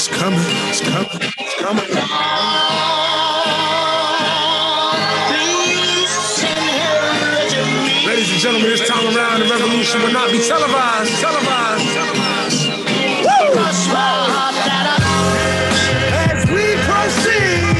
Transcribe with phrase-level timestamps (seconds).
[0.00, 0.40] It's coming.
[0.40, 1.08] It's coming.
[1.12, 1.84] It's coming.
[8.08, 11.20] Ladies and gentlemen, this time around, the revolution will not be televised.
[11.20, 11.84] Televised.
[11.92, 12.70] Televised.
[16.16, 17.76] As we proceed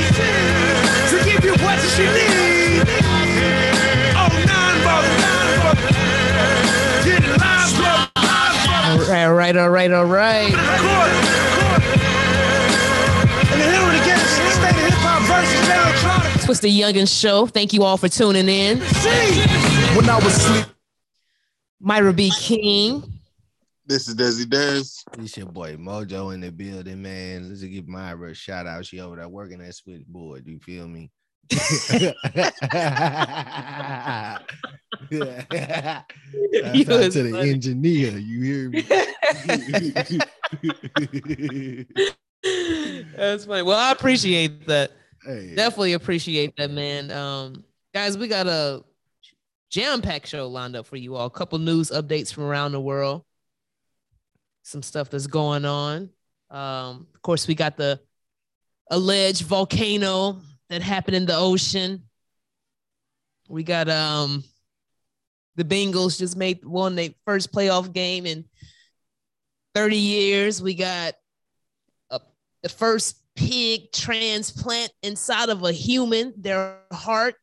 [1.09, 2.84] to give you what you need.
[4.12, 5.09] Oh, nine ball,
[7.02, 11.49] Get live, blood, live, All right, all right, all right, all right.
[16.50, 16.50] Electronic.
[16.50, 17.46] Twist the Youngin Show.
[17.46, 18.80] Thank you all for tuning in.
[18.80, 19.41] See,
[19.96, 20.66] when I was asleep.
[21.80, 22.32] Myra B.
[22.38, 23.02] King.
[23.86, 24.82] This is Desi Des.
[25.20, 27.48] This your boy Mojo in the building, man.
[27.48, 28.84] Let's just give Myra a shout out.
[28.84, 30.46] She over there working that switchboard.
[30.46, 31.10] You feel me?
[31.50, 32.14] Shout
[35.10, 35.24] You
[36.84, 37.50] to the funny.
[37.50, 38.19] engineer.
[38.19, 38.82] You hear me?
[43.16, 43.62] That's funny.
[43.62, 44.92] Well, I appreciate that.
[45.24, 47.11] Hey, Definitely appreciate that, man.
[47.11, 48.83] Um, guys, we got a
[49.70, 51.27] jam-packed show lined up for you all.
[51.27, 53.22] A couple news updates from around the world.
[54.62, 56.11] Some stuff that's going on.
[56.50, 58.00] Um, of course, we got the
[58.91, 62.03] alleged volcano that happened in the ocean.
[63.48, 64.44] We got um
[65.56, 68.44] the Bengals just made won their first playoff game in
[69.75, 70.62] 30 years.
[70.62, 71.14] We got
[72.11, 72.20] a,
[72.62, 77.36] the first pig transplant inside of a human, their heart.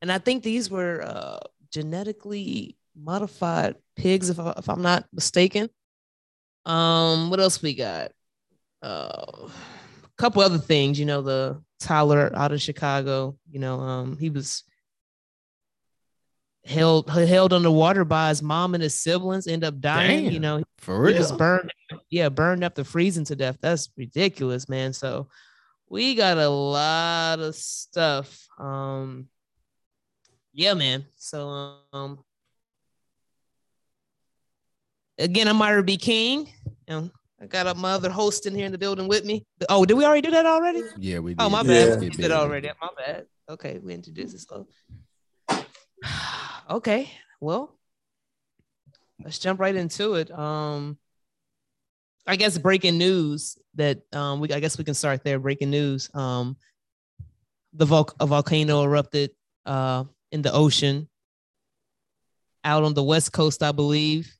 [0.00, 1.40] And I think these were uh,
[1.72, 5.68] genetically modified pigs, if, I, if I'm not mistaken.
[6.64, 8.12] Um, what else we got?
[8.82, 14.16] Uh, a couple other things, you know, the Tyler out of Chicago, you know, um,
[14.16, 14.62] he was
[16.68, 21.00] held held underwater by his mom and his siblings, end up dying, you know, for
[21.00, 21.18] real.
[21.18, 21.72] was burned,
[22.10, 23.58] yeah, burned up to freezing to death.
[23.60, 24.92] That's ridiculous, man.
[24.92, 25.28] So
[25.88, 28.46] we got a lot of stuff.
[28.58, 29.28] Um,
[30.52, 31.06] yeah, man.
[31.16, 32.18] So um,
[35.18, 35.96] again, I'm Myra B.
[35.96, 36.52] King.
[36.86, 39.44] And I got my other host in here in the building with me.
[39.68, 40.82] Oh, did we already do that already?
[40.98, 41.42] Yeah, we did.
[41.42, 42.00] Oh, my bad.
[42.00, 42.68] Let's We did already.
[42.80, 43.26] My bad.
[43.48, 44.46] Okay, we introduced this.
[46.68, 47.76] Okay, well,
[49.22, 50.30] let's jump right into it.
[50.30, 50.98] Um,
[52.26, 55.38] I guess breaking news that um, we I guess we can start there.
[55.38, 56.10] Breaking news.
[56.14, 56.56] Um,
[57.72, 59.30] the vol- a volcano erupted
[59.66, 61.08] uh in the ocean
[62.64, 64.30] out on the west coast, I believe.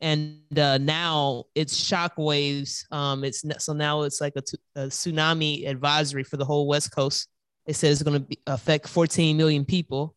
[0.00, 2.90] And uh, now it's shockwaves.
[2.90, 6.90] Um, it's so now it's like a, t- a tsunami advisory for the whole west
[6.92, 7.28] coast.
[7.66, 10.16] It says it's going to affect 14 million people.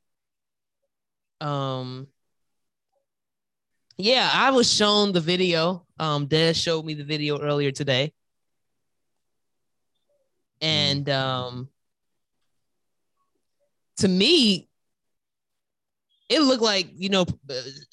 [1.44, 2.08] Um,
[3.98, 5.86] yeah, I was shown the video.
[6.00, 8.14] Um, Des showed me the video earlier today,
[10.62, 11.70] and um,
[13.98, 14.70] to me,
[16.30, 17.26] it looked like you know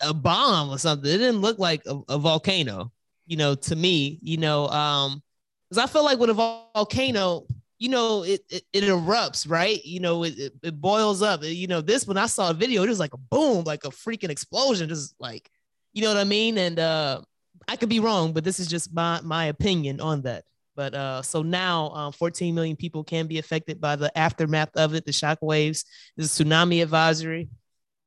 [0.00, 1.10] a bomb or something.
[1.10, 2.92] It didn't look like a, a volcano.
[3.26, 5.22] You know, to me, you know, um,
[5.68, 7.46] because I feel like with a vol- volcano,
[7.80, 9.82] you know, it, it it erupts, right?
[9.84, 11.42] You know, it, it it boils up.
[11.42, 13.88] You know, this when I saw a video, it was like a boom, like a
[13.88, 15.50] freaking explosion, just like,
[15.94, 16.58] you know what I mean?
[16.58, 17.22] And uh,
[17.66, 20.44] I could be wrong, but this is just my my opinion on that.
[20.76, 24.94] But uh, so now, um, 14 million people can be affected by the aftermath of
[24.94, 25.86] it, the shock waves.
[26.16, 27.48] There's a tsunami advisory.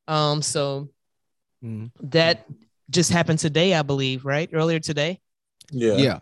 [0.07, 0.89] Um, so
[1.63, 1.91] Mhm.
[2.11, 2.45] that
[2.91, 4.49] just happened today, I believe, right?
[4.53, 5.19] Earlier today.
[5.71, 5.97] Yeah.
[5.97, 6.19] Yeah.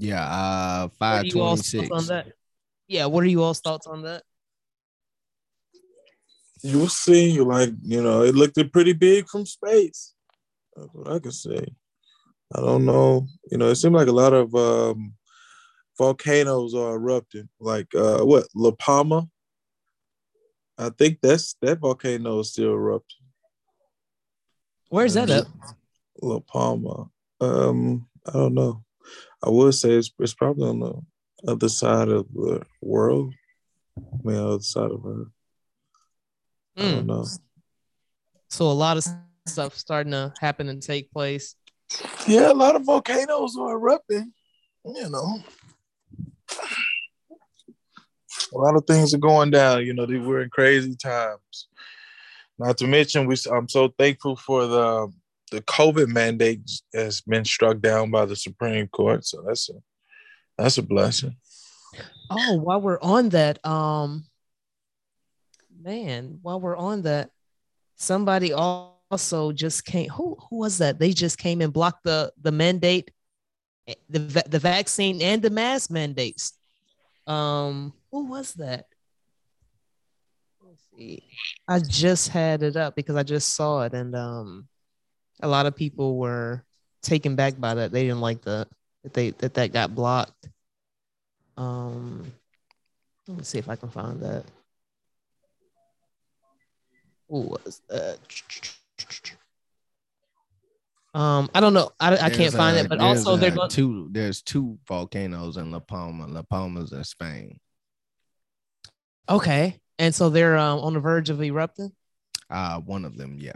[0.00, 0.24] Yeah.
[0.24, 2.10] Uh, What five are you all's twenty thoughts six.
[2.10, 2.32] on that?
[2.88, 4.22] Yeah, what are you all's thoughts on that?
[6.62, 7.40] You'll see.
[7.40, 10.14] Like, you know, it looked pretty big from space.
[10.74, 11.66] That's what I can say.
[12.54, 13.26] I don't know.
[13.50, 15.14] You know, it seemed like a lot of um,
[15.96, 17.48] volcanoes are erupting.
[17.60, 19.28] Like uh, what, La Palma?
[20.76, 23.26] I think that's that volcano is still erupting.
[24.88, 25.46] Where's that at?
[26.22, 27.10] La Palma.
[27.40, 28.82] Um, I don't know.
[29.42, 31.00] I would say it's, it's probably on the
[31.50, 33.32] other side of the world.
[33.98, 35.28] I mean, other side of Earth.
[36.76, 36.90] I Mm.
[36.96, 37.26] don't know.
[38.48, 39.04] So a lot of
[39.46, 41.54] stuff starting to happen and take place.
[42.26, 44.32] Yeah, a lot of volcanoes are erupting.
[44.84, 45.42] You know,
[48.52, 49.84] a lot of things are going down.
[49.84, 51.68] You know, they- we're in crazy times.
[52.58, 55.12] Not to mention, we I'm so thankful for the
[55.50, 56.62] the COVID mandate
[56.94, 59.24] has been struck down by the Supreme Court.
[59.24, 59.74] So that's a
[60.56, 61.36] that's a blessing.
[62.30, 64.24] Oh, while we're on that, um,
[65.82, 67.30] man, while we're on that,
[67.96, 70.08] somebody also just came.
[70.10, 70.98] Who who was that?
[70.98, 73.10] They just came and blocked the the mandate,
[73.88, 76.52] eh, the the vaccine and the mask mandates.
[77.26, 78.86] Um, who was that?
[80.62, 81.24] Let's see.
[81.66, 84.68] I just had it up because I just saw it, and um,
[85.42, 86.64] a lot of people were
[87.02, 87.92] taken back by that.
[87.92, 88.66] They didn't like the
[89.02, 90.48] that they that that got blocked.
[91.56, 92.32] Um,
[93.26, 94.44] let me see if I can find that.
[97.28, 98.18] Who was that?
[101.12, 101.90] Um, I don't know.
[101.98, 103.70] I, I can't There's, find it, but there's, also they're uh, going.
[103.70, 104.08] two.
[104.12, 106.26] There's two volcanoes in La Palma.
[106.26, 107.58] La Palma's in Spain.
[109.28, 111.92] Okay, and so they're um, on the verge of erupting.
[112.48, 113.52] Uh, one of them, yeah.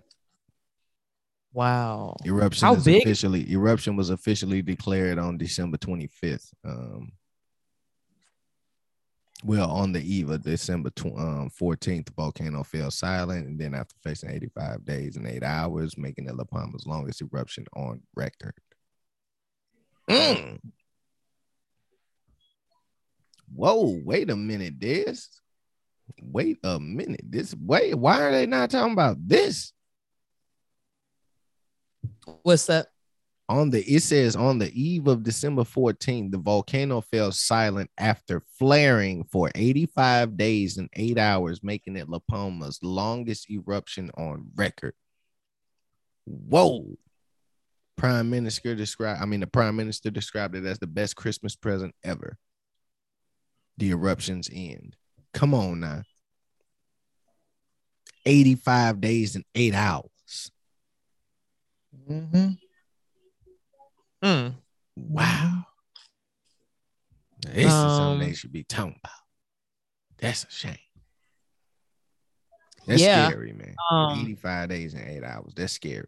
[1.55, 2.17] Wow.
[2.27, 3.03] Eruption How is big?
[3.03, 6.51] officially eruption was officially declared on December 25th.
[6.65, 7.12] Um,
[9.45, 13.73] well, on the eve of December tw- um, 14th, the volcano fell silent, and then
[13.73, 18.55] after facing 85 days and eight hours, making it La Palma's longest eruption on record.
[20.11, 20.59] Mm.
[23.55, 24.01] Whoa!
[24.05, 25.41] Wait a minute, this.
[26.21, 27.21] Wait a minute.
[27.23, 27.55] This.
[27.55, 27.95] Wait.
[27.95, 29.73] Why are they not talking about this?
[32.43, 32.88] What's that?
[33.49, 38.43] on the it says on the eve of December 14th, the volcano fell silent after
[38.59, 44.94] flaring for 85 days and eight hours, making it La Palma's longest eruption on record.
[46.25, 46.97] Whoa.
[47.97, 51.94] Prime Minister described, I mean, the Prime Minister described it as the best Christmas present
[52.03, 52.38] ever.
[53.77, 54.97] The eruptions end.
[55.32, 56.03] Come on now.
[58.27, 60.14] 85 days and eight hours.
[62.09, 62.51] Mm-hmm.
[64.23, 64.55] Mm.
[64.97, 65.67] Wow.
[67.41, 69.12] This is Um, something they should be talking about.
[70.19, 70.77] That's a shame.
[72.87, 73.29] That's Yeah.
[73.29, 73.77] scary, man.
[73.91, 75.53] Um, 85 days and eight hours.
[75.55, 76.06] That's scary.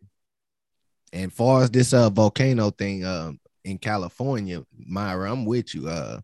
[1.12, 5.88] And far as this uh volcano thing um in California, Myra, I'm with you.
[5.88, 6.20] Uh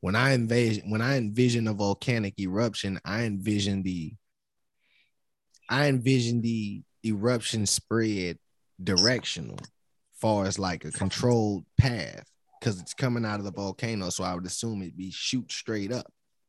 [0.00, 4.14] when I envision when I envision a volcanic eruption, I envision the
[5.68, 8.38] I envision the eruption spread
[8.82, 9.58] directional,
[10.14, 12.24] far as like a controlled path,
[12.60, 14.10] because it's coming out of the volcano.
[14.10, 16.06] So I would assume it'd be shoot straight up,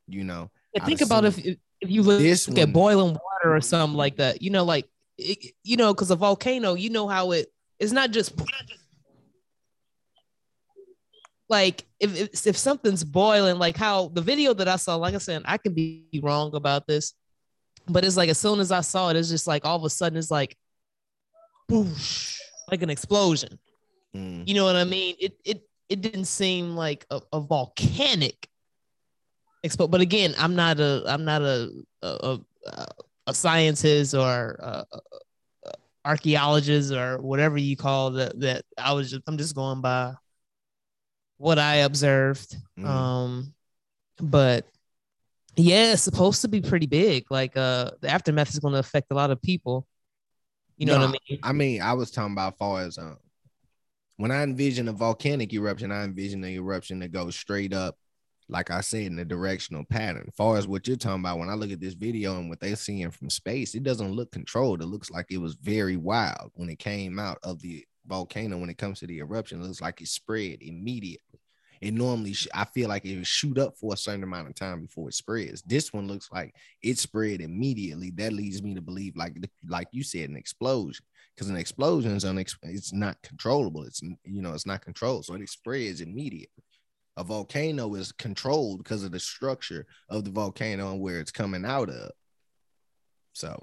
[0.08, 0.52] you know.
[0.76, 4.18] Yeah, think about if if you look This at one- boiling water or something like
[4.18, 4.42] that.
[4.42, 4.88] You know, like
[5.18, 7.48] it, you know, because a volcano, you know how it
[7.80, 8.34] it's not just
[11.50, 15.20] like if, if if something's boiling, like how the video that I saw, like I
[15.20, 17.14] said, I can be wrong about this,
[17.88, 19.90] but it's like as soon as I saw it, it's just like all of a
[19.90, 20.56] sudden it's like
[22.70, 23.60] like an explosion.
[24.16, 24.48] Mm.
[24.48, 25.16] You know what I mean?
[25.20, 28.48] It it it didn't seem like a, a volcanic
[29.66, 29.90] expo.
[29.90, 31.72] But again, I'm not a I'm not a
[32.02, 32.88] a, a,
[33.28, 35.00] a scientist or a, a,
[35.66, 35.72] a
[36.06, 38.40] archaeologist or whatever you call that.
[38.40, 40.14] That I was just I'm just going by
[41.38, 42.56] what I observed.
[42.80, 42.86] Mm.
[42.86, 43.54] Um,
[44.20, 44.66] but
[45.56, 47.26] yeah, it's supposed to be pretty big.
[47.30, 49.88] Like uh, the aftermath is going to affect a lot of people.
[50.78, 51.40] You know No, what I mean?
[51.44, 53.18] I mean, I was talking about far as um,
[54.18, 57.98] when I envision a volcanic eruption, I envision an eruption that goes straight up,
[58.50, 60.30] like I said, in a directional pattern.
[60.36, 62.76] far as what you're talking about, when I look at this video and what they're
[62.76, 64.82] seeing from space, it doesn't look controlled.
[64.82, 68.58] It looks like it was very wild when it came out of the volcano.
[68.58, 71.40] When it comes to the eruption, it looks like it spread immediately.
[71.84, 74.56] It normally, sh- I feel like it would shoot up for a certain amount of
[74.56, 75.62] time before it spreads.
[75.64, 78.10] This one looks like it spread immediately.
[78.12, 79.36] That leads me to believe, like,
[79.68, 81.04] like you said, an explosion
[81.36, 83.84] because an explosion is unex- it's not controllable.
[83.84, 86.64] It's you know it's not controlled, so it spreads immediately.
[87.18, 91.66] A volcano is controlled because of the structure of the volcano and where it's coming
[91.66, 92.12] out of.
[93.34, 93.62] So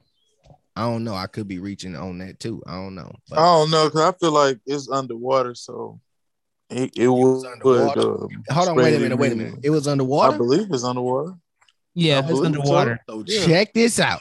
[0.76, 1.14] I don't know.
[1.14, 2.62] I could be reaching on that too.
[2.66, 3.12] I don't know.
[3.30, 6.02] But I don't know because I feel like it's underwater, so
[6.70, 7.52] it, it was would.
[7.52, 8.00] underwater?
[8.00, 9.60] uh, hold on, wait a minute, wait a minute.
[9.62, 10.30] It was underwater.
[10.30, 10.56] I underwater.
[10.56, 11.34] believe it's underwater.
[11.94, 13.00] Yeah, I it's underwater.
[13.08, 13.46] So Yeah.
[13.46, 14.20] check this out.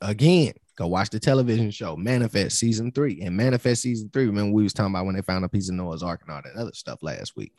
[0.00, 3.20] Again, go watch the television show Manifest season three.
[3.22, 5.74] And Manifest season three, remember we was talking about when they found a piece of
[5.74, 7.52] Noah's Ark and all that other stuff last week.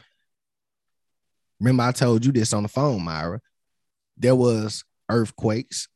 [1.59, 3.39] Remember, I told you this on the phone, Myra.
[4.17, 5.87] There was earthquakes,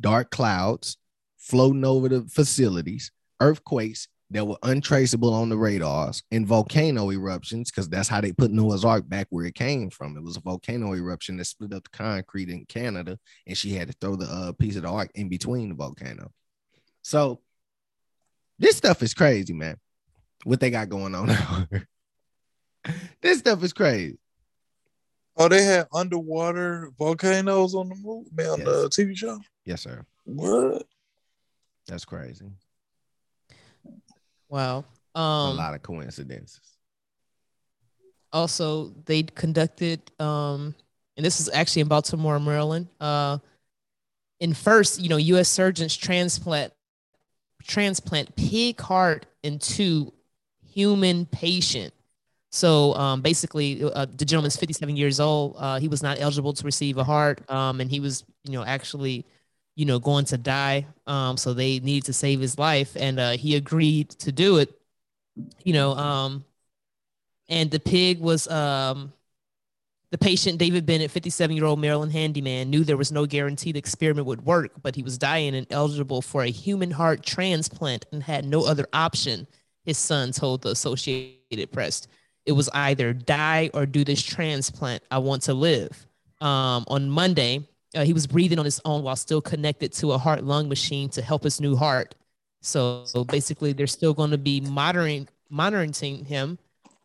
[0.00, 0.96] dark clouds
[1.38, 7.88] floating over the facilities, earthquakes that were untraceable on the radars, and volcano eruptions, because
[7.88, 10.16] that's how they put Noah's Ark back where it came from.
[10.16, 13.88] It was a volcano eruption that split up the concrete in Canada, and she had
[13.88, 16.30] to throw the uh, piece of the ark in between the volcano.
[17.02, 17.40] So
[18.58, 19.76] this stuff is crazy, man.
[20.44, 21.28] What they got going on.
[23.20, 24.18] this stuff is crazy.
[25.36, 29.40] Oh, they had underwater volcanoes on the movie, man, on the TV show.
[29.64, 30.04] Yes, sir.
[30.24, 30.86] What?
[31.86, 32.50] That's crazy.
[34.52, 34.84] Wow.
[35.14, 36.60] a Um, lot of coincidences.
[38.32, 40.74] also they conducted um
[41.16, 43.38] and this is actually in baltimore maryland uh
[44.40, 46.72] in first you know u.s surgeons transplant
[47.64, 50.12] transplant pig heart into
[50.66, 51.92] human patient
[52.50, 56.64] so um basically uh, the gentleman's 57 years old uh he was not eligible to
[56.64, 59.24] receive a heart um and he was you know actually
[59.74, 60.86] you know going to die.
[61.06, 64.78] Um so they needed to save his life and uh he agreed to do it
[65.64, 66.44] you know um
[67.48, 69.12] and the pig was um
[70.10, 73.78] the patient david bennett 57 year old maryland handyman knew there was no guarantee the
[73.78, 78.22] experiment would work but he was dying and eligible for a human heart transplant and
[78.22, 79.46] had no other option
[79.84, 82.06] his son told the associated press.
[82.46, 85.02] It was either die or do this transplant.
[85.10, 86.06] I want to live.
[86.40, 87.64] Um, on monday
[87.94, 91.08] uh, he was breathing on his own while still connected to a heart lung machine
[91.08, 92.14] to help his new heart
[92.60, 95.92] so, so basically they're still going to be monitoring monitoring
[96.24, 96.58] him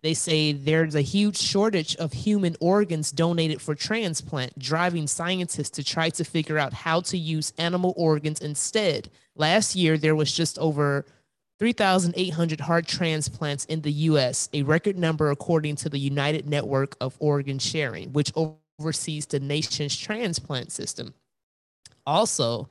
[0.03, 5.83] they say there's a huge shortage of human organs donated for transplant, driving scientists to
[5.83, 9.09] try to figure out how to use animal organs instead.
[9.35, 11.05] Last year, there was just over
[11.59, 17.17] 3,800 heart transplants in the US, a record number according to the United Network of
[17.19, 18.31] Organ Sharing, which
[18.79, 21.13] oversees the nation's transplant system.
[22.05, 22.69] Also,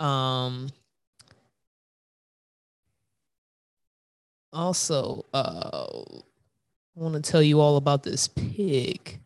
[0.00, 0.68] um,
[4.52, 5.86] also uh
[6.96, 9.18] i want to tell you all about this pig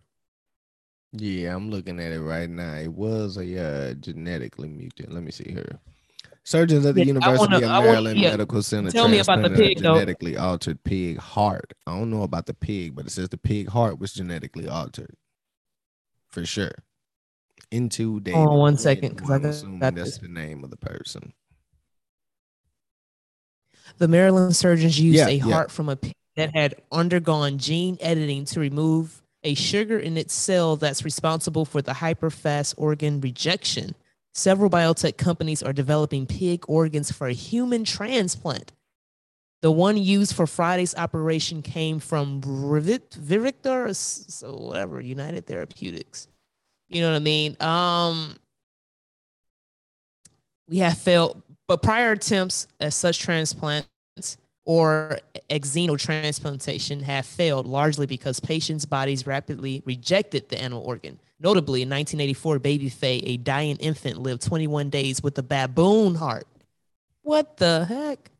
[1.13, 2.75] Yeah, I'm looking at it right now.
[2.77, 3.47] It was a
[3.91, 5.13] uh, genetically mutant.
[5.13, 5.79] Let me see here.
[6.45, 8.31] Surgeons at the Yeah, University wanna- of I wanna- Maryland yeah.
[8.33, 9.95] Medical Center Tell me about the pig, though.
[9.95, 11.73] genetically altered pig heart.
[11.87, 15.15] I don't know about the pig, but it says the pig heart was genetically altered
[16.41, 16.73] for sure.
[17.71, 18.39] Into David.
[18.39, 21.33] on one second, who 'cause I got- assuming that's the name of the person.
[23.97, 25.43] the maryland surgeons used Yeah, a yeah.
[25.45, 30.35] heart from a pig that had undergone gene editing to remove a sugar in its
[30.35, 33.95] cell that's responsible for the hyperfast organ rejection
[34.35, 38.73] several biotech companies are developing pig organs for a human transplant
[39.61, 46.29] the one used for Friday's operation came from Vivictor, or so whatever, United Therapeutics.
[46.89, 47.57] You know what I mean?
[47.61, 48.37] Um,
[50.69, 53.89] we have failed, but prior attempts at such transplants
[54.65, 55.19] or
[55.51, 61.19] xenotransplantation have failed largely because patients' bodies rapidly rejected the animal organ.
[61.41, 66.47] Notably, in 1984, baby Fae, a dying infant, lived 21 days with a baboon heart.
[67.23, 68.31] What the heck?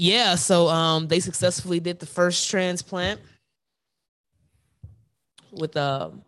[0.00, 3.20] Yeah, so um, they successfully did the first transplant
[5.52, 6.22] with um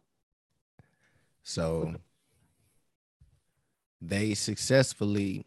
[1.42, 1.94] So
[4.02, 5.46] they successfully,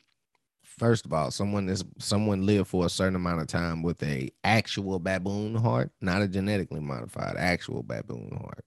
[0.63, 4.31] first of all, someone is someone lived for a certain amount of time with a
[4.43, 8.65] actual baboon heart, not a genetically modified actual baboon heart.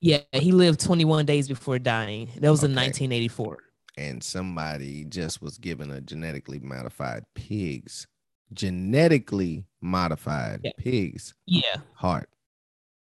[0.00, 2.30] yeah, he lived 21 days before dying.
[2.36, 3.58] That was in 1984.
[3.98, 8.06] And somebody just was given a genetically modified pig's
[8.52, 10.70] genetically modified Yeah.
[10.78, 12.28] pig's Yeah, heart.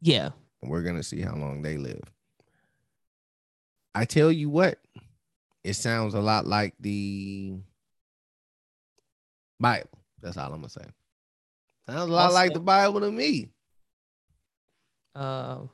[0.00, 0.30] yeah.
[0.62, 2.02] and we're gonna see how long they live.
[3.94, 4.78] I tell you what,
[5.62, 7.56] it sounds a lot like the
[9.60, 9.90] Bible.
[10.20, 10.84] That's all I'm gonna say.
[11.88, 13.50] Sounds a lot like the Bible to me.
[15.14, 15.66] Uh,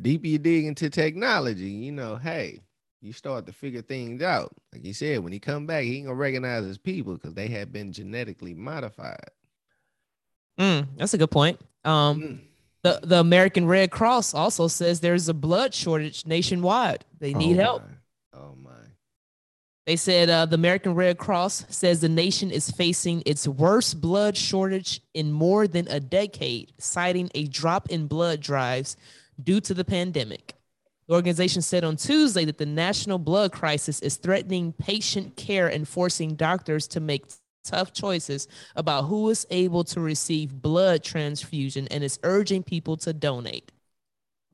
[0.00, 2.60] Deeper you dig into technology, you know, hey,
[3.02, 4.52] you start to figure things out.
[4.72, 7.48] Like you said, when he come back, he ain't gonna recognize his people because they
[7.48, 9.28] have been genetically modified.
[10.58, 11.60] mm, that's a good point.
[11.84, 12.40] Um, Mm.
[12.82, 17.04] the the American Red Cross also says there's a blood shortage nationwide.
[17.18, 17.82] They need Oh help.
[18.34, 18.70] Oh my.
[19.86, 24.36] They said uh, the American Red Cross says the nation is facing its worst blood
[24.36, 28.96] shortage in more than a decade, citing a drop in blood drives
[29.42, 30.54] due to the pandemic.
[31.08, 35.86] The organization said on Tuesday that the national blood crisis is threatening patient care and
[35.86, 37.24] forcing doctors to make
[37.64, 43.12] tough choices about who is able to receive blood transfusion and is urging people to
[43.12, 43.70] donate.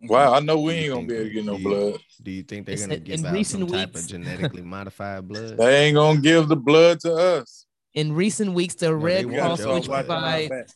[0.03, 2.01] Wow, I know we ain't gonna be able to get no you- blood.
[2.23, 5.27] Do you think they're They gonna give in out some recent type of genetically modified
[5.29, 5.57] blood?
[5.59, 7.67] They ain't gonna give the blood to us.
[7.95, 9.89] In recent weeks, the they Red want We gotta Cross, which blood.
[9.89, 10.67] watching our provide back.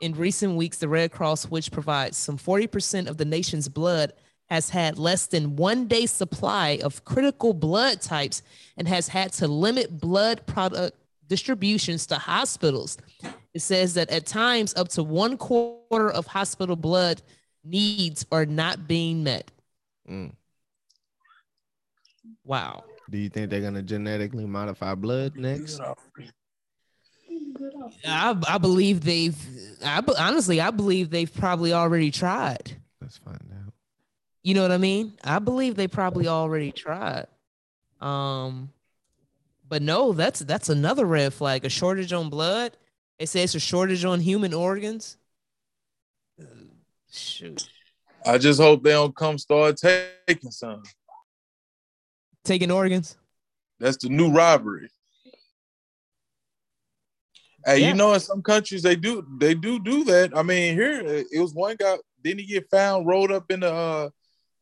[0.00, 4.12] in recent weeks, the Red Cross, which provides some 40% of the nation's blood,
[4.52, 8.42] has had less than one day supply of critical blood types
[8.76, 10.94] and has had to limit blood product
[11.26, 12.98] distributions to hospitals.
[13.54, 17.22] It says that at times, up to one quarter of hospital blood
[17.64, 19.50] needs are not being met.
[20.06, 20.32] Mm.
[22.44, 22.84] Wow.
[23.08, 25.80] Do you think they're gonna genetically modify blood next?
[28.04, 29.36] I, I believe they've.
[29.82, 32.76] I honestly, I believe they've probably already tried.
[33.00, 33.51] Let's find out.
[34.42, 35.12] You know what I mean?
[35.22, 37.26] I believe they probably already tried.
[38.00, 38.72] Um,
[39.68, 41.64] but no, that's that's another red flag.
[41.64, 42.76] A shortage on blood.
[43.18, 45.16] They say it's a shortage on human organs.
[46.40, 46.44] Uh,
[47.12, 47.68] Shoot,
[48.26, 50.82] I just hope they don't come start taking some.
[52.42, 53.16] taking organs.
[53.78, 54.88] That's the new robbery.
[57.64, 57.88] Hey, Yeah.
[57.88, 60.36] you know, in some countries they do they do do that.
[60.36, 61.96] I mean, here it was one guy.
[62.24, 64.10] Didn't he get found rolled up in a, uh,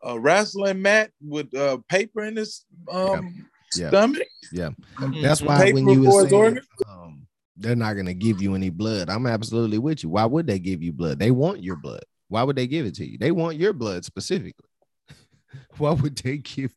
[0.02, 3.88] a wrestling mat with uh, paper in his um, Yeah.
[3.88, 4.28] stomach?
[4.52, 4.70] Yeah.
[4.98, 5.22] Mhm.
[5.22, 7.26] That's why Paper when you for were saying, um,
[7.56, 9.08] they're not gonna give you any blood.
[9.08, 10.08] I'm absolutely with you.
[10.10, 11.18] Why would they give you blood?
[11.18, 12.02] They want your blood.
[12.28, 13.18] Why would they give it to you?
[13.18, 14.68] They want your blood specifically.
[15.78, 16.74] Why would they give?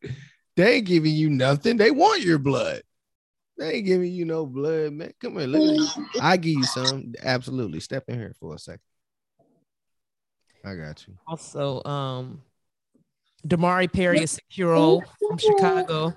[0.56, 1.76] They ain't giving you nothing.
[1.76, 2.82] They want your blood.
[3.56, 5.12] They ain't giving you no blood, man.
[5.20, 5.88] Come here, look me.
[6.20, 7.12] I give you some.
[7.22, 7.80] Absolutely.
[7.80, 8.80] Step in here for a second.
[10.64, 11.14] I got you.
[11.26, 12.42] Also, um,
[13.46, 16.14] Damari Perry, a six-year-old from Chicago.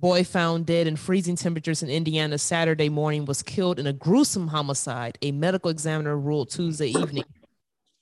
[0.00, 4.48] Boy found dead in freezing temperatures in Indiana Saturday morning was killed in a gruesome
[4.48, 7.24] homicide, a medical examiner ruled Tuesday evening.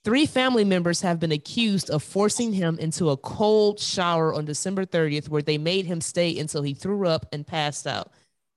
[0.03, 4.87] Three family members have been accused of forcing him into a cold shower on December
[4.87, 8.11] 30th, where they made him stay until he threw up and passed out.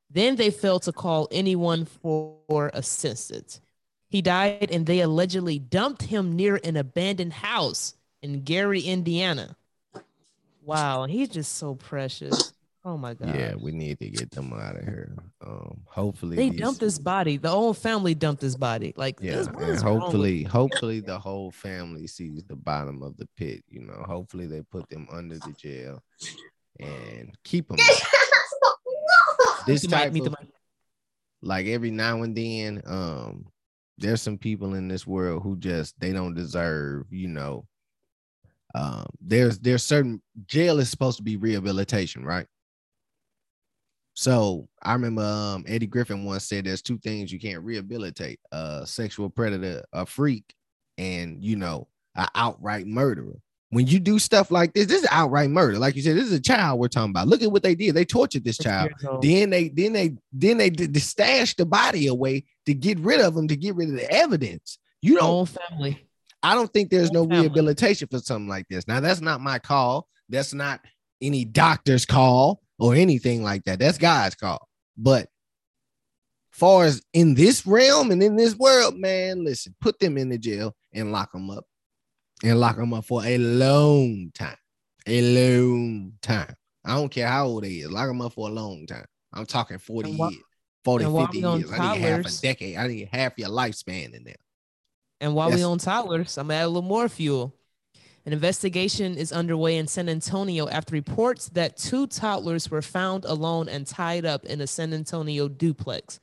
[0.10, 3.60] Then they failed to call anyone for assistance.
[4.08, 9.56] He died, and they allegedly dumped him near an abandoned house in Gary, Indiana.
[10.63, 12.53] Wow, he's just so precious.
[12.86, 13.36] Oh my god.
[13.36, 15.15] Yeah, we need to get them out of here.
[15.46, 17.38] Um, hopefully They these- dumped his body.
[17.38, 18.94] The whole family dumped this body.
[18.98, 23.01] Like, Yeah, this- and is wrong with- hopefully, hopefully the whole family sees the bottom
[23.03, 23.63] of the pit.
[23.70, 26.01] You know, hopefully they put them under the jail
[26.80, 27.77] and keep them.
[29.65, 30.36] This Meet the mic, type meet of
[31.42, 33.46] like every now and then, um,
[33.98, 37.06] there's some people in this world who just they don't deserve.
[37.10, 37.65] You know,
[38.73, 42.47] um, there's there's certain jail is supposed to be rehabilitation, right?
[44.15, 48.86] So I remember um, Eddie Griffin once said there's two things you can't rehabilitate: a
[48.86, 50.53] sexual predator, a freak,
[50.97, 53.36] and you know, an outright murderer.
[53.69, 55.79] When you do stuff like this, this is outright murder.
[55.79, 57.27] Like you said, this is a child we're talking about.
[57.27, 57.95] Look at what they did.
[57.95, 58.91] They tortured this child.
[59.19, 63.33] Then they then they then they did, stashed the body away to get rid of
[63.33, 64.77] them to get rid of the evidence.
[65.01, 66.07] You don't whole family.
[66.43, 68.88] I don't think there's no rehabilitation for something like this.
[68.88, 70.08] Now, that's not my call.
[70.29, 70.82] That's not
[71.21, 73.79] any doctor's call or anything like that.
[73.79, 74.67] That's God's call.
[74.97, 75.29] But
[76.51, 80.38] far as in this realm and in this world, man, listen, put them in the
[80.38, 81.65] jail and lock them up
[82.43, 84.58] and lock them up for a long time.
[85.08, 86.53] A long time.
[86.86, 87.91] I don't care how old they is.
[87.91, 89.06] Lock them up for a long time.
[89.32, 90.43] I'm talking 40 And wha- years,
[90.84, 91.71] 40, 50 we on years.
[91.71, 92.77] I need half a decade.
[92.77, 94.36] I need half your lifespan in there.
[95.21, 95.60] And while Yes.
[95.60, 97.54] we on toddlers, I'm gonna add a little more fuel.
[98.26, 103.67] An investigation is underway in San Antonio after reports that two toddlers were found alone
[103.67, 106.19] and tied up in a San Antonio duplex.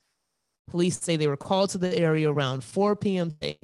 [0.68, 3.30] Police say they were called to the area around 4 p.m.
[3.32, 3.58] today.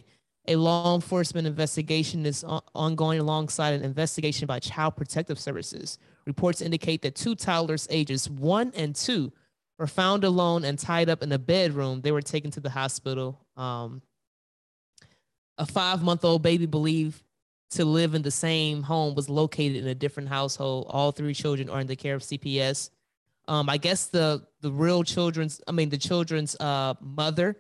[0.49, 5.99] A law enforcement investigation is ongoing alongside an investigation by Child Protective Services.
[6.27, 9.33] Reports indicate that two toddlers ages one and two
[9.79, 12.01] were found alone and tied up in a bedroom.
[12.01, 13.41] They were taken to the hospital.
[13.57, 14.03] Um,
[15.59, 17.23] a five month old baby believed
[17.71, 20.87] to live in the same home was located in a different household.
[20.89, 22.91] All three children are in the care of CPS.
[23.49, 27.57] Um, I guess the the real children's, I mean the children's uh mother,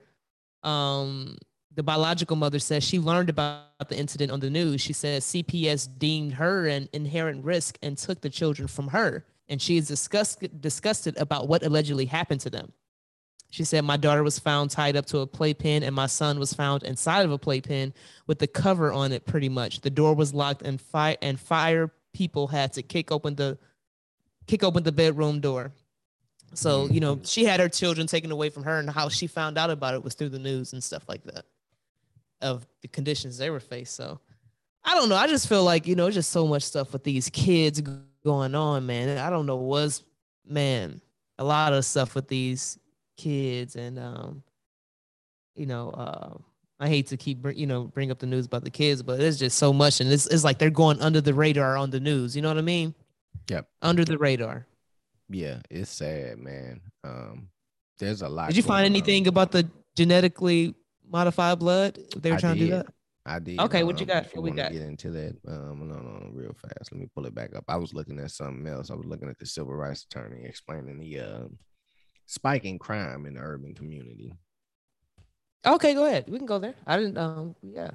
[0.62, 1.36] um,
[1.74, 4.80] the biological mother says she learned about the incident on the news.
[4.80, 9.60] She says CPS deemed her an inherent risk and took the children from her, and
[9.60, 12.72] she is disgust, disgusted about what allegedly happened to them.
[13.56, 16.52] She said, My daughter was found tied up to a playpen, and my son was
[16.52, 17.94] found inside of a playpen
[18.26, 19.80] with the cover on it pretty much.
[19.80, 23.56] The door was locked and fire and fire people had to kick open the
[24.46, 25.72] kick open the bedroom door.
[26.52, 26.92] So, mm.
[26.92, 29.70] you know, she had her children taken away from her and how she found out
[29.70, 31.46] about it was through the news and stuff like that
[32.42, 33.94] of the conditions they were faced.
[33.94, 34.20] So
[34.84, 35.16] I don't know.
[35.16, 37.80] I just feel like, you know, just so much stuff with these kids
[38.22, 39.16] going on, man.
[39.16, 40.02] I don't know what's
[40.46, 41.00] man,
[41.38, 42.78] a lot of stuff with these
[43.16, 44.42] kids and um
[45.54, 46.34] you know uh
[46.80, 49.38] i hate to keep you know bring up the news about the kids but it's
[49.38, 52.36] just so much and it's, it's like they're going under the radar on the news
[52.36, 52.94] you know what i mean
[53.48, 53.68] Yep.
[53.82, 54.66] under the radar
[55.28, 56.80] Yeah, it's sad, man.
[57.04, 57.48] Um,
[57.98, 58.48] there's a lot.
[58.48, 58.96] did you find going on.
[58.96, 60.74] anything about the genetically
[61.08, 62.86] modified blood they were I trying to do that
[63.28, 63.58] I did.
[63.58, 64.34] Okay, what you um, got?
[64.36, 64.70] What we got?
[64.72, 65.36] Get into that.
[65.48, 66.92] Um, no, no, real fast.
[66.92, 67.64] Let me pull it back up.
[67.66, 68.88] I was looking at something else.
[68.88, 71.58] I was looking at the civil rights attorney explaining the um
[72.26, 74.32] spiking crime in the urban community.
[75.66, 76.26] Okay, go ahead.
[76.28, 76.74] We can go there.
[76.86, 77.18] I didn't.
[77.18, 77.90] Um, yeah.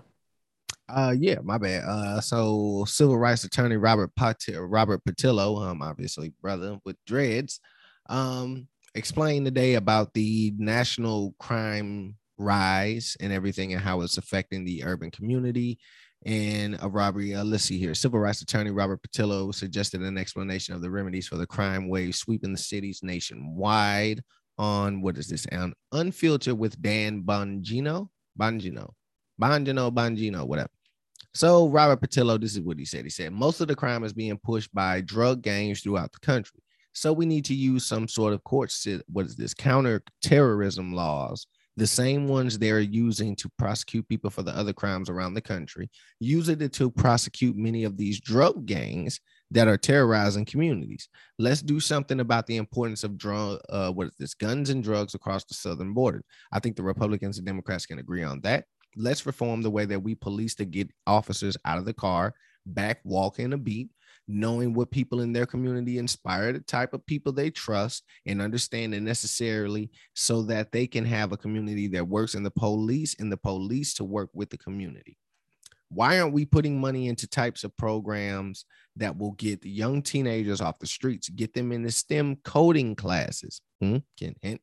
[0.90, 1.84] Uh, yeah, my bad.
[1.86, 7.62] Uh, so civil rights attorney Robert Pat- Robert Patillo, um, obviously brother with dreads,
[8.10, 14.84] um, explained today about the national crime rise and everything and how it's affecting the
[14.84, 15.80] urban community
[16.26, 17.34] and a robbery.
[17.34, 17.94] Uh, let's see here.
[17.94, 22.16] Civil rights attorney Robert Patillo suggested an explanation of the remedies for the crime wave
[22.16, 24.22] sweeping the cities nationwide
[24.58, 25.48] on what is this?
[25.52, 28.92] On Unfiltered with Dan Bongino, Bongino,
[29.42, 30.70] Bongino, Bongino, whatever.
[31.34, 33.06] So Robert Patillo, this is what he said.
[33.06, 36.60] He said most of the crime is being pushed by drug gangs throughout the country.
[36.94, 38.74] So we need to use some sort of court.
[39.08, 39.54] What is this?
[39.54, 45.10] Counter terrorism laws the same ones they're using to prosecute people for the other crimes
[45.10, 49.20] around the country, use it to prosecute many of these drug gangs
[49.52, 51.08] that are terrorizing communities.
[51.38, 55.16] Let's do something about the importance of drug, uh, what is this, guns and drugs
[55.16, 56.24] across the southern border.
[56.52, 58.66] I think the Republicans and Democrats can agree on that.
[58.96, 62.34] Let's reform the way that we police to get officers out of the car,
[62.66, 63.90] back walking a beat,
[64.32, 68.94] knowing what people in their community inspire the type of people they trust and understand
[68.94, 73.32] it necessarily so that they can have a community that works in the police and
[73.32, 75.18] the police to work with the community
[75.90, 78.66] why aren't we putting money into types of programs
[78.96, 83.98] that will get young teenagers off the streets get them into stem coding classes hmm?
[84.18, 84.62] can hint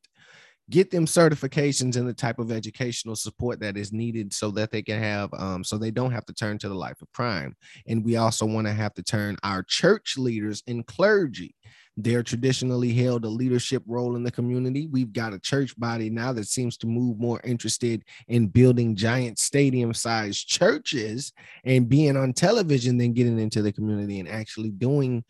[0.69, 4.81] get them certifications and the type of educational support that is needed so that they
[4.81, 7.55] can have um, so they don't have to turn to the life of crime
[7.87, 11.55] and we also want to have to turn our church leaders and clergy
[12.03, 14.87] they're traditionally held a leadership role in the community.
[14.87, 19.37] We've got a church body now that seems to move more interested in building giant
[19.37, 21.33] stadium sized churches
[21.65, 25.25] and being on television than getting into the community and actually doing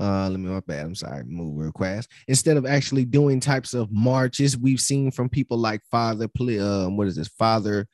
[0.00, 2.10] uh let me my bad i'm sorry move real fast.
[2.28, 6.28] Instead of actually doing types of marches we've seen from people like father
[6.60, 7.86] um, what is this father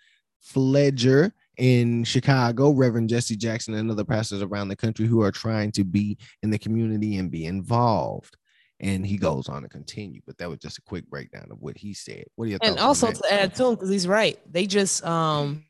[0.53, 5.73] Pfleger in chicago reverend jesse jackson and other pastors around the country who are trying
[5.73, 8.37] to be in the community and be involved.
[8.81, 11.77] And he goes on to continue but that was just a quick breakdown of what
[11.77, 12.25] he said.
[12.37, 14.39] What are your and also to add to him because he's right.
[14.51, 15.65] They just um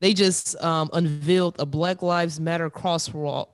[0.00, 3.48] they just um unveiled a black lives matter crosswalk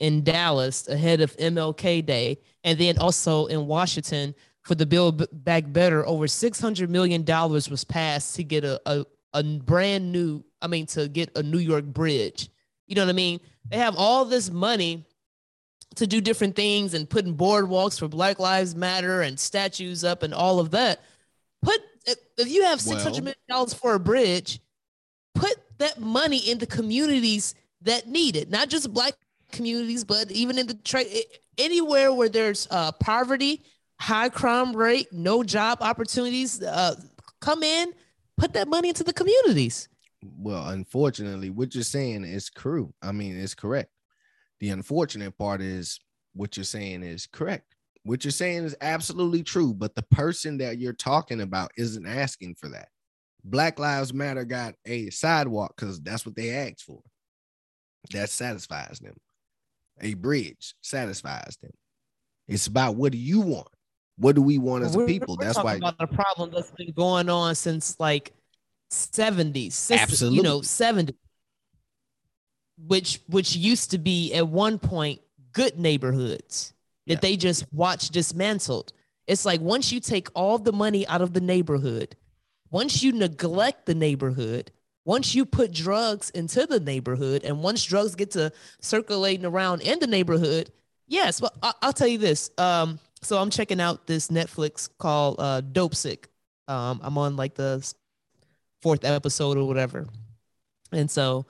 [0.00, 5.64] in Dallas ahead of MLK Day, and then also in Washington for the Build Back
[5.72, 6.04] Better.
[6.06, 10.42] Over six hundred million dollars was passed to get a, a a brand new.
[10.62, 12.50] I mean, to get a New York bridge.
[12.86, 13.40] You know what I mean?
[13.68, 15.06] They have all this money
[15.96, 20.34] to do different things and putting boardwalks for Black Lives Matter and statues up and
[20.34, 21.00] all of that.
[21.62, 24.60] Put if you have six hundred million dollars for a bridge,
[25.34, 29.14] put that money in the communities that need it, not just Black
[29.52, 31.24] communities, but even in the trade,
[31.58, 33.62] anywhere where there's uh, poverty,
[34.00, 36.94] high crime rate, no job opportunities, uh,
[37.40, 37.92] come in,
[38.36, 39.88] put that money into the communities.
[40.22, 42.92] Well, unfortunately, what you're saying is true.
[43.02, 43.90] I mean, it's correct.
[44.60, 45.98] The unfortunate part is
[46.34, 47.74] what you're saying is correct.
[48.04, 52.54] What you're saying is absolutely true, but the person that you're talking about isn't asking
[52.56, 52.88] for that.
[53.44, 57.02] Black Lives Matter got a sidewalk because that's what they asked for.
[58.12, 59.16] That satisfies them
[60.00, 61.72] a bridge satisfies them.
[62.48, 63.68] It's about what do you want?
[64.16, 65.36] What do we want as we're, a people?
[65.36, 68.32] That's why about a problem that's been going on since like
[68.90, 70.36] 70s, since, Absolutely.
[70.36, 71.14] you know, 70,
[72.86, 75.20] which which used to be at one point
[75.52, 76.74] good neighborhoods
[77.06, 77.20] that yeah.
[77.20, 78.92] they just watched dismantled.
[79.26, 82.16] It's like once you take all the money out of the neighborhood,
[82.70, 84.70] once you neglect the neighborhood,
[85.04, 89.98] once you put drugs into the neighborhood and once drugs get to circulating around in
[89.98, 90.70] the neighborhood
[91.06, 95.36] yes well I- will tell you this um, so i'm checking out this netflix called
[95.38, 96.26] uh, Dopesick
[96.68, 97.82] um, i'm on like the
[98.80, 100.06] fourth episode or whatever.
[100.92, 101.46] And so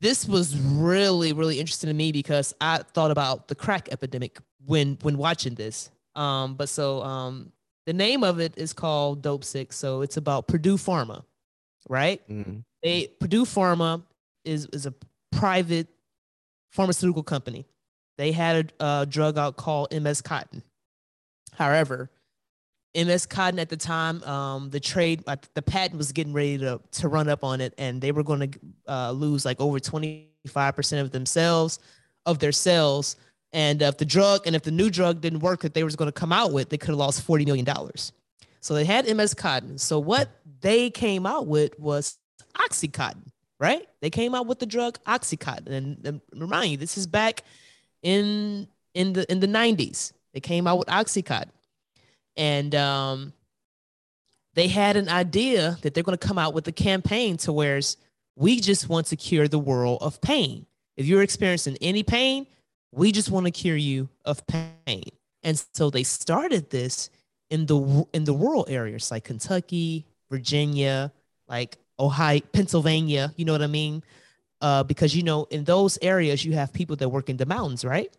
[0.00, 4.98] this was really really interesting to me because i thought about the crack epidemic when
[5.02, 5.90] when watching this.
[6.16, 7.52] Um, but so um,
[7.86, 11.22] the name of it is called Dopesick so it's about purdue pharma
[11.90, 12.26] right?
[12.28, 12.60] Mm-hmm.
[12.82, 14.02] They Purdue Pharma
[14.44, 14.94] is is a
[15.32, 15.88] private
[16.70, 17.66] pharmaceutical company.
[18.16, 20.62] They had a, a drug out called MS Contin.
[21.52, 22.10] However,
[22.94, 26.80] MS Contin at the time, um, the trade, uh, the patent was getting ready to,
[26.92, 31.00] to run up on it, and they were going to uh, lose like over 25%
[31.00, 31.78] of themselves,
[32.26, 33.16] of their sales.
[33.52, 36.08] And if the drug, and if the new drug didn't work that they was going
[36.08, 37.66] to come out with, they could have lost $40 million.
[38.60, 39.80] So they had MS Contin.
[39.80, 40.28] So what
[40.60, 42.18] they came out with was
[42.54, 43.86] Oxycontin, right?
[44.00, 45.68] They came out with the drug Oxycontin.
[45.68, 47.42] And, and remind you, this is back
[48.02, 50.12] in in the in the 90s.
[50.34, 51.50] They came out with Oxycontin.
[52.36, 53.32] and um,
[54.54, 57.96] they had an idea that they're going to come out with a campaign to where's
[58.36, 60.66] we just want to cure the world of pain.
[60.96, 62.46] If you're experiencing any pain,
[62.92, 65.04] we just want to cure you of pain.
[65.42, 67.10] And so they started this
[67.50, 71.12] in the in the rural areas like Kentucky, Virginia,
[71.48, 74.02] like Ohio, Pennsylvania, you know what I mean?
[74.60, 77.84] Uh, because you know, in those areas you have people that work in the mountains,
[77.84, 78.14] right?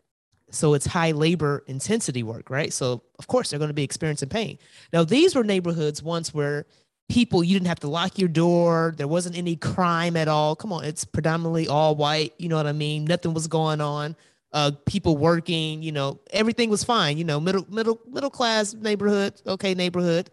[0.50, 2.74] So it's high labor intensity work, right?
[2.74, 4.60] So of course they're going to be experiencing pain.
[4.92, 6.66] Now these were neighborhoods once where
[7.08, 10.56] people you didn't have to lock your door, there wasn't any crime at all.
[10.56, 13.06] Come on, it's predominantly all white, you know what I mean?
[13.06, 14.16] Nothing was going on
[14.54, 19.42] uh, people working, you know, everything was fine, you know, middle middle middle class neighborhood,
[19.48, 20.30] okay neighborhood.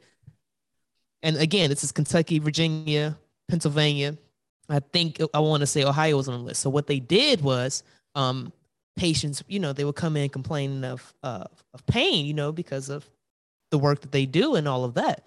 [1.23, 4.17] And again, this is Kentucky, Virginia, Pennsylvania.
[4.69, 6.61] I think I want to say Ohio was on the list.
[6.61, 7.83] So what they did was
[8.15, 8.53] um,
[8.97, 12.89] patients, you know, they would come in complaining of uh, of pain, you know, because
[12.89, 13.09] of
[13.71, 15.25] the work that they do and all of that.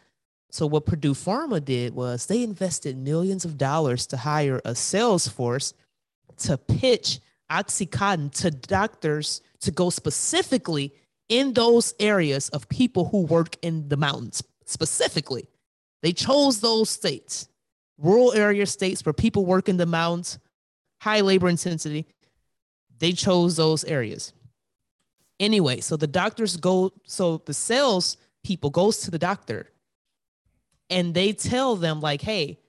[0.52, 5.28] So what Purdue Pharma did was they invested millions of dollars to hire a sales
[5.28, 5.74] force
[6.40, 7.20] to pitch
[7.52, 10.94] Oxycontin to doctors to go specifically
[11.30, 15.48] in those areas of people who work in the mountains specifically.
[16.02, 17.48] They chose those states,
[17.98, 20.40] rural area states where people work in the mountains,
[21.02, 22.08] high labor intensity.
[23.00, 24.34] They chose those areas.
[25.40, 29.70] Anyway, so the doctors go, so the sales people goes to the doctor
[30.90, 32.60] and they tell them like, hey,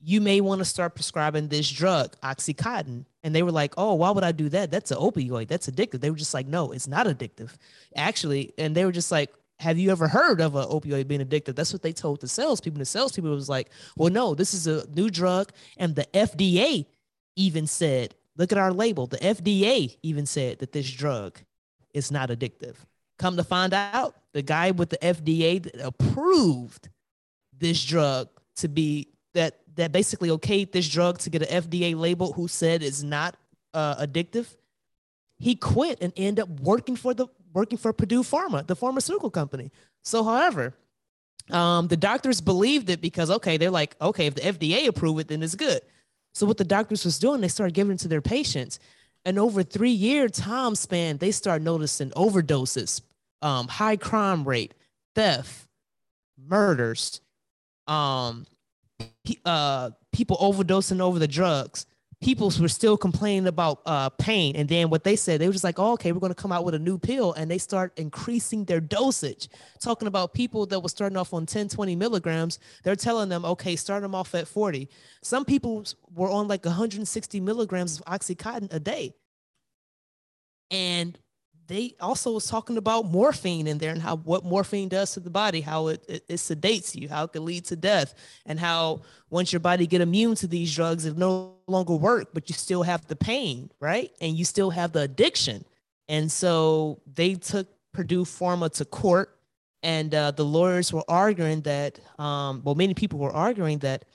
[0.00, 3.04] you may want to start prescribing this drug, Oxycontin.
[3.24, 4.70] And they were like, oh, why would I do that?
[4.70, 5.48] That's an opioid.
[5.48, 6.00] That's addictive.
[6.00, 7.50] They were just like, no, it's not addictive.
[7.96, 11.56] Actually, and they were just like, have you ever heard of an opioid being addictive?
[11.56, 12.78] That's what they told the salespeople.
[12.78, 15.50] The salespeople was like, well, no, this is a new drug.
[15.76, 16.86] And the FDA
[17.34, 19.08] even said, look at our label.
[19.08, 21.40] The FDA even said that this drug
[21.92, 22.76] is not addictive.
[23.18, 26.88] Come to find out, the guy with the FDA approved
[27.56, 32.32] this drug to be that that basically okayed this drug to get an FDA label
[32.32, 33.36] who said it's not
[33.72, 34.56] uh, addictive,
[35.38, 39.70] he quit and ended up working for the working for Purdue Pharma, the pharmaceutical company.
[40.02, 40.74] So, however,
[41.50, 45.28] um, the doctors believed it because okay, they're like, okay, if the FDA approved it,
[45.28, 45.80] then it's good.
[46.34, 48.80] So what the doctors was doing, they started giving it to their patients,
[49.24, 53.00] and over three year time span, they start noticing overdoses,
[53.42, 54.74] um, high crime rate,
[55.14, 55.68] theft,
[56.36, 57.20] murders,
[57.86, 58.44] um,
[59.44, 61.86] uh, people overdosing over the drugs.
[62.20, 64.56] People were still complaining about uh, pain.
[64.56, 66.50] And then what they said, they were just like, oh, okay, we're going to come
[66.50, 67.32] out with a new pill.
[67.34, 69.48] And they start increasing their dosage.
[69.80, 73.76] Talking about people that were starting off on 10, 20 milligrams, they're telling them, okay,
[73.76, 74.88] start them off at 40.
[75.22, 79.14] Some people were on like 160 milligrams of Oxycontin a day.
[80.72, 81.16] And
[81.68, 85.30] they also was talking about morphine in there and how what morphine does to the
[85.30, 88.14] body, how it, it, it, sedates you, how it can lead to death,
[88.46, 92.48] and how once your body get immune to these drugs, it no longer work, but
[92.48, 94.10] you still have the pain, right?
[94.20, 95.64] And you still have the addiction.
[96.08, 99.38] And so they took Purdue Pharma to court,
[99.82, 104.06] and uh, the lawyers were arguing that, um, well, many people were arguing that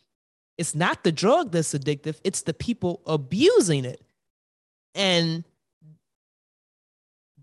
[0.58, 4.02] it's not the drug that's addictive, it's the people abusing it.
[4.96, 5.44] And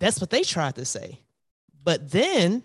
[0.01, 1.21] that's what they tried to say.
[1.85, 2.65] But then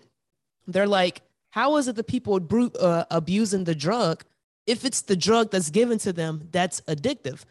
[0.66, 2.40] they're like, how is it the people
[2.80, 4.24] uh, abusing the drug
[4.66, 7.44] if it's the drug that's given to them that's addictive?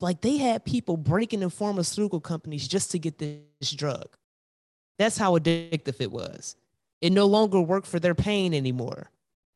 [0.00, 4.16] Like they had people breaking in pharmaceutical companies just to get this drug.
[4.98, 6.54] That's how addictive it was.
[7.00, 9.10] It no longer worked for their pain anymore.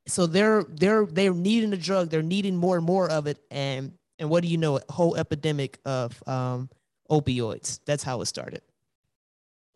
[0.07, 2.11] So they're they're they're needing the drug.
[2.11, 3.39] They're needing more and more of it.
[3.51, 4.79] And and what do you know?
[4.79, 6.71] A whole epidemic of um,
[7.11, 7.81] opioids.
[7.85, 8.63] That's how it started.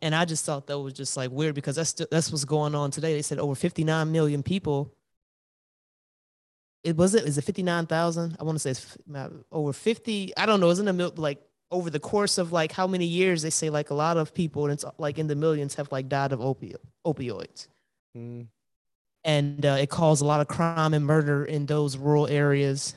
[0.03, 2.91] And I just thought that was just like weird because that's that's what's going on
[2.91, 3.15] today.
[3.15, 4.93] They said over 59 million people.
[6.85, 8.37] It was it is it 59,000?
[8.39, 8.99] I want to say it's
[9.51, 10.37] over 50.
[10.37, 10.71] I don't know.
[10.71, 13.95] Isn't it like over the course of like how many years they say like a
[13.95, 17.69] lot of people and it's like in the millions have like died of opi- opioids.
[18.17, 18.47] Mm.
[19.25, 22.95] And uh, it caused a lot of crime and murder in those rural areas.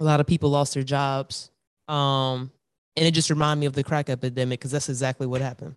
[0.00, 1.50] A lot of people lost their jobs.
[1.88, 2.50] Um,
[2.96, 5.76] and it just reminded me of the crack epidemic because that's exactly what happened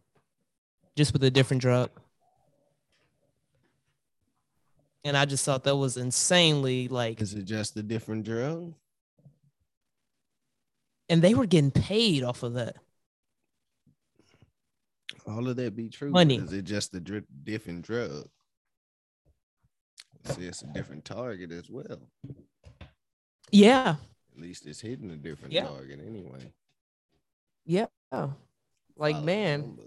[0.96, 1.90] just with a different drug.
[5.04, 7.22] And I just thought that was insanely like.
[7.22, 8.74] Is it just a different drug?
[11.10, 12.78] And they were getting paid off of that.
[15.28, 16.10] All of that be true.
[16.10, 16.38] Money.
[16.38, 18.28] Is it just a dr- different drug?
[20.26, 22.00] See, it's a different target as well.
[23.52, 23.96] Yeah.
[24.34, 25.66] At least it's hitting a different yeah.
[25.66, 26.54] target anyway.
[27.66, 27.88] Yeah.
[28.96, 29.78] Like, man,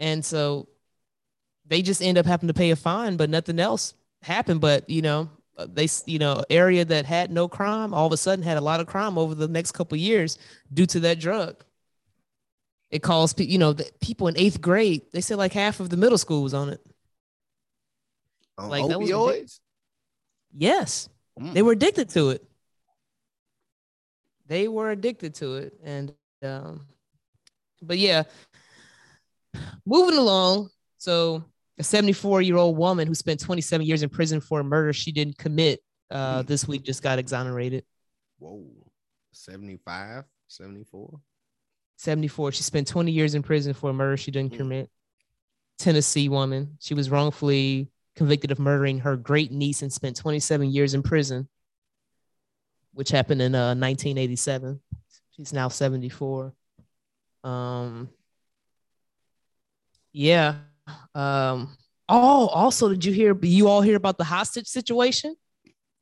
[0.00, 0.66] and so
[1.66, 4.60] they just end up having to pay a fine, but nothing else happened.
[4.60, 5.30] But you know,
[5.68, 8.80] they you know area that had no crime all of a sudden had a lot
[8.80, 10.38] of crime over the next couple years
[10.72, 11.62] due to that drug.
[12.90, 15.02] It caused you know the people in eighth grade.
[15.12, 16.80] They said like half of the middle school was on it.
[18.58, 19.60] On Like, that was opioids?
[20.52, 21.08] Yes,
[21.38, 21.54] Mm.
[21.54, 22.44] they were addicted to it.
[24.46, 26.86] They were addicted to it, and um,
[27.80, 28.24] but yeah,
[29.86, 30.70] moving along.
[30.98, 31.44] So
[31.78, 35.12] a 74 year old woman who spent 27 years in prison for a murder she
[35.12, 36.46] didn't commit uh, Mm.
[36.46, 37.84] this week just got exonerated.
[38.38, 38.66] Whoa.
[39.32, 41.20] 75, 74.
[41.96, 42.52] 74.
[42.52, 44.56] She spent 20 years in prison for a murder she didn't Mm.
[44.56, 44.90] commit.
[45.78, 46.76] Tennessee woman.
[46.80, 51.48] She was wrongfully convicted of murdering her great niece and spent 27 years in prison,
[52.92, 54.80] which happened in uh, 1987.
[55.30, 56.52] She's now 74.
[57.44, 58.10] Um,
[60.12, 60.56] yeah.
[61.14, 61.76] Um,
[62.08, 63.36] oh, also, did you hear?
[63.42, 65.36] You all hear about the hostage situation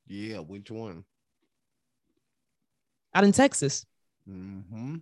[0.06, 1.04] Yeah, which one?
[3.14, 3.84] out in Texas?
[4.28, 4.96] Mm-hmm.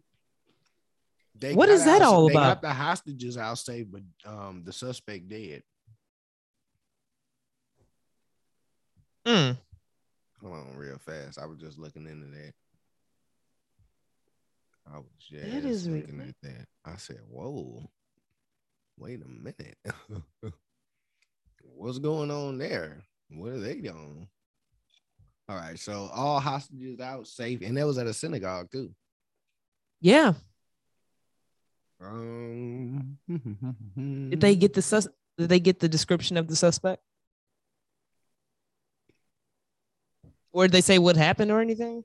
[1.39, 2.63] They What got is that out- all they got about?
[2.63, 5.63] the hostages out safe, but um, the suspect dead.
[9.27, 9.59] Mm.
[10.41, 11.39] Hold on, real fast.
[11.39, 12.53] I was just looking into that.
[14.93, 16.67] I was just That is looking at that.
[16.85, 17.91] I said, "Whoa,
[18.99, 19.77] wait a minute,
[21.63, 23.03] what's going on there?
[23.31, 24.29] What are they doing?"
[25.49, 28.91] All right, so all hostages out safe, and that was at a synagogue too.
[30.01, 30.35] Yeah.
[32.01, 35.09] Um, Did they get the sus?
[35.39, 37.03] Did they get the description of the suspect?
[40.53, 42.03] Or did they say what happened or anything?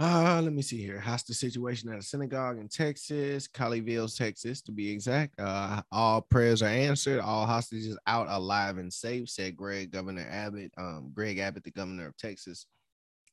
[0.00, 0.98] Uh, let me see here.
[0.98, 5.38] Hostage situation at a synagogue in Texas, Colleyville, Texas, to be exact.
[5.38, 7.20] Uh, all prayers are answered.
[7.20, 10.72] All hostages out alive and safe, said Greg Governor Abbott.
[10.78, 12.64] Um, Greg Abbott, the governor of Texas.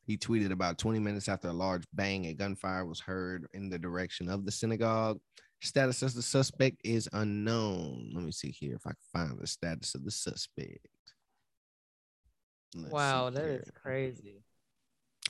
[0.04, 3.80] He tweeted about 20 minutes after a large bang, a gunfire was heard in the
[3.80, 5.20] direction of the synagogue.
[5.62, 8.12] Status of the suspect is unknown.
[8.14, 10.86] Let me see here if I can find the status of the suspect.
[12.76, 14.44] Let's wow, that here is crazy.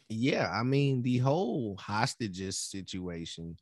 [0.10, 3.58] Yeah, I mean the whole hostages situation.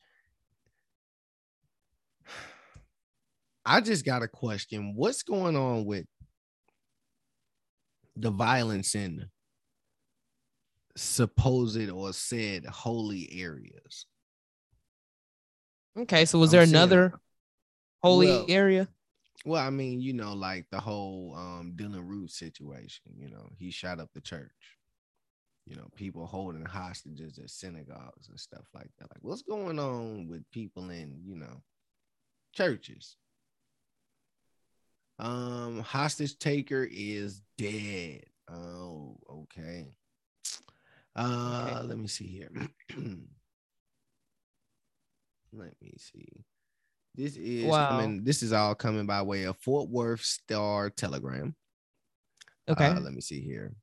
[3.65, 4.93] I just got a question.
[4.95, 6.05] What's going on with
[8.15, 9.29] the violence in
[10.95, 14.05] supposed or said holy areas?
[15.97, 17.13] Okay, so was I'm there another
[18.03, 18.87] holy Well, area?
[19.45, 23.71] Well, I mean, you know, like the whole um Dylann Roof situation, you know, he
[23.71, 24.51] shot up the church.
[25.65, 29.09] You know, people holding hostages at synagogues and stuff like that.
[29.11, 31.61] Like, what's going on with people in, you know,
[32.53, 33.17] churches?
[35.17, 38.25] Um, hostage taker is dead.
[38.51, 39.95] Oh, okay.
[41.15, 41.87] Uh, Okay.
[41.87, 42.51] let me see here.
[45.51, 46.27] let me see.
[47.15, 47.87] This is Wow.
[47.87, 48.23] coming.
[48.23, 51.55] This is all coming by way of Fort Worth Star Telegram.
[52.69, 52.87] Okay.
[52.87, 53.73] Uh, let me see here.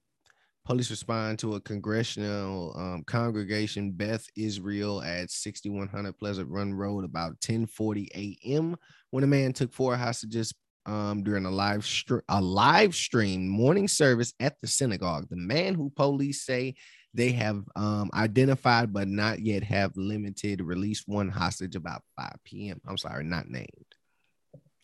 [0.64, 7.40] Police respond to a congressional um, congregation, Beth Israel, at 6100 Pleasant Run Road, about
[7.40, 8.76] 10:40 a.m.
[9.10, 10.54] when a man took four hostages
[10.86, 15.26] um, during a live str- a live stream morning service at the synagogue.
[15.30, 16.76] The man who police say
[17.12, 22.80] they have um, identified but not yet have limited released one hostage about 5 p.m.
[22.86, 23.68] I'm sorry, not named.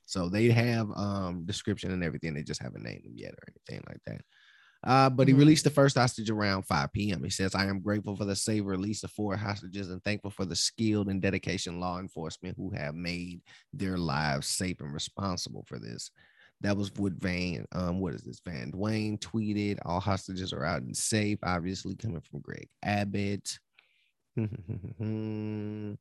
[0.07, 2.35] So they have um description and everything.
[2.35, 4.23] They just haven't named them yet or anything like that.
[4.89, 5.39] Uh, but he Mhm.
[5.39, 7.23] released the first hostage around 5 p.m.
[7.23, 10.47] He says, I am grateful for the safe release of four hostages and thankful for
[10.47, 13.43] the skilled and dedication law enforcement who have made
[13.75, 16.11] their lives safe and responsible for this.
[16.63, 18.41] That was what Van, um, what is this?
[18.45, 23.59] Van Dwayne tweeted, all hostages are out and safe, obviously coming from Greg Abbott.
[24.99, 25.99] Mm.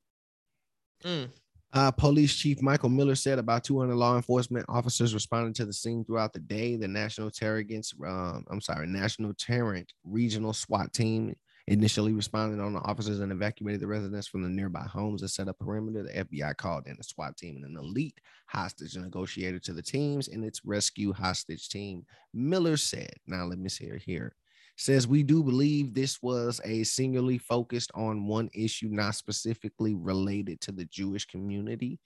[1.74, 6.06] Uh, Police Chief Michael Miller said about 200 law enforcement officers responded to the scene
[6.06, 6.78] throughout the day.
[6.78, 11.36] The National Terrorist, um, I'm sorry, National Terrorist Regional SWAT team
[11.68, 15.50] initially responded on the officers and evacuated the residents from the nearby homes and set
[15.50, 16.04] up perimeter.
[16.04, 20.30] The FBI called in a SWAT team and an elite hostage negotiator to the teams
[20.30, 22.06] and its rescue hostage team.
[22.34, 24.34] Miller said, "Now let me see her here."
[24.78, 30.62] Says we do believe this was a singularly focused on one issue, not specifically related
[30.62, 32.00] to the Jewish community.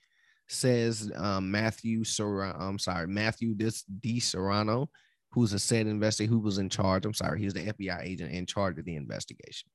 [0.47, 4.19] Says um, Matthew Serrano, I'm sorry, Matthew Dis- D.
[4.19, 4.89] Serrano,
[5.31, 7.05] who's a said investigator who was in charge.
[7.05, 9.69] I'm sorry, he was the FBI agent in charge of the investigation.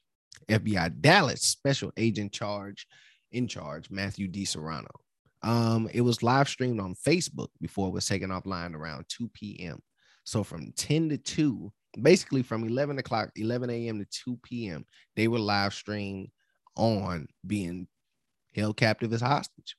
[0.49, 2.86] FBI Dallas special agent charge
[3.32, 4.44] in charge, Matthew D.
[4.44, 4.90] Serrano.
[5.42, 9.80] Um, it was live streamed on Facebook before it was taken offline around 2 p.m.
[10.24, 13.99] So from 10 to 2, basically from 11 o'clock, 11 a.m.
[13.99, 14.84] to 2 p.m.,
[15.14, 16.28] they were live streamed
[16.76, 17.86] on being
[18.55, 19.76] held captive as hostage.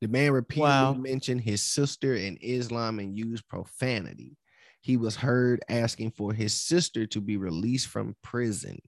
[0.00, 0.94] The man repeatedly Wow.
[0.94, 4.36] mentioned his sister in Islam and used profanity.
[4.80, 8.80] He was heard asking for his sister to be released from prison.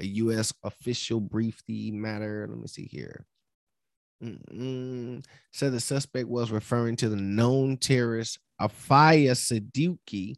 [0.00, 0.52] A U.S.
[0.64, 2.46] official briefed the matter.
[2.50, 3.24] Let me see here.
[4.22, 5.24] Mm-mm.
[5.52, 10.36] Said the suspect was referring to the known terrorist Aafia Siddiqui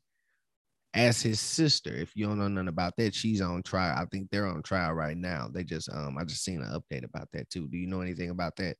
[0.94, 1.94] as his sister.
[1.94, 3.96] If you don't know nothing about that, she's on trial.
[3.96, 5.48] I think they're on trial right now.
[5.52, 7.68] They just um I just seen an update about that too.
[7.68, 8.76] Do you know anything about that?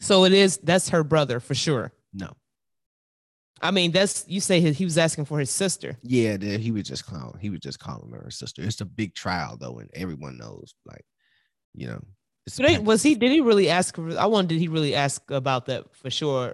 [0.00, 1.92] So it is that's her brother for sure.
[2.12, 2.30] No.
[3.62, 5.96] I mean, that's you say he, he was asking for his sister.
[6.02, 7.38] Yeah, he was just calling.
[7.40, 8.62] He was just calling her sister.
[8.62, 11.04] It's a big trial though, and everyone knows, like,
[11.72, 12.02] you know.
[12.46, 13.14] It's So they, was he?
[13.14, 13.98] Did he really ask?
[13.98, 14.54] I wonder.
[14.54, 16.52] Did he really ask about that for sure?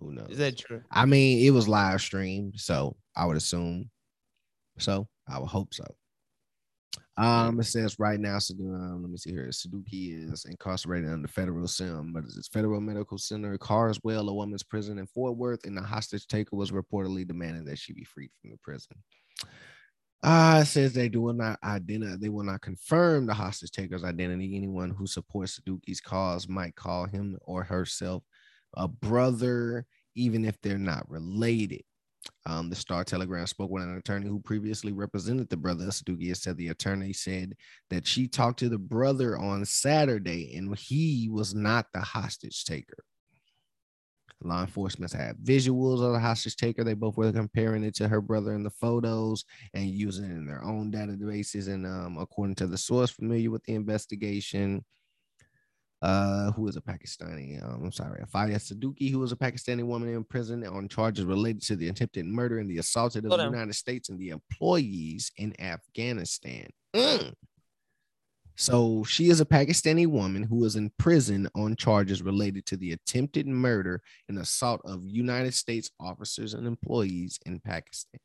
[0.00, 0.28] who knows?
[0.30, 0.82] Is that true?
[0.90, 3.90] I mean, it was live streamed, so I would assume.
[4.78, 5.84] So I would hope so.
[7.16, 9.48] Um, it says right now, Sadu- um, let me see here.
[9.48, 14.98] Saduki is incarcerated under federal sim, but it's federal medical center, Carswell, a woman's prison
[14.98, 18.50] in Fort Worth, and the hostage taker was reportedly demanding that she be freed from
[18.52, 18.94] the prison.
[20.22, 24.56] Uh, it says they do not identify, they will not confirm the hostage taker's identity.
[24.56, 28.22] Anyone who supports Saduki's cause might call him or herself
[28.74, 31.82] a brother, even if they're not related.
[32.46, 36.34] Um, the Star Telegram spoke with an attorney who previously represented the brother Saduki.
[36.36, 37.54] Said the attorney said
[37.90, 43.04] that she talked to the brother on Saturday and he was not the hostage taker.
[44.42, 46.84] Law enforcement had visuals of the hostage taker.
[46.84, 50.46] They both were comparing it to her brother in the photos and using it in
[50.46, 51.66] their own databases.
[51.66, 54.84] And um, according to the source familiar with the investigation,
[56.02, 60.08] uh, who is a Pakistani, um, I'm sorry, Afaya Saduki, who was a Pakistani woman
[60.08, 63.44] in prison on charges related to the attempted murder and the assault of Hold the
[63.44, 63.52] on.
[63.52, 66.68] United States and the employees in Afghanistan.
[66.94, 67.32] Mm.
[68.60, 72.92] So she is a Pakistani woman who is in prison on charges related to the
[72.92, 78.20] attempted murder and assault of United States officers and employees in Pakistan.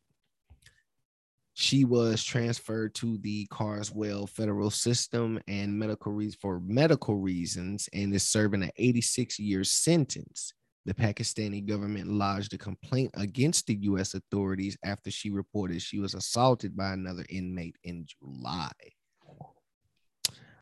[1.55, 8.13] She was transferred to the Carswell federal system and medical reasons for medical reasons and
[8.13, 10.53] is serving an 86 year sentence.
[10.85, 14.15] The Pakistani government lodged a complaint against the U.S.
[14.15, 18.71] authorities after she reported she was assaulted by another inmate in July.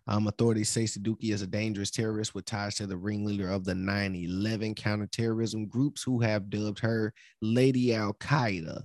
[0.08, 3.74] Um, authorities say Saduki is a dangerous terrorist with ties to the ringleader of the
[3.74, 8.84] 9 11 counterterrorism groups who have dubbed her Lady Al Qaeda.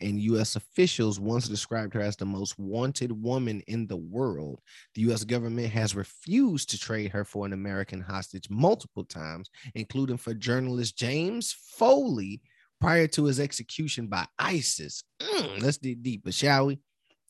[0.00, 0.56] And U.S.
[0.56, 4.60] officials once described her as the most wanted woman in the world.
[4.94, 5.24] The U.S.
[5.24, 10.96] government has refused to trade her for an American hostage multiple times, including for journalist
[10.96, 12.40] James Foley
[12.80, 15.02] prior to his execution by ISIS.
[15.20, 16.78] Mm, let's dig deeper, shall we?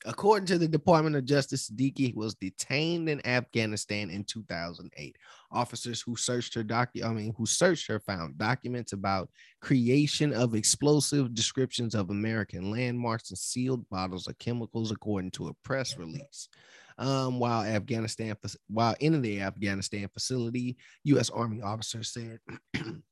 [0.07, 5.16] According to the Department of Justice, Siddiqui was detained in Afghanistan in 2008.
[5.51, 9.30] Officers who searched her docu- I mean, who searched her found documents about
[9.61, 15.55] creation of explosive descriptions of American landmarks and sealed bottles of chemicals, according to a
[15.64, 16.49] press release.
[16.99, 18.36] Um, while Afghanistan,
[18.68, 21.30] while in the Afghanistan facility, U.S.
[21.30, 22.40] Army officers said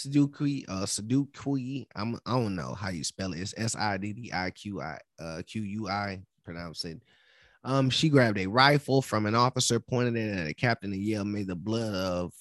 [0.00, 3.40] Saduqui, uh, Saduqui, I'm, I don't know how you spell it.
[3.40, 7.02] It's S I D D I Q I, uh, Q U I, pronounce it.
[7.64, 11.28] Um, she grabbed a rifle from an officer, pointed it at a captain, and yelled,
[11.28, 12.32] "May the blood of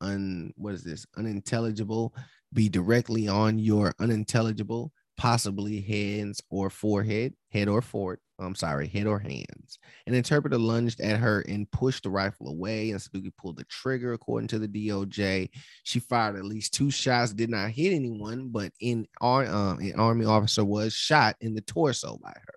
[0.00, 2.14] un what is this unintelligible
[2.54, 8.20] be directly on your unintelligible, possibly hands or forehead, head or fort.
[8.40, 12.90] I'm sorry, head or hands." An interpreter lunged at her and pushed the rifle away,
[12.92, 15.50] and Saduki pulled the trigger, according to the DOJ.
[15.82, 19.96] She fired at least two shots, did not hit anyone, but in our um, an
[19.98, 22.54] army officer was shot in the torso by her.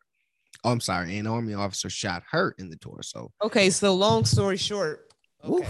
[0.64, 3.32] Oh, I'm sorry, an army officer shot her in the torso.
[3.42, 5.12] Okay, so long story short,
[5.44, 5.68] okay.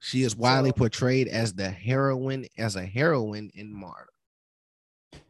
[0.00, 4.06] She is widely So- portrayed as the heroine, as a heroine in martyr.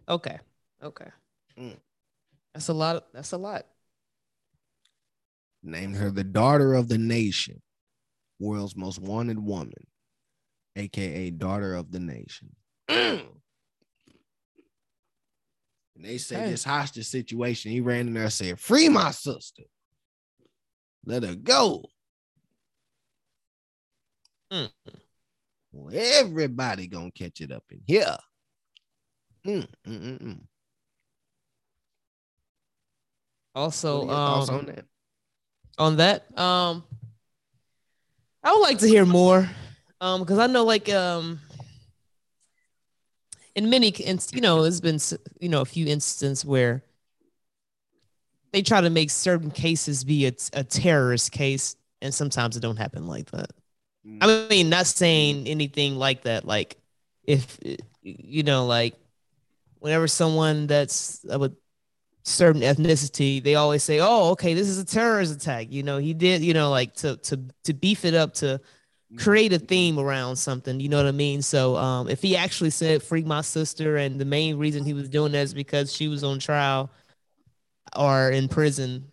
[0.07, 0.39] Okay.
[0.83, 1.09] Okay.
[1.59, 1.77] Mm.
[2.55, 2.97] That's a lot.
[2.97, 3.67] Of, that's a lot.
[5.63, 7.61] Named her the daughter of the nation,
[8.39, 9.87] world's most wanted woman,
[10.77, 12.55] aka daughter of the nation.
[15.99, 16.51] And they say Okay.
[16.51, 19.65] this hostage situation, he ran in there and said, Free my sister.
[21.05, 21.85] Let her go.
[24.53, 24.71] Mm.
[25.73, 28.17] Well, everybody gonna catch it up in here.
[29.45, 30.41] Mm, mm, mm, mm.
[33.59, 34.85] Also, What are your thoughts um, on that?
[35.79, 36.85] on that, um,
[38.45, 39.49] I would like to hear more
[40.01, 41.41] Um, because I know like um
[43.57, 45.01] in many inst- you know, there's been
[45.41, 46.85] you know a few instances where
[48.53, 52.77] they try to make certain cases be a, a terrorist case, and sometimes it don't
[52.77, 53.51] happen like that.
[54.21, 56.45] I mean, not saying anything like that.
[56.45, 56.77] Like,
[57.25, 57.59] if
[58.03, 58.95] you know, like,
[59.81, 61.53] whenever someone that's I a
[62.29, 66.15] certain ethnicity, they always say, "Oh, okay, this is a terrorist attack." You know, he
[66.15, 66.43] did.
[66.43, 68.61] You know, like to to to beef it up to
[69.17, 70.81] create a theme around something.
[70.81, 71.41] You know what I mean?
[71.41, 75.09] So, um, if he actually said "free my sister," and the main reason he was
[75.09, 76.91] doing that is because she was on trial
[77.97, 79.11] or in prison,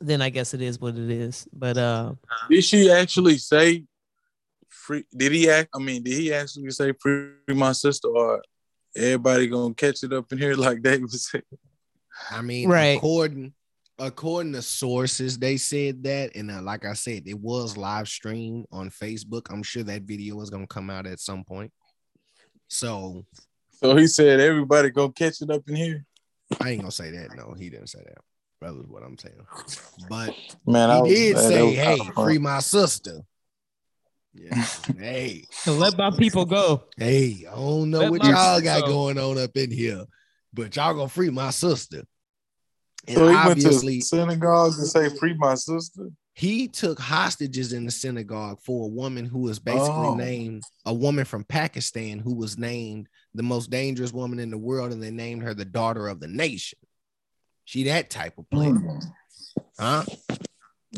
[0.00, 1.46] then I guess it is what it is.
[1.52, 2.14] But uh,
[2.48, 3.84] Did she actually say
[4.68, 5.04] free?
[5.16, 5.70] Did he act?
[5.74, 8.42] I mean, did he actually say free my sister, or
[8.96, 11.42] everybody gonna catch it up in here like they was saying?
[12.30, 12.96] I mean, Right.
[12.96, 13.54] according
[13.98, 18.66] according to sources, they said that, and uh, like I said, it was live streamed
[18.72, 19.46] on Facebook.
[19.50, 21.72] I'm sure that video is gonna come out at some point.
[22.68, 23.24] So
[23.72, 26.04] So he said everybody gonna catch it up in here.
[26.60, 27.36] I ain't gonna say that.
[27.36, 28.18] No, he didn't say that.
[28.60, 29.46] That was what I'm saying.
[30.08, 30.34] But
[30.66, 33.20] Man, I he was- did man, say, was "Hey, free my sister."
[34.32, 34.64] Yeah.
[34.96, 36.84] hey, let my people go.
[36.96, 38.86] hey, I don't know Let what y'all got go.
[38.86, 40.04] going on up in here,
[40.54, 42.02] but y'all gonna free my sister.
[43.08, 46.10] And So he went obviously, to synagogue to say free my sister.
[46.34, 50.14] he took hostages in the synagogue for a woman who was basically Oh.
[50.14, 54.92] named a woman from Pakistan who was named the most dangerous woman in the world,
[54.92, 56.78] and they named her the daughter of the nation.
[57.64, 58.98] She that type of player, hmm.
[59.78, 60.04] huh?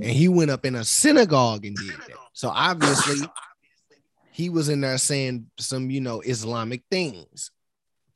[0.01, 2.16] And he went up in a synagogue and did that.
[2.32, 3.26] So obviously,
[4.32, 7.51] he was in there saying some, you know, Islamic things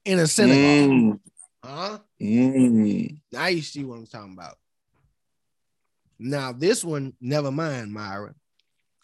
[0.04, 1.20] in a synagogue, Mm,
[1.62, 1.98] huh?
[2.20, 3.20] mm.
[3.32, 4.56] Now you see what I'm talking about.
[6.18, 8.34] Now, this one, never mind, Myra.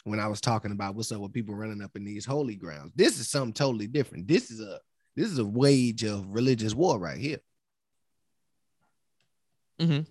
[0.05, 2.91] When I was talking about what's up with people running up in these holy grounds,
[2.95, 4.27] this is something totally different.
[4.27, 4.79] This is a
[5.15, 7.39] this is a wage of religious war right here.
[9.79, 10.01] Mm-hmm.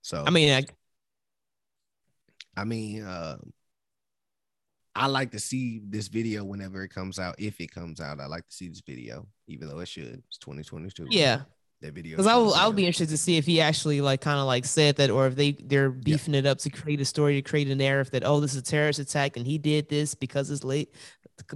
[0.00, 0.64] So I mean, I,
[2.58, 3.36] I mean, uh,
[4.94, 7.36] I like to see this video whenever it comes out.
[7.38, 10.22] If it comes out, I like to see this video, even though it should.
[10.28, 11.06] It's 2022.
[11.10, 11.42] yeah.
[11.82, 12.16] that video.
[12.16, 14.40] Because I will, I be would be interested to see if he actually like kind
[14.40, 17.40] of like said that, or if they they're beefing it up to create a story
[17.40, 20.16] to create a narrative that oh this is a terrorist attack and he did this
[20.16, 20.92] because it's late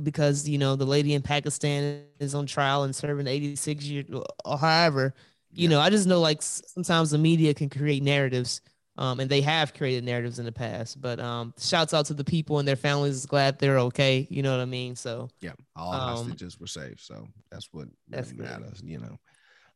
[0.05, 4.05] because you know the lady in Pakistan is on trial and serving 86 years
[4.45, 5.13] or however
[5.53, 5.71] you Yeah.
[5.71, 8.61] know I just know like sometimes the media can create narratives
[8.99, 12.25] um and they have created narratives in the past but um shouts out to the
[12.25, 15.93] people and their families glad they're okay you know what I mean so Yeah, all
[15.93, 18.83] Um, hostages were safe, so that's what that's really matters.
[18.85, 19.19] You know,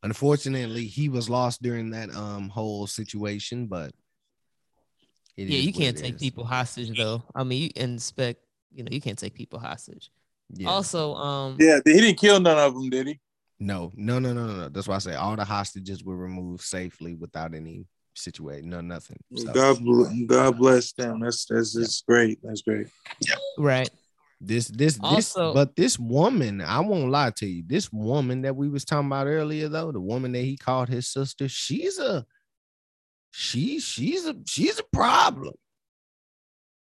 [0.02, 3.92] unfortunately, he was lost during that um whole situation, but
[5.36, 6.20] it yeah is you can't it take is.
[6.20, 8.40] people hostage though I mean you inspect
[8.74, 10.10] you know you can't take people hostage
[10.50, 10.70] Yeah.
[10.70, 13.20] Also, um, Yeah, he didn't kill none of them, did he?
[13.58, 14.68] no, no, no, no, no, no.
[14.68, 17.86] That's why I say all the hostages were removed safely without any
[18.16, 19.18] situation, no nothing.
[19.34, 21.20] So God, bl- uh, God uh, bless them.
[21.20, 22.38] That's that's just great.
[22.42, 22.88] That's great.
[23.20, 23.34] Yeah.
[23.58, 23.88] right.
[24.40, 25.00] this, this, this,
[25.36, 27.62] Also- but this woman, I won't lie to you.
[27.66, 31.06] This woman that we was talking about earlier, though, the woman that he called his
[31.06, 32.26] sister, she's a,
[33.30, 35.54] she, she's a, she's a problem.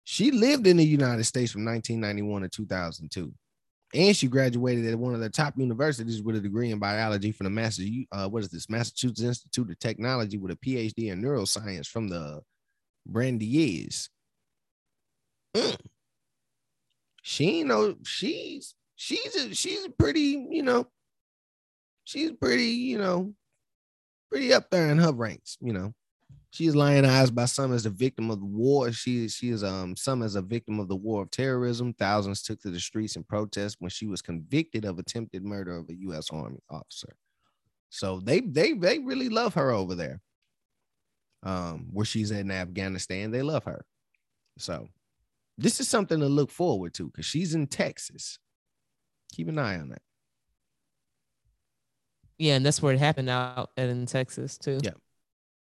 [0.04, 3.32] She lived in the United States from 1991 to 2002.
[3.92, 7.44] And she graduated at one of the top universities with a degree in biology from
[7.44, 7.82] the Master,
[8.12, 8.70] uh, what is this?
[8.70, 12.40] Massachusetts Institute of Technology with a PhD in neuroscience from the
[13.04, 14.08] Brandeis.
[15.56, 15.76] Mm.
[17.22, 20.86] She know she's she's a she's a pretty, you know,
[22.04, 23.34] she's pretty, you know,
[24.30, 25.92] pretty up there in her ranks, you know.
[26.52, 28.90] She is lionized by some as a victim of the war.
[28.90, 31.94] She she is um some as a victim of the war of terrorism.
[31.94, 35.88] Thousands took to the streets in protest when she was convicted of attempted murder of
[35.88, 36.30] a U.S.
[36.30, 37.14] Army officer.
[37.88, 40.20] So they they they really love her over there.
[41.42, 43.86] Um, where she's in Afghanistan, they love her.
[44.58, 44.88] So
[45.56, 48.38] this is something to look forward to because she's in Texas.
[49.32, 50.02] Keep an eye on that.
[52.38, 54.80] Yeah, and that's where it happened out in Texas too.
[54.82, 54.92] Yeah.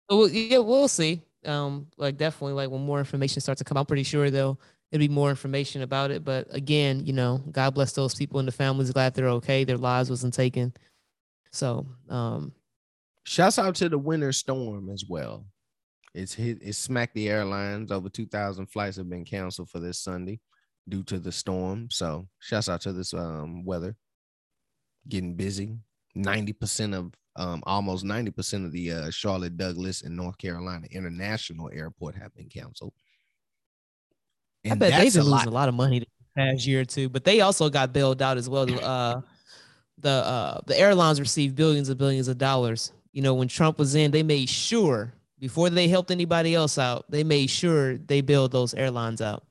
[0.10, 1.22] We'll, yeah, we'll see.
[1.46, 4.60] Um, like definitely, like when more information starts to come, I'm pretty sure there'll
[4.92, 6.26] it'll be more information about it.
[6.26, 8.92] But again, you know, God bless those people and the families.
[8.92, 9.64] Glad they're okay.
[9.64, 10.74] Their lives wasn't taken.
[11.52, 12.54] So, um,
[13.24, 15.46] Shouts out to the winter storm as well.
[16.16, 17.92] It's hit it smacked the airlines.
[17.92, 20.40] Over 2,000 flights have been canceled for this Sunday
[20.88, 21.90] due to the storm.
[21.92, 23.96] So shouts out to this um weather.
[25.08, 25.78] Getting busy.
[26.18, 32.16] 90% of um almost 90% of the uh Charlotte Douglas and North Carolina International Airport
[32.16, 32.94] have been canceled.
[34.70, 37.24] I bet they've been losing a lot of money the past year or two, but
[37.24, 38.68] they also got bailed out as well.
[38.84, 39.22] Uh,
[39.98, 42.92] the uh, the airlines received billions and billions of dollars.
[43.12, 47.06] You know, when Trump was in, they made sure before they helped anybody else out,
[47.10, 49.46] they made sure they bailed those airlines out.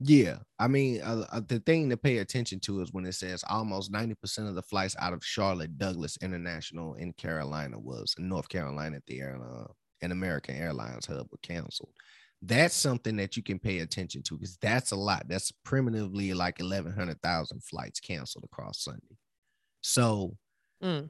[0.00, 3.44] Yeah, I mean, uh, uh, the thing to pay attention to is when it says
[3.48, 8.28] almost ninety percent of the flights out of Charlotte Douglas International in Carolina was in
[8.28, 9.66] North Carolina at the airline,
[10.02, 11.92] an American Airlines hub were canceled
[12.42, 15.24] that's something that you can pay attention to because that's a lot.
[15.28, 19.16] That's primitively like 1,100,000 flights canceled across Sunday.
[19.80, 20.36] So
[20.82, 21.08] mm.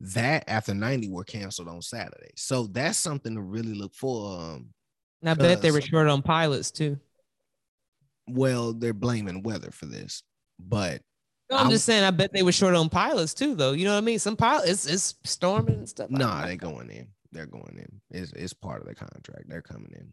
[0.00, 2.30] that after 90 were canceled on Saturday.
[2.36, 4.40] So that's something to really look for.
[4.40, 4.70] Um,
[5.22, 6.98] I bet they were short on pilots too.
[8.32, 10.22] Well, they're blaming weather for this,
[10.58, 11.02] but
[11.50, 12.04] no, I'm, I'm, just saying.
[12.04, 13.72] I bet they were short on pilots too, though.
[13.72, 14.18] You know what I mean?
[14.18, 16.10] Some pilots, it's, it's storming and stuff.
[16.10, 17.08] No, nah, they're going in.
[17.32, 18.00] They're going in.
[18.10, 19.48] It's, it's part of the contract.
[19.48, 20.12] They're coming in.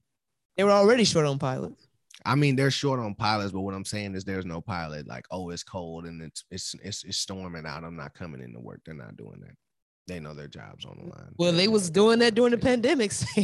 [0.55, 1.87] They were already short on pilots.
[2.25, 5.07] I mean, they're short on pilots, but what I'm saying is there's no pilot.
[5.07, 7.83] Like, oh, it's cold and it's it's it's, it's storming out.
[7.83, 8.81] I'm not coming into work.
[8.83, 9.55] They're not doing that.
[10.07, 11.33] They know their jobs on the line.
[11.37, 13.11] Well, they was doing that during the pandemic,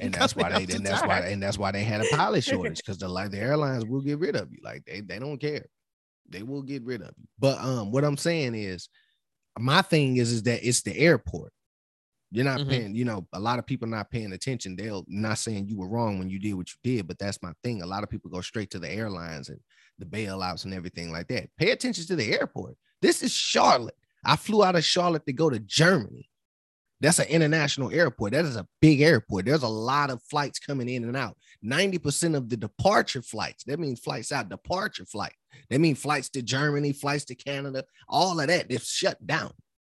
[0.00, 2.76] and that's why they and that's why and that's why they had a pilot shortage
[2.78, 4.58] because the like the airlines will get rid of you.
[4.62, 5.66] Like they they don't care.
[6.28, 7.26] They will get rid of you.
[7.38, 8.88] But um, what I'm saying is,
[9.58, 11.52] my thing is is that it's the airport.
[12.30, 12.70] You're not mm-hmm.
[12.70, 14.76] paying, you know, a lot of people not paying attention.
[14.76, 17.52] They'll not saying you were wrong when you did what you did, but that's my
[17.64, 17.82] thing.
[17.82, 19.58] A lot of people go straight to the airlines and
[19.98, 21.48] the bailouts and everything like that.
[21.56, 22.76] Pay attention to the airport.
[23.00, 23.96] This is Charlotte.
[24.24, 26.28] I flew out of Charlotte to go to Germany.
[27.00, 28.32] That's an international airport.
[28.32, 29.46] That is a big airport.
[29.46, 31.36] There's a lot of flights coming in and out.
[31.64, 35.34] 90% of the departure flights, that means flights out, departure flight.
[35.70, 39.52] That means flights to Germany, flights to Canada, all of that, they've shut down.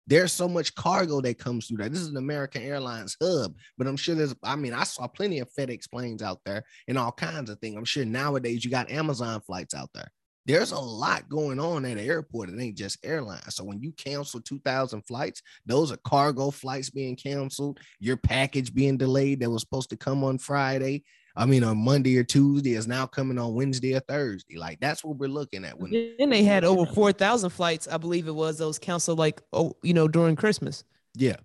[0.08, 1.92] There's so much cargo that comes through that.
[1.92, 5.38] This is an American Airlines hub, but I'm sure there's, I mean, I saw plenty
[5.40, 7.76] of FedEx planes out there and all kinds of things.
[7.76, 10.10] I'm sure nowadays you got Amazon flights out there.
[10.48, 12.48] There's a lot going on at the airport.
[12.48, 13.54] It ain't just airlines.
[13.54, 18.96] So when you cancel 2,000 flights, those are cargo flights being canceled, your package being
[18.96, 21.04] delayed that was supposed to come on Friday.
[21.36, 24.56] I mean, on Monday or Tuesday is now coming on Wednesday or Thursday.
[24.56, 25.78] Like that's what we're looking at.
[25.78, 28.56] When then they had over four thousand flights, I believe it was.
[28.56, 30.82] Those canceled like oh, you know, during Christmas.
[31.14, 31.36] Yeah,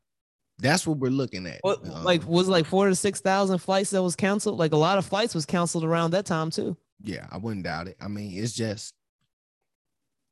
[0.60, 1.60] that's what we're looking at.
[1.62, 4.58] What, um, like was like four to six thousand flights that was canceled.
[4.58, 6.76] Like a lot of flights was canceled around that time too.
[7.02, 7.98] Yeah, I wouldn't doubt it.
[8.00, 8.94] I mean, it's just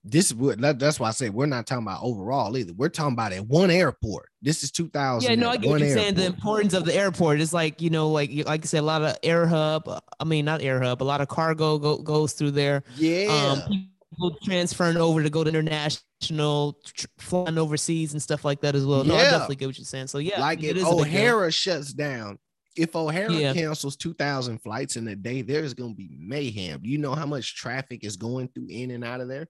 [0.04, 2.74] this is what that's why I say we're not talking about overall either.
[2.74, 4.30] We're talking about at one airport.
[4.42, 5.30] This is 2000.
[5.30, 6.16] Yeah, no, I get what you're saying.
[6.16, 9.04] The importance of the airport is like, you know, like like I said, a lot
[9.04, 9.84] of air hub.
[10.20, 11.04] I mean, not air hub.
[11.04, 12.84] A lot of cargo go, goes through there.
[12.96, 13.28] Yeah.
[13.28, 18.74] Um, people transferring over to go to international, tr- flying overseas and stuff like that
[18.74, 19.04] as well.
[19.04, 20.08] No, I definitely get what you're saying.
[20.08, 22.40] So yeah, like if O'Hare shuts down,
[22.76, 23.54] if O'Hare yeah.
[23.54, 26.82] cancels 2,000 flights in a day, there's going to be mayhem.
[26.82, 29.48] Do you know how much traffic is going through in and out of there?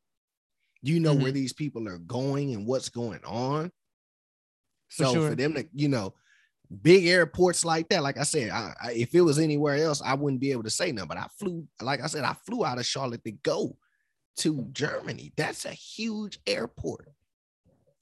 [0.83, 1.23] Do You know mm-hmm.
[1.23, 3.71] where these people are going and what's going on.
[4.89, 5.29] So for, sure.
[5.29, 6.15] for, them to, you know,
[6.81, 10.15] big airports like that, like I said, I, I, if it was anywhere else, I
[10.15, 11.09] wouldn't be able to say nothing.
[11.09, 13.77] But I flew, like I said, I flew out of Charlotte to go
[14.37, 15.31] to Germany.
[15.37, 17.09] That's a huge airport.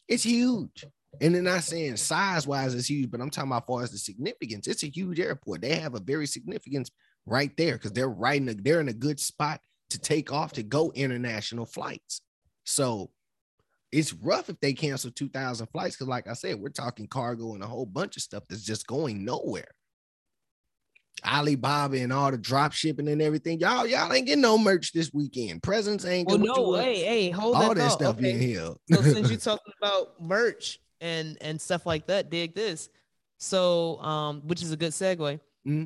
[0.08, 0.86] It's huge.
[1.22, 3.98] And they're not saying size wise it's huge, but I'm talking about far as the
[3.98, 4.68] significance.
[4.68, 5.62] It's a huge airport.
[5.62, 6.92] They have a very significance
[7.26, 10.54] right there because they're right in a, they're in a good spot to take off
[10.54, 12.22] to go international flights.
[12.64, 13.10] So
[13.92, 17.64] it's rough if they cancel 2,000 flights because, like I said, we're talking cargo and
[17.64, 19.72] a whole bunch of stuff that's just going nowhere.
[21.26, 23.60] Alibaba and all the drop shipping and everything.
[23.60, 25.64] Y'all, y'all ain't getting no merch this weekend.
[25.64, 28.38] Presents ain't well, no, hey, hey, hold all that, that stuff okay.
[28.38, 28.80] being held.
[28.90, 32.90] so since you're talking about merch and and stuff like that, dig this.
[33.38, 35.40] So, um, which is a good segue.
[35.68, 35.86] Mm-hmm.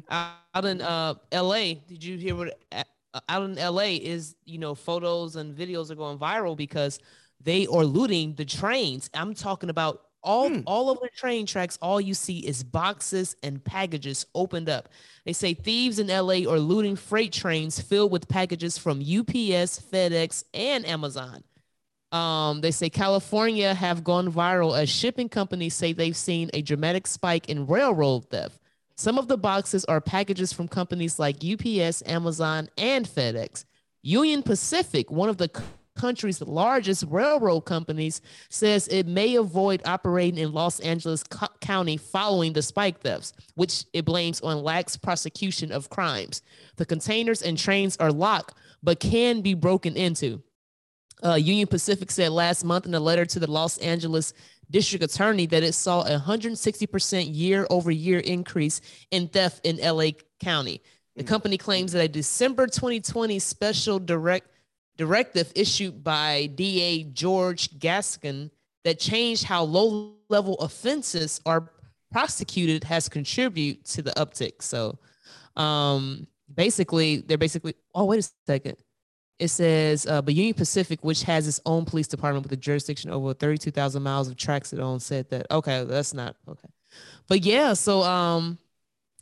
[0.54, 2.84] Out in uh LA, did you hear what uh,
[3.30, 7.00] out in LA is, you know, photos and videos are going viral because
[7.42, 9.10] they are looting the trains.
[9.14, 10.62] I'm talking about all hmm.
[10.66, 14.88] all of the train tracks all you see is boxes and packages opened up
[15.26, 20.46] they say thieves in la are looting freight trains filled with packages from ups fedex
[20.54, 21.44] and amazon
[22.14, 27.08] um, they say california have gone viral as shipping companies say they've seen a dramatic
[27.08, 28.60] spike in railroad theft
[28.96, 33.66] some of the boxes are packages from companies like UPS, Amazon, and FedEx.
[34.04, 35.50] Union Pacific, one of the
[35.96, 41.24] country's largest railroad companies, says it may avoid operating in Los Angeles
[41.62, 46.42] County following the spike thefts, which it blames on lax prosecution of crimes.
[46.76, 50.44] The containers and trains are locked, but can be broken into.
[51.24, 54.34] Uh, Union Pacific said last month in a letter to the Los Angeles
[54.70, 60.12] district attorney that it saw a 160% year over year increase in theft in LA
[60.40, 60.82] County.
[61.16, 61.28] The Mm.
[61.28, 64.50] company claims that a December 2020 special direct
[64.98, 68.52] directive issued by DA George Gascón
[68.84, 71.72] that changed how low-level offenses are
[72.12, 74.62] prosecuted has contributed to the uptick.
[74.62, 75.00] So,
[75.56, 77.74] um, basically, they're basically.
[77.96, 78.78] Oh, wait a second.
[79.44, 83.10] It says, uh, but Union Pacific, which has its own police department with a jurisdiction
[83.10, 85.48] over 32,000 miles of tracks it owns, said that.
[85.52, 86.70] Okay, that's not okay.
[87.28, 88.58] But yeah, so um,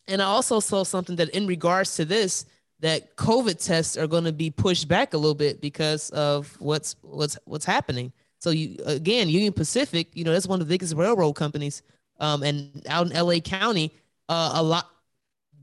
[0.07, 2.45] and I also saw something that in regards to this,
[2.81, 6.97] that COVID tests are going to be pushed back a little bit because of what's
[7.01, 8.13] what's what's happening.
[8.37, 11.81] So you again, Union Pacific, you know, that's one of the biggest railroad companies.
[12.19, 13.91] Um, and out in LA County,
[14.29, 14.87] uh, a lot,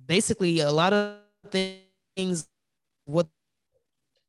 [0.07, 1.19] basically, a lot of
[1.53, 2.49] things
[3.05, 3.29] what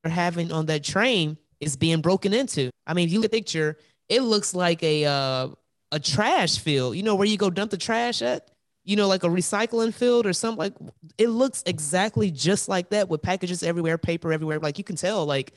[0.03, 2.69] they're having on that train is being broken into.
[2.87, 3.77] I mean, if you look at the picture,
[4.07, 5.49] it looks like a uh,
[5.91, 6.95] a trash field.
[6.95, 8.49] You know where you go dump the trash at?
[8.83, 10.73] You know, like a recycling field or something like
[11.17, 14.59] it looks exactly just like that with packages everywhere, paper everywhere.
[14.59, 15.53] Like you can tell, like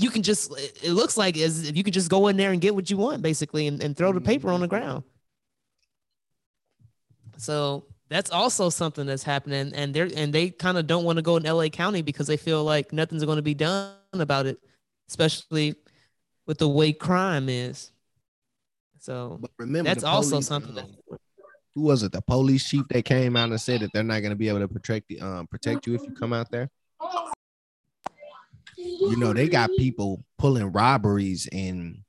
[0.00, 2.60] you can just it looks like as if you could just go in there and
[2.60, 5.02] get what you want basically and, and throw the paper on the ground.
[7.36, 11.22] So that's also something that's happening and they're and they kind of don't want to
[11.22, 14.58] go in LA County because they feel like nothing's going to be done about it,
[15.08, 15.74] especially
[16.46, 17.92] with the way crime is.
[19.00, 21.18] So But remember, that's also police, something that um,
[21.74, 22.12] who was it?
[22.12, 24.60] The police chief that came out and said that they're not going to be able
[24.60, 26.70] to protect the, um protect you if you come out there.
[28.76, 32.04] You know, they got people pulling robberies in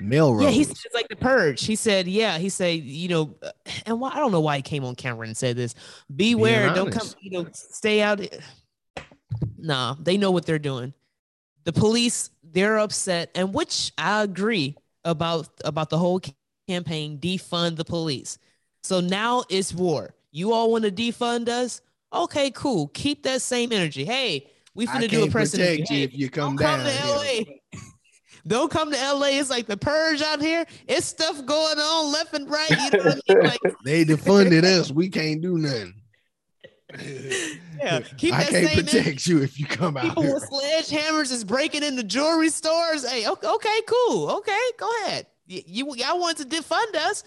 [0.00, 0.44] Melrose.
[0.44, 1.64] Yeah, he said it's like the purge.
[1.64, 3.50] He said, yeah, he said, you know, uh,
[3.86, 5.74] and why I don't know why he came on camera and said this.
[6.14, 8.20] Beware, don't come, you know, stay out.
[9.58, 10.92] Nah, they know what they're doing.
[11.64, 16.20] The police, they're upset, and which I agree about about the whole
[16.68, 18.38] campaign, defund the police.
[18.82, 20.14] So now it's war.
[20.32, 21.80] You all want to defund us?
[22.12, 22.88] Okay, cool.
[22.88, 24.04] Keep that same energy.
[24.04, 25.78] Hey, we finna do a press interview.
[25.78, 27.44] you Hey, if you come come down to here.
[27.74, 27.78] LA.
[28.46, 29.26] Don't come to LA.
[29.38, 30.64] It's like the purge out here.
[30.88, 32.70] It's stuff going on left and right.
[32.70, 33.42] You know what I mean?
[33.64, 34.90] Like, They defunded us.
[34.90, 35.94] We can't do nothing.
[37.78, 38.98] yeah, keep I that can't same energy.
[38.98, 40.34] protect you if you come out People here.
[40.34, 43.08] with sledgehammers is breaking into jewelry stores.
[43.08, 44.30] Hey, okay, okay, cool.
[44.30, 45.26] Okay, go ahead.
[45.48, 47.24] Y- You, y'all want to defund us?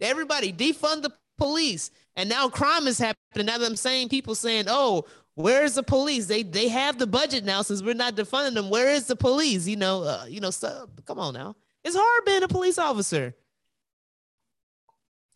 [0.00, 1.90] Everybody, defund the police.
[2.16, 3.46] And now crime is happening.
[3.46, 5.04] Now that I'm saying people saying, "Oh,
[5.38, 6.26] where's the police?
[6.26, 8.70] They they have the budget now since we're not defunding them.
[8.70, 9.66] Where is the police?
[9.66, 10.50] You know, uh, you know.
[10.50, 11.56] So, come on now.
[11.84, 13.34] It's hard being a police officer.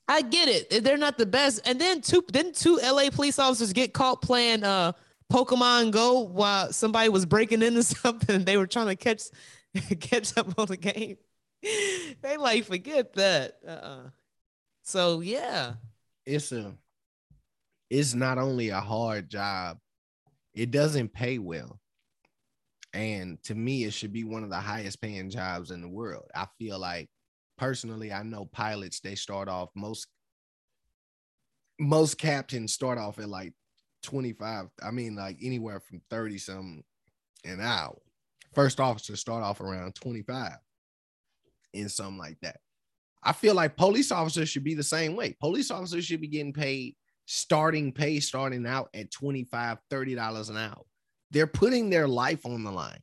[0.09, 0.85] I get it.
[0.85, 1.61] They're not the best.
[1.65, 4.93] And then two then two LA police officers get caught playing uh
[5.33, 9.23] Pokemon Go while somebody was breaking into something they were trying to catch
[10.01, 11.17] catch up on the game.
[11.63, 13.59] they like forget that.
[13.67, 14.11] Uh-uh.
[14.83, 15.75] So yeah.
[16.27, 16.75] it's a
[17.89, 19.79] it's not only a hard job
[20.55, 21.81] it doesn't pay well.
[22.93, 26.31] And to me it should be one of the highest paying jobs in the world.
[26.35, 27.09] I feel like
[27.59, 30.07] personally i know pilots they start off most
[31.79, 33.53] most captains start off at like
[34.03, 36.83] 25 i mean like anywhere from 30 some
[37.45, 37.97] an hour.
[38.55, 40.53] First officers start off around 25
[41.75, 42.59] and something like that.
[43.23, 45.37] I feel like police officers should be the same way.
[45.41, 46.97] Police officers should be getting paid
[47.27, 50.83] starting pay starting out at 25 30 dollars an hour.
[51.31, 53.01] They're putting their life on the line.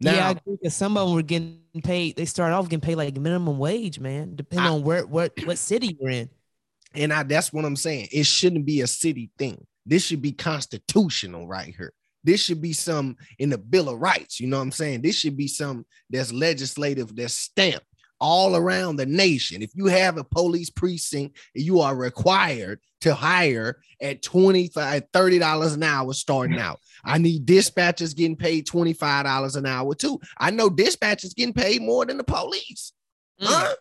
[0.00, 0.56] Now, yeah, I agree.
[0.62, 2.16] 'cause some of them were getting paid.
[2.16, 4.36] They start off getting paid like minimum wage, man.
[4.36, 6.30] Depending I- on where what what city you're in.
[6.94, 8.08] and I, that's what I'm saying.
[8.12, 9.66] It shouldn't be a city thing.
[9.84, 11.92] This should be constitutional right here.
[12.24, 14.38] This should be some in the Bill of Rights.
[14.40, 15.02] You know what I'm saying?
[15.02, 17.86] This should be some that's legislative, that's stamped
[18.20, 19.62] all around the nation.
[19.62, 25.82] If you have a police precinct, you are required to hire at 25 $30 an
[25.82, 26.80] hour starting out.
[27.04, 30.20] I need dispatchers getting paid $25 an hour too.
[30.38, 32.92] I know dispatchers getting paid more than the police.
[33.40, 33.46] Mm.
[33.46, 33.74] Huh?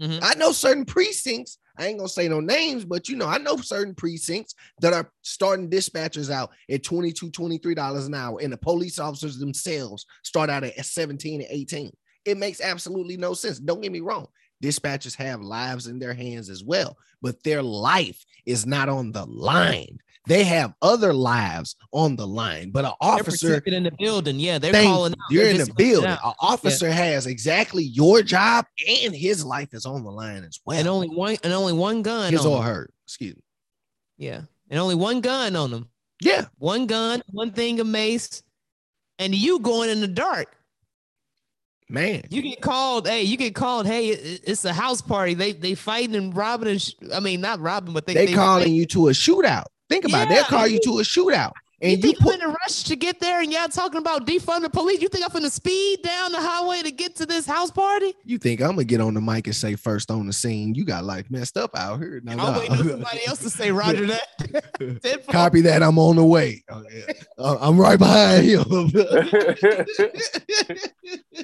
[0.00, 0.18] Mhm.
[0.22, 1.58] I know certain precincts.
[1.76, 5.10] I ain't gonna say no names, but you know, I know certain precincts that are
[5.22, 10.64] starting dispatchers out at 22 $23 an hour, and the police officers themselves start out
[10.64, 11.90] at 17 and 18.
[12.24, 13.58] It makes absolutely no sense.
[13.58, 14.28] Don't get me wrong.
[14.62, 19.24] Dispatchers have lives in their hands as well, but their life is not on the
[19.26, 19.98] line.
[20.28, 24.38] They have other lives on the line, but an They're officer in the building.
[24.38, 25.12] Yeah, they're Thank calling.
[25.12, 25.18] out.
[25.30, 26.10] You're They're in the building.
[26.10, 30.78] An officer has exactly your job, and his life is on the line as well.
[30.78, 32.30] and only one and only one gun.
[32.32, 32.90] his or her.
[33.06, 33.42] Excuse me.
[34.18, 35.88] Yeah, and only one gun on them.
[36.20, 38.42] Yeah, One gun, one thing a mace,
[39.18, 40.54] and you going in the dark.
[41.90, 45.34] Man, You get called, hey, you get called, hey, it's a house party.
[45.34, 48.32] They they fighting and robbing and sh- I mean not robbing, but they they they
[48.32, 49.64] calling you to a shootout.
[49.88, 50.34] Think about it.
[50.34, 51.52] They'll call you you- to a shootout.
[51.82, 54.26] And you, think I'm put in a rush to get there and y'all talking about
[54.26, 55.00] defund the police?
[55.00, 58.12] You think I'm gonna speed down the highway to get to this house party?
[58.22, 60.84] you think I'm gonna get on the mic and say first on the scene, you
[60.84, 62.20] got life messed up out here.
[62.22, 65.24] No, I'm waiting for somebody else to say Roger that.
[65.32, 65.82] Copy that.
[65.82, 66.62] I'm on the way.
[66.70, 67.12] Oh, yeah.
[67.38, 68.92] Uh, I'm right behind him.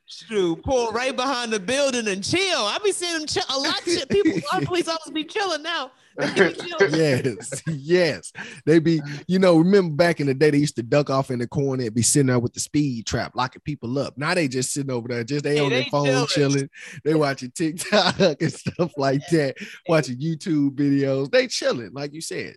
[0.07, 2.59] Shoot, pull right behind the building and chill.
[2.61, 3.43] I be seeing them chill.
[3.51, 4.09] A lot of shit.
[4.09, 5.91] People, a lot of police officers be chilling now.
[6.19, 6.55] Be chilling.
[6.95, 8.33] yes, yes.
[8.65, 11.39] They be, you know, remember back in the day, they used to duck off in
[11.39, 14.17] the corner and be sitting there with the speed trap, locking people up.
[14.17, 16.29] Now they just sitting over there, just they Yeah, on their phone chilling.
[16.29, 16.71] chilling.
[17.03, 19.57] They watching TikTok and stuff like that,
[19.89, 21.31] watching YouTube videos.
[21.31, 22.57] They chilling, like you said.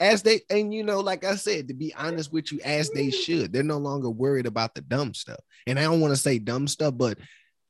[0.00, 3.08] As they and you know, like I said, to be honest with you, as they
[3.08, 3.20] mm-hmm.
[3.20, 5.40] should, they're no longer worried about the dumb stuff.
[5.66, 7.18] And I don't want to say dumb stuff, but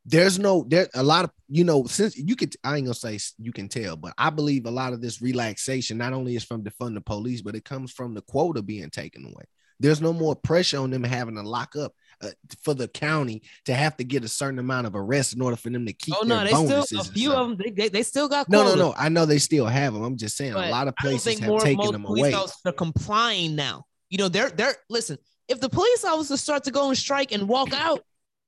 [0.04, 3.18] there's no there a lot of you know since you could I ain't gonna say
[3.38, 6.62] you can tell, but I believe a lot of this relaxation not only is from
[6.62, 9.44] defund the police, but it comes from the quota being taken away.
[9.80, 12.30] There's no more pressure on them having to lock up uh,
[12.62, 15.70] for the county to have to get a certain amount of arrests in order for
[15.70, 17.56] them to keep Oh their no, they still a few of them.
[17.56, 18.94] They, they, they still got No, no, quotas, no.
[18.96, 20.02] I know they still have them.
[20.02, 22.34] I'm just saying but a lot of places have more taken them away.
[22.34, 23.84] are complying now.
[24.10, 25.18] You know, they're they're listen.
[25.48, 28.00] If the police officers start to go and strike and walk out,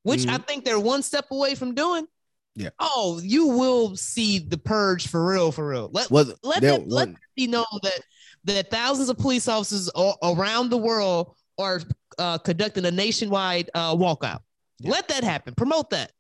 [0.03, 2.05] which I think they're one step away from doing.
[2.05, 2.63] Mm-hmm.
[2.63, 2.71] Yeah.
[2.81, 5.89] Oh, you will see the purge for real, for real.
[5.93, 8.01] Let Was let them, let be known that
[8.45, 11.81] that thousands of police officers a- around the world are
[12.19, 14.41] uh, conducting a nationwide uh, walkout.
[14.79, 14.93] Yeah.
[14.93, 15.55] Let that happen.
[15.55, 16.13] Promote that,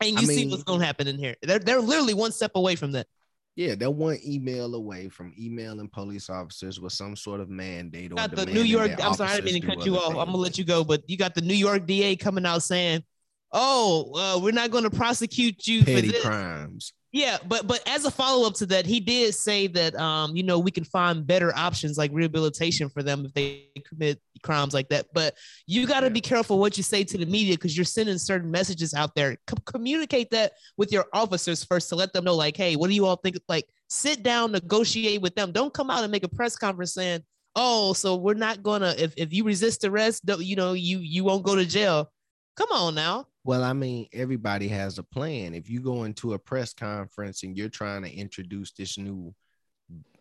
[0.00, 1.36] and I you see what's going to happen in here.
[1.42, 3.06] They're they're literally one step away from that.
[3.54, 8.14] Yeah, they're one email away from emailing police officers with some sort of mandate or
[8.14, 8.92] got the New York.
[9.02, 10.10] I'm sorry, I didn't mean to cut you off.
[10.10, 13.04] I'm gonna let you go, but you got the New York DA coming out saying,
[13.52, 16.92] "Oh, uh, we're not going to prosecute you petty for this." crimes.
[17.14, 20.42] Yeah, but but as a follow up to that, he did say that um, you
[20.42, 24.88] know, we can find better options like rehabilitation for them if they commit crimes like
[24.88, 25.08] that.
[25.12, 25.36] But
[25.66, 26.12] you got to Yeah.
[26.14, 29.36] be careful what you say to the media because you're sending certain messages out there.
[29.46, 32.94] Co- communicate that with your officers first to let them know, like, hey, what do
[32.94, 33.36] you all think?
[33.46, 35.52] Like, sit down, negotiate with them.
[35.52, 37.20] Don't come out and make a press conference saying,
[37.54, 41.24] "Oh, so we're not gonna if if you resist arrest, don't- you know, you you
[41.24, 42.10] won't go to jail."
[42.56, 43.26] Come on now.
[43.44, 45.54] Well, I mean, everybody has a plan.
[45.54, 49.34] If you go into a press conference and you're trying to introduce this new,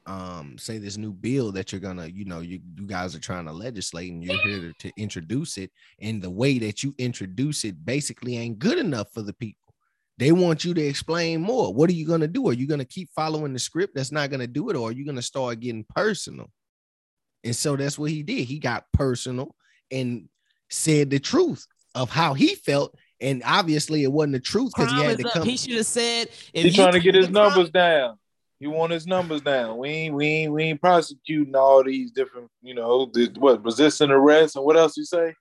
[0.08, 3.46] um, say this new bill that you're gonna, you know, you, you guys are trying
[3.46, 7.86] to legislate and you're here to, introduce it, and the way that you introduce it
[7.86, 9.76] basically ain't good enough for the people.
[10.18, 11.74] They want you to explain more.
[11.74, 12.48] What are you gonna do?
[12.50, 15.06] Are you gonna keep following the script that's not gonna do it, or are you
[15.06, 16.50] gonna start getting personal?
[17.44, 18.46] And so that's what he did.
[18.46, 19.56] He got personal
[19.92, 20.28] and
[20.70, 22.96] said the truth of how he felt.
[23.22, 25.44] And obviously, it wasn't the truth because he had to come.
[25.44, 28.18] He should have said, if He's trying to get his commit a crime- numbers down.
[28.60, 29.78] He want his numbers down.
[29.80, 34.12] We ain't we ain't we ain't prosecuting all these different, you know, the, what resisting
[34.12, 35.34] arrest and what else you say?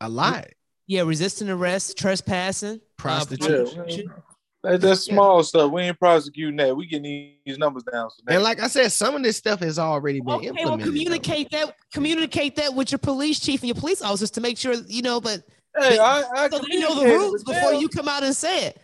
[0.00, 0.46] A lot.
[0.86, 4.10] Yeah, resisting arrest, trespassing, Prostitution.
[4.10, 4.20] Uh.
[4.62, 5.14] That, that's Yeah.
[5.14, 5.70] small stuff.
[5.72, 6.76] We ain't prosecuting that.
[6.76, 8.10] We getting these numbers down.
[8.10, 10.80] So And like I said, some of this stuff has already been Okay, well, implemented.
[10.80, 10.90] though.
[10.90, 11.74] communicate that.
[11.92, 15.20] Communicate that with your police chief and your police officers to make sure you know
[15.20, 15.42] that
[15.80, 18.80] hey, I, I so they know the rules before you come out and say it.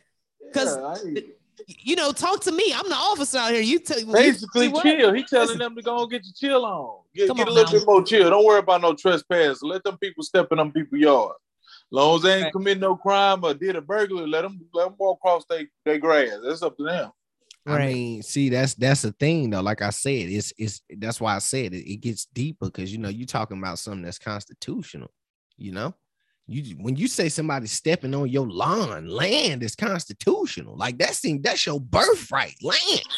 [0.52, 1.24] 'cause Yeah, I-
[1.66, 2.74] You know, talk to me.
[2.74, 3.62] I'm the officer out here.
[3.62, 4.82] You tell you basically what?
[4.82, 5.14] chill.
[5.14, 6.98] He telling them to go and get your chill on.
[7.14, 7.78] Get, Come get a little now.
[7.78, 8.28] bit more chill.
[8.28, 9.62] Don't worry about no trespass.
[9.62, 11.36] Let them people step in them people yard.
[11.90, 12.52] Long as they ain't Right.
[12.52, 15.98] commit no crime or did a burglary, let them let them walk across their their
[15.98, 16.32] grass.
[16.44, 17.12] That's up to them.
[17.66, 19.62] I mean, see, that's that's the thing though.
[19.62, 22.98] Like I said, it's it's that's why I said it, it gets deeper because you
[22.98, 25.10] know you're talking about something that's constitutional.
[25.56, 25.94] You know,
[26.46, 30.76] you when you say somebody stepping on your lawn, land is constitutional.
[30.76, 33.08] Like that's thing, that's your birthright, land.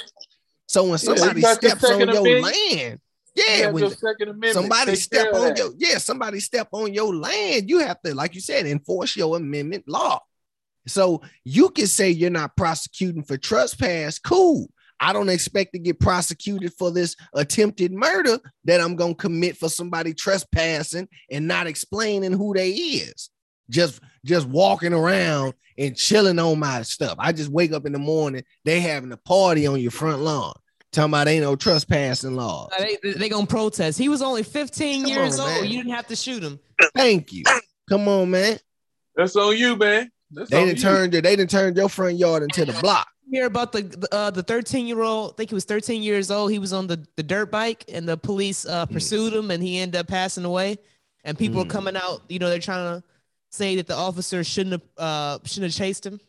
[0.66, 3.01] So when somebody your steps on your land,
[3.35, 4.55] yeah, when your Second Amendment.
[4.55, 8.35] somebody Take step on your yeah, somebody step on your land, you have to, like
[8.35, 10.20] you said, enforce your amendment law.
[10.87, 14.18] So you can say you're not prosecuting for trespass.
[14.18, 14.70] Cool.
[15.01, 19.68] I don't expect to get prosecuted for this attempted murder that I'm gonna commit for
[19.68, 23.30] somebody trespassing and not explaining who they is.
[23.68, 27.16] Just just walking around and chilling on my stuff.
[27.18, 30.55] I just wake up in the morning, they having a party on your front lawn.
[30.92, 32.70] Talking about ain't no trespassing laws.
[32.78, 33.99] They, they gonna protest.
[33.99, 35.61] He was only 15 Come years on, old.
[35.62, 35.70] man.
[35.70, 36.59] You didn't have to shoot him.
[36.94, 37.42] Thank you.
[37.88, 38.59] Come on, man.
[39.14, 40.11] That's on you, man.
[40.30, 40.82] That's They on done you.
[40.82, 43.09] turned they done turned your front yard into the block.
[43.31, 45.33] Hear about the uh, the 13 year old?
[45.33, 46.53] I think he was 13 years old.
[46.53, 49.79] He was on the, the dirt bike, and the police uh, pursued him, and he
[49.79, 50.79] ended up passing away.
[51.24, 51.66] and people Mm.
[51.66, 52.22] are coming out.
[52.29, 53.05] You know, they're trying to
[53.51, 56.20] say that the officer shouldn't have uh shouldn't have chased him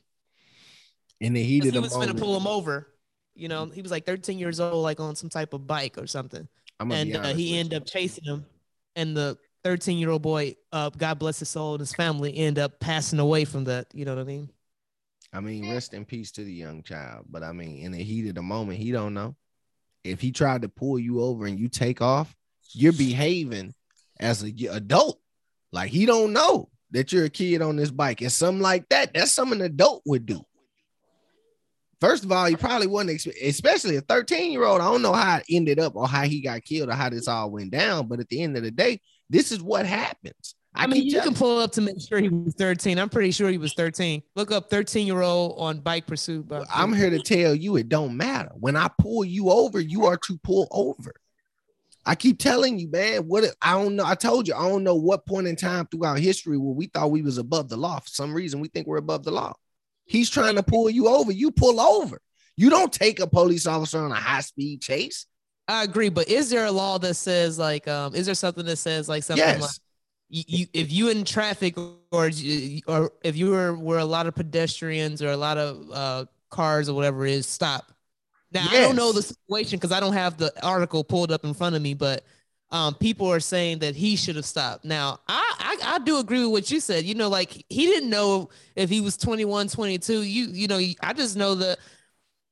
[1.21, 2.87] And the heat because of he was going to pull him over.
[3.35, 6.07] You know, he was like 13 years old, like on some type of bike or
[6.07, 6.47] something,
[6.79, 7.77] I'm and uh, he ended you.
[7.77, 8.45] up chasing him,
[8.95, 12.57] and the 13 year old boy, uh, God bless his soul and his family, end
[12.57, 13.87] up passing away from that.
[13.93, 14.49] You know what I mean?
[15.33, 17.25] I mean, rest in peace to the young child.
[17.29, 19.35] But I mean, in the heat of the moment, he don't know.
[20.03, 22.33] If he tried to pull you over and you take off,
[22.71, 23.73] you're behaving
[24.19, 25.19] as an adult.
[25.71, 28.21] Like he don't know that you're a kid on this bike.
[28.21, 30.41] And something like that, that's something an adult would do.
[31.99, 34.81] First of all, he probably wasn't, especially a 13 year old.
[34.81, 37.27] I don't know how it ended up or how he got killed or how this
[37.27, 38.07] all went down.
[38.07, 40.55] But at the end of the day, this is what happens.
[40.77, 42.99] I, I, mean, you can pull up to make sure he was 13.
[42.99, 44.21] I'm pretty sure he was 13.
[44.35, 46.47] Look up 13 year old on bike pursuit.
[46.47, 48.51] By I'm here to tell you it don't matter.
[48.53, 51.15] When I pull you over, you are to pull over.
[52.05, 53.27] I keep telling you, man.
[53.27, 54.05] What if- I don't know.
[54.05, 57.11] I told you I don't know what point in time throughout history where we thought
[57.11, 57.99] we was above the law.
[57.99, 59.53] For some reason, we think we're above the law.
[60.05, 61.31] He's trying to pull you over.
[61.31, 62.21] You pull over.
[62.55, 65.25] You don't take a police officer on a high speed chase.
[65.67, 68.77] I agree, but is there a law that says like, um, is there something that
[68.77, 69.79] says like something like yes.
[70.29, 74.35] You, you if you in traffic or or if you were were a lot of
[74.35, 77.91] pedestrians or a lot of uh cars or whatever it is, stop.
[78.51, 81.53] Now I don't know the situation because I don't have the article pulled up in
[81.53, 82.23] front of me, but
[82.69, 84.85] um, people are saying that he should have stopped.
[84.85, 87.05] Now I, I I do agree with what you said.
[87.05, 90.21] You know, like he didn't know if he was 21, 22.
[90.23, 91.79] You you know, I just know that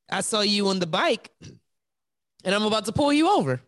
[0.10, 1.32] I saw you on the bike
[2.44, 3.62] and I'm about to pull you over.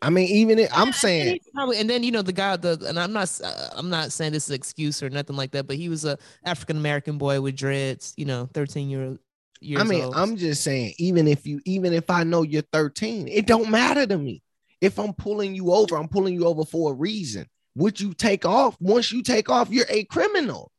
[0.00, 2.98] I mean, even it, I'm saying probably, and then you know the guy, the and
[2.98, 5.76] I'm not, uh, I'm not saying this is an excuse or nothing like that, but
[5.76, 9.18] he was a African American boy with dreads, you know, 13 year
[9.60, 10.14] years I mean, old.
[10.14, 14.06] I'm just saying, even if you, even if I know you're 13, it don't matter
[14.06, 14.42] to me.
[14.80, 17.46] If I'm pulling you over, I'm pulling you over for a reason.
[17.74, 18.76] Would you take off?
[18.80, 20.70] Once you take off, you're a criminal.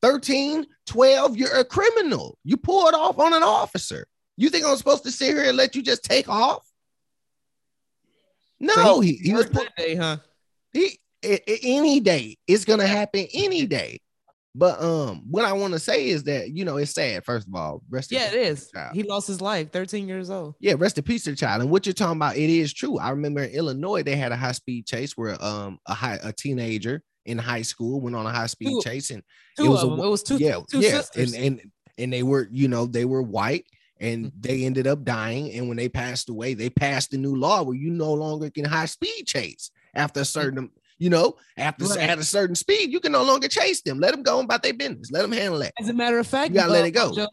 [0.00, 2.38] 13, 12, you're a criminal.
[2.44, 4.06] You pulled off on an officer.
[4.36, 6.66] You think I'm supposed to sit here and let you just take off?
[8.62, 10.16] No, So he, he was worked that day, huh?
[10.72, 14.00] he a- a- any day it's gonna happen any day
[14.54, 17.54] but um what i want to say is that you know it's sad first of
[17.54, 18.70] all rest Yeah, it is.
[18.70, 18.94] child.
[18.94, 20.54] He lost his life, 13 years old.
[20.60, 22.98] yeah rest in peace to the child and what you're talking about it is true
[22.98, 26.32] i remember in illinois they had a high speed chase where um a high a
[26.32, 29.22] teenager in high school went on a high speed Two- chase and
[29.56, 30.04] Two was of a them.
[30.06, 31.34] It was two, yeah two yeah sisters.
[31.34, 33.64] and and and they were you know they were white
[34.02, 34.32] and Mhm.
[34.40, 37.76] they ended up dying and when they passed away they passed a new law where
[37.76, 42.10] you no longer can high speed chase after a certain you know after Right.
[42.10, 44.74] at a certain speed you can no longer chase them let them go about their
[44.74, 47.14] business let them handle that As a matter of fact, You gotta let it go.
[47.14, 47.28] Joe,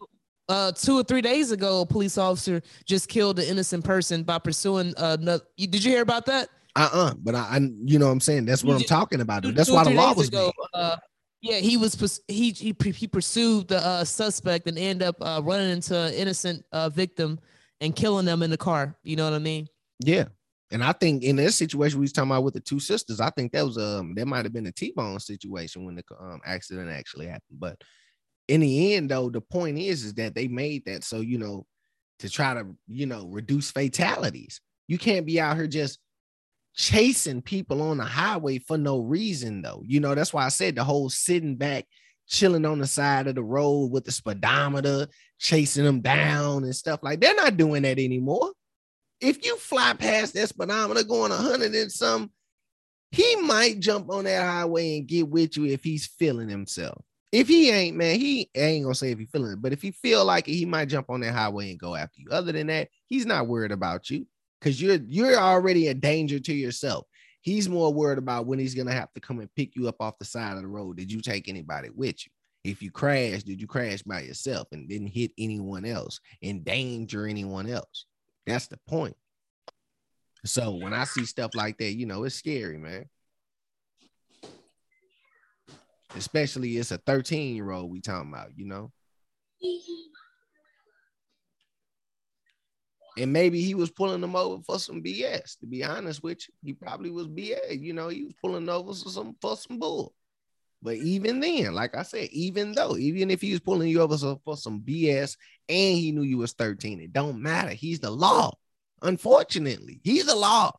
[0.48, 4.38] uh, two or three days ago, a police officer just killed an innocent person by
[4.38, 5.44] pursuing uh, another.
[5.58, 6.48] Did you hear about that?
[6.76, 9.20] uh-uh but I, I you know what i'm saying that's You what i'm just- talking
[9.20, 10.80] about that's why the law was ago, made.
[10.80, 10.96] uh,
[11.42, 15.70] yeah, he was he he he pursued the uh, suspect and end up uh, running
[15.70, 17.38] into an innocent uh, victim
[17.80, 18.96] and killing them in the car.
[19.02, 19.66] You know what I mean?
[20.00, 20.24] yeah
[20.70, 23.30] and i think in this situation we was talking about with the two sisters i
[23.30, 26.90] think that was um that might have been a t-bone situation when the um accident
[26.90, 27.80] actually happened but
[28.48, 31.66] in the end though the point is is that they made that so you know
[32.18, 35.98] to try to you know reduce fatalities you can't be out here just
[36.74, 39.82] chasing people on the highway for no reason though.
[39.86, 41.86] You know that's why i said the whole sitting back
[42.28, 45.08] chilling on the side of the road with the speedometer
[45.38, 48.52] chasing them down and stuff like they're not doing that anymore.
[49.20, 52.30] If you fly past that speedometer going 100 and some
[53.10, 57.02] he might jump on that highway and get with you if he's feeling himself.
[57.32, 59.90] If he ain't, man, he ain't gonna say if he feeling it, but if he
[59.90, 62.28] feel like it, he might jump on that highway and go after you.
[62.30, 64.26] Other than that, he's not worried about you
[64.60, 67.06] because you're you're already a danger to yourself.
[67.40, 70.18] He's more worried about when he's gonna have to come and pick you up off
[70.18, 70.96] the side of the road.
[70.96, 72.32] Did you take anybody with you?
[72.62, 77.66] If you crash, did you crash by yourself and didn't hit anyone else, endanger anyone
[77.66, 78.04] else?
[78.46, 79.16] That's the point.
[80.44, 83.08] So when I see stuff like that, you know, it's scary, man.
[86.16, 88.92] Especially it's a 13 year old we talking about, you know.
[93.18, 95.58] And maybe he was pulling them over for some BS.
[95.60, 97.80] To be honest with you, he probably was BS.
[97.80, 100.14] You know, he was pulling over for some for some bull.
[100.82, 104.16] But even then, like I said, even though, even if he was pulling you over
[104.42, 105.36] for some BS
[105.68, 107.70] and he knew you was 13, it don't matter.
[107.70, 108.52] He's the law.
[109.02, 110.72] Unfortunately, he's the law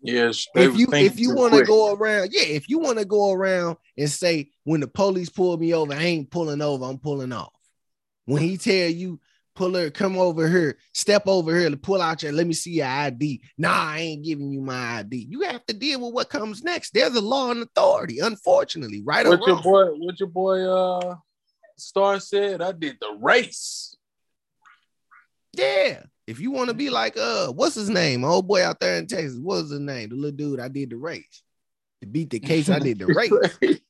[0.00, 0.46] Yes.
[0.54, 3.78] if you if you want to go around, yeah, if you want to go around
[3.96, 7.52] and say when the police pull me over, I ain't pulling over, I'm pulling off.
[8.24, 9.20] When he tell you
[9.58, 12.74] pull her, come over here, step over here, to pull out your, let me see
[12.74, 13.42] your ID.
[13.58, 15.26] Nah, I ain't giving you my ID.
[15.28, 16.94] You have to deal with what comes next.
[16.94, 19.86] There's a law and authority, unfortunately, right What your boy?
[19.96, 20.62] What your boy?
[20.62, 21.16] Uh,
[21.76, 22.62] Star said.
[22.62, 23.96] I did the race.
[25.54, 26.04] Yeah.
[26.28, 28.24] If you want to be like, uh, what's his name?
[28.24, 29.38] Old boy out there in Texas.
[29.40, 30.10] What's his name?
[30.10, 31.42] The little dude I did the race.
[32.02, 33.06] To beat the case, I did the
[33.60, 33.80] race.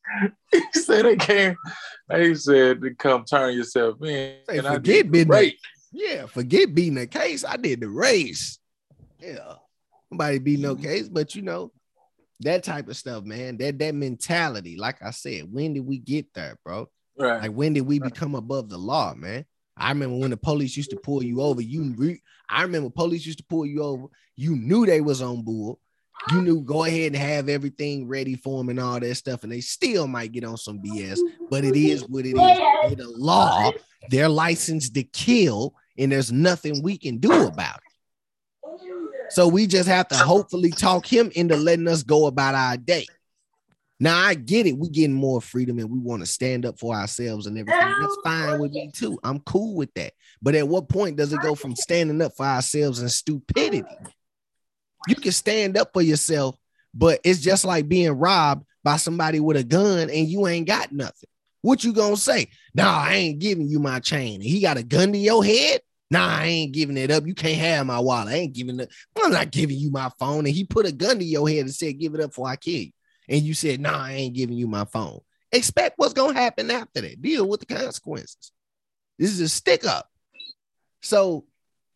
[0.52, 1.56] He said they came.
[2.14, 4.36] He said to come turn yourself in.
[4.48, 5.52] Say, and I forget did the
[5.92, 7.44] Yeah, forget beating the case.
[7.44, 8.58] I did the race.
[9.20, 9.54] Yeah.
[10.10, 10.84] Nobody beat no mm-hmm.
[10.84, 11.70] case, but you know,
[12.40, 13.58] that type of stuff, man.
[13.58, 16.88] That that mentality, like I said, when did we get there, bro?
[17.18, 17.42] Right.
[17.42, 19.44] Like when did we become above the law, man?
[19.76, 21.60] I remember when the police used to pull you over.
[21.60, 24.06] You re- I remember police used to pull you over.
[24.36, 25.80] You knew they was on bull.
[26.30, 29.52] You knew go ahead and have everything ready for them and all that stuff, and
[29.52, 31.18] they still might get on some BS.
[31.50, 32.96] But it is what it is.
[32.96, 33.70] The law.
[34.10, 37.82] They're licensed to kill, and there's nothing we can do about it.
[39.30, 43.06] So we just have to hopefully talk him into letting us go about our day.
[44.00, 44.78] Now I get it.
[44.78, 47.94] We getting more freedom and we want to stand up for ourselves and everything.
[48.00, 49.18] That's fine with me too.
[49.24, 50.12] I'm cool with that.
[50.40, 53.82] But at what point does it go from standing up for ourselves and stupidity?
[55.08, 56.56] You can stand up for yourself,
[56.94, 60.92] but it's just like being robbed by somebody with a gun and you ain't got
[60.92, 61.28] nothing.
[61.62, 62.48] What you gonna say?
[62.74, 64.40] Nah, I ain't giving you my chain.
[64.40, 65.80] He got a gun to your head.
[66.10, 67.26] Nah, I ain't giving it up.
[67.26, 68.32] You can't have my wallet.
[68.32, 68.90] I ain't giving it.
[69.20, 70.46] I'm not giving you my phone.
[70.46, 72.56] And he put a gun to your head and said, "Give it up before I
[72.56, 72.92] kill you."
[73.28, 75.20] And you said, "Nah, I ain't giving you my phone."
[75.52, 77.20] Expect what's gonna happen after that.
[77.20, 78.52] Deal with the consequences.
[79.18, 80.08] This is a stick up.
[81.02, 81.44] So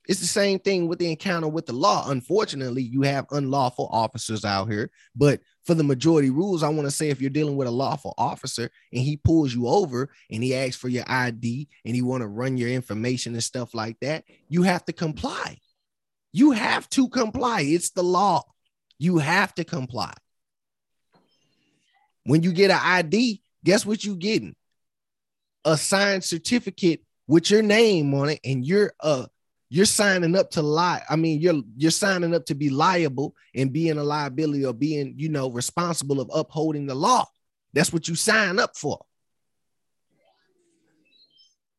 [0.08, 2.10] it's the same thing with the encounter with the law.
[2.10, 4.90] Unfortunately, you have unlawful officers out here.
[5.14, 8.14] But for the majority rules, I want to say if you're dealing with a lawful
[8.18, 12.22] officer and he pulls you over and he asks for your ID and he want
[12.22, 15.58] to run your information and stuff like that, you have to comply.
[16.32, 17.60] You have to comply.
[17.60, 18.42] It's the law.
[18.98, 20.14] You have to comply.
[22.24, 24.56] When you get an ID, guess what you're getting?
[25.64, 29.26] A signed certificate with your name on it, and you're uh
[29.72, 31.02] you're signing up to lie.
[31.08, 35.14] I mean, you're you're signing up to be liable and being a liability or being,
[35.16, 37.24] you know, responsible of upholding the law.
[37.72, 39.02] That's what you sign up for.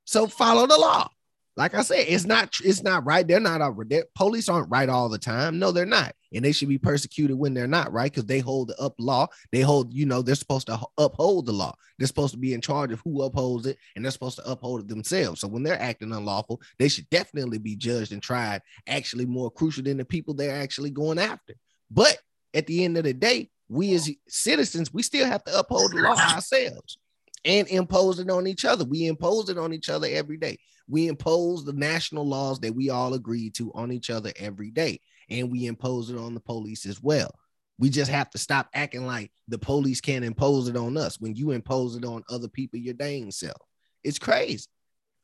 [0.06, 1.08] So follow the law.
[1.56, 3.28] Like I said, it's not it's not right.
[3.28, 5.60] They're not our they're, police aren't right all the time.
[5.60, 8.72] No, they're not, and they should be persecuted when they're not right because they hold
[8.80, 9.28] up law.
[9.52, 11.76] They hold, you know, they're supposed to uphold the law.
[12.00, 14.82] They're supposed to be in charge of who upholds it, and they're supposed to uphold
[14.82, 15.42] it themselves.
[15.42, 18.64] So when they're acting unlawful, they should definitely be judged and tried.
[18.88, 21.54] Actually, more crucial than the people they're actually going after.
[21.92, 22.18] But
[22.56, 26.02] at the end of the day, we as citizens, we still have to uphold the
[26.02, 26.98] law ourselves
[27.46, 28.86] and impose it on each other.
[28.86, 30.60] We impose it on each other every day.
[30.88, 35.00] We impose the national laws that we all agree to on each other every day,
[35.30, 37.34] and we impose it on the police as well.
[37.80, 41.36] We just have to stop acting like the police can't impose it on us when
[41.36, 43.58] you impose it on other people your dang self.
[44.04, 44.68] It's crazy.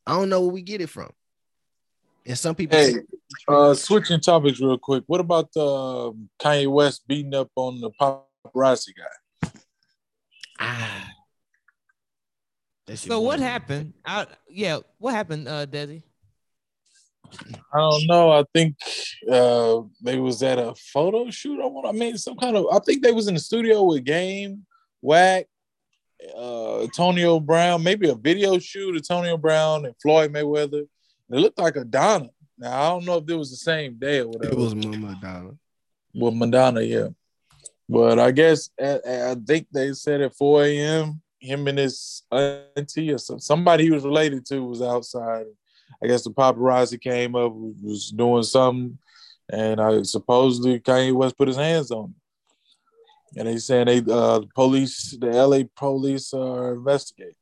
[0.08, 1.12] I don't know where we get it from.
[2.26, 2.96] And some people Hey,
[3.48, 5.04] uh, switching topics real quick.
[5.08, 9.50] What about uh, Kanye West beating up on the paparazzi guy?
[10.60, 11.12] ah.
[12.90, 13.94] That So what happened?
[14.04, 16.02] I, yeah, what happened, uh, Desi?
[17.72, 18.32] I don't know.
[18.32, 18.78] I think
[19.32, 21.62] uh, they was at a photo shoot.
[21.62, 21.88] I want.
[21.88, 22.66] I mean, some kind of.
[22.74, 24.66] I think they was in the studio with Game,
[25.04, 25.46] Wack,
[26.36, 28.96] uh, Antonio Brown, maybe a video shoot.
[28.96, 30.82] Antonio Brown and Floyd Mayweather.
[30.82, 32.30] It looked like a Donna.
[32.58, 34.54] Now I don't know if it was the same day or whatever.
[34.54, 35.52] It was Madonna.
[36.16, 37.10] Well, Madonna, yeah.
[37.88, 41.22] But I guess at, at- I think they said at 4 a.m.
[41.40, 45.46] him and his auntie or some, somebody he was related to was outside.
[46.04, 48.98] I guess the paparazzi came up, was doing something,
[49.52, 52.16] and I supposedly Kanye West put his hands on him.
[53.38, 57.36] And they saying they uh, the police, the LA police are investigating.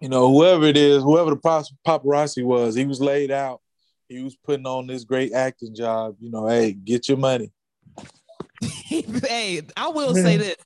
[0.00, 3.60] You know, whoever it is, whoever the pap- paparazzi was, he was laid out.
[4.08, 6.16] He was putting on this great acting job.
[6.20, 7.52] You know, hey, get your money.
[8.60, 10.56] hey, I will say this.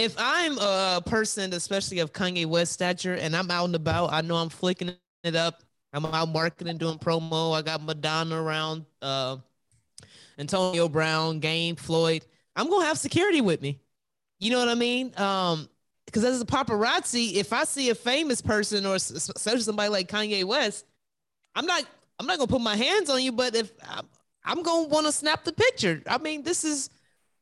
[0.00, 4.22] If I'm a person, especially of Kanye West stature, and I'm out and about, I
[4.22, 4.94] know I'm flicking
[5.24, 5.62] it up.
[5.92, 7.54] I'm out marketing, doing promo.
[7.54, 9.36] I got Madonna around, uh,
[10.38, 12.24] Antonio Brown, Game, Floyd.
[12.56, 13.78] I'm gonna have security with me.
[14.38, 15.12] You know what I mean?
[15.18, 15.68] Um,
[16.06, 20.44] because as a paparazzi, if I see a famous person or especially somebody like Kanye
[20.44, 20.86] West,
[21.54, 21.84] I'm not
[22.18, 23.32] I'm not gonna put my hands on you.
[23.32, 24.06] But if I'm,
[24.44, 26.02] I'm gonna want to snap the picture.
[26.06, 26.88] I mean, this is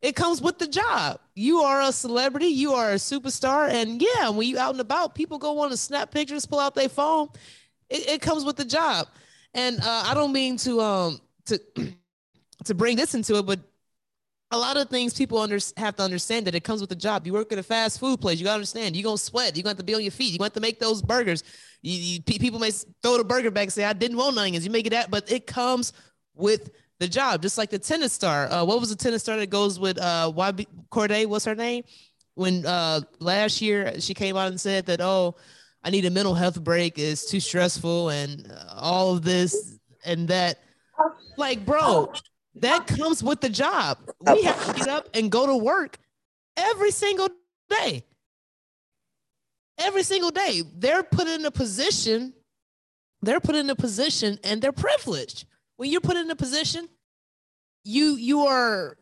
[0.01, 1.21] it comes with the job.
[1.35, 5.15] You are a celebrity, you are a superstar, and yeah, when you out and about,
[5.15, 7.29] people go want to snap pictures, pull out their phone.
[7.89, 9.09] It, it comes with the job.
[9.55, 11.61] And uh, I don't mean to um to
[12.65, 13.61] to bring this into it, but
[14.51, 17.27] a lot of things people under, have to understand that it comes with the job.
[17.27, 18.97] You work at a fast food place, you gotta understand.
[18.97, 19.57] You're gonna sweat.
[19.57, 20.33] You're gonna have to be on your feet.
[20.33, 21.45] You're gonna have to make those burgers.
[21.83, 22.71] You, you, people may
[23.03, 25.31] throw the burger back and say, "I didn't want onions." You make it that, but
[25.31, 25.93] it comes
[26.35, 27.43] with the job.
[27.43, 28.51] Just like the tennis star.
[28.51, 31.27] Uh, what was the tennis star that goes with uh, YB Cordae?
[31.27, 31.85] What's her name?
[32.35, 35.37] When uh, last year she came out and said that, "Oh,
[35.83, 36.99] I need a mental health break.
[36.99, 40.59] It's too stressful, and uh, all of this and that."
[41.37, 42.13] Like, bro,
[42.57, 43.99] that comes with the job.
[44.21, 45.99] We have to get up and go to work
[46.57, 47.29] every single
[47.71, 48.05] day.
[49.79, 50.63] Every single day.
[50.77, 52.35] They're put in a position,
[53.23, 55.45] they're put in a position and they're privileged.
[55.79, 56.89] When you're put in a position,
[57.85, 58.99] you you are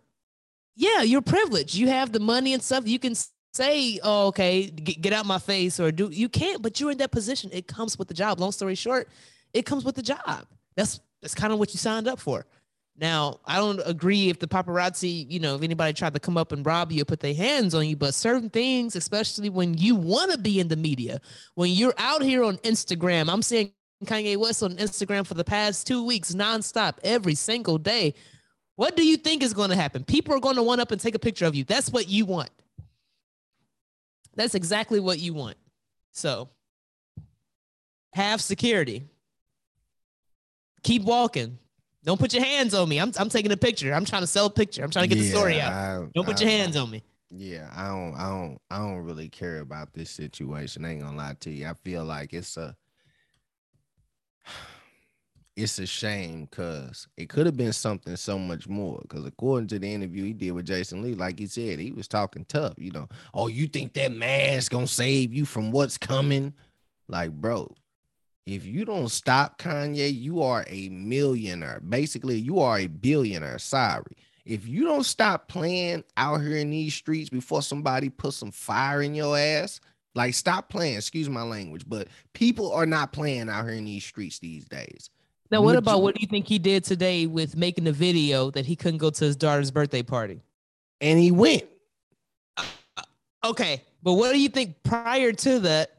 [0.77, 1.75] yeah, you're privileged.
[1.75, 2.87] You have the money and stuff.
[2.87, 3.15] You can
[3.55, 6.99] say, "Oh, okay, get, get out my face," or do you can't, but you're in
[6.99, 7.49] that position.
[7.51, 8.39] It comes with the job.
[8.41, 9.09] Long story short,
[9.55, 10.47] it comes with the job.
[10.77, 12.45] That's that's kind of what you signed up for.
[12.99, 16.53] Now, I don't agree if the paparazzi, you know, if anybody tried to come up
[16.53, 19.95] and rob you or put their hands on you, but certain things, especially when you
[19.95, 21.21] want to be in the media,
[21.55, 23.73] when you're out here on Instagram, I'm seeing
[24.05, 28.15] Kanye West on Instagram for the past two weeks, nonstop, every single day.
[28.77, 30.05] What do you think is going to happen?
[30.05, 31.65] People are going to want up and take a picture of you.
[31.65, 32.51] That's what you want.
[34.35, 35.57] That's exactly what you want.
[36.13, 36.51] So,
[38.13, 39.05] have security.
[40.83, 41.59] Keep walking
[42.07, 43.01] don't put your hands on me.
[43.01, 43.93] I'm, I'm taking a picture.
[43.93, 44.85] I'm trying to sell a picture.
[44.85, 45.73] I'm trying to get yeah, the story out.
[45.73, 47.03] I, don't put I, your hands on me.
[47.33, 50.85] Yeah, I don't, I don't, I don't really care about this situation.
[50.85, 51.67] I ain't gonna lie to you.
[51.67, 52.77] I feel like it's a,
[55.57, 58.99] it's a shame because it could have been something so much more.
[59.03, 62.07] Because according to the interview he did with Jason Lee, like he said, he was
[62.07, 62.75] talking tough.
[62.77, 66.53] You know, oh, you think that mask gonna save you from what's coming?
[67.09, 67.75] Like, bro,
[68.45, 71.81] if you don't stop Kanye, you are a millionaire.
[71.81, 73.59] Basically, you are a billionaire.
[73.59, 74.17] Sorry.
[74.45, 79.03] If you don't stop playing out here in these streets before somebody puts some fire
[79.03, 79.81] in your ass,
[80.15, 84.05] like stop playing, excuse my language, but people are not playing out here in these
[84.05, 85.11] streets these days.
[85.51, 88.67] Now, what about what do you think he did today with making a video that
[88.67, 90.41] he couldn't go to his daughter's birthday party?
[91.01, 91.65] And he went.
[92.57, 92.65] Uh,
[93.45, 93.83] okay.
[94.03, 95.91] But what do you think prior to that?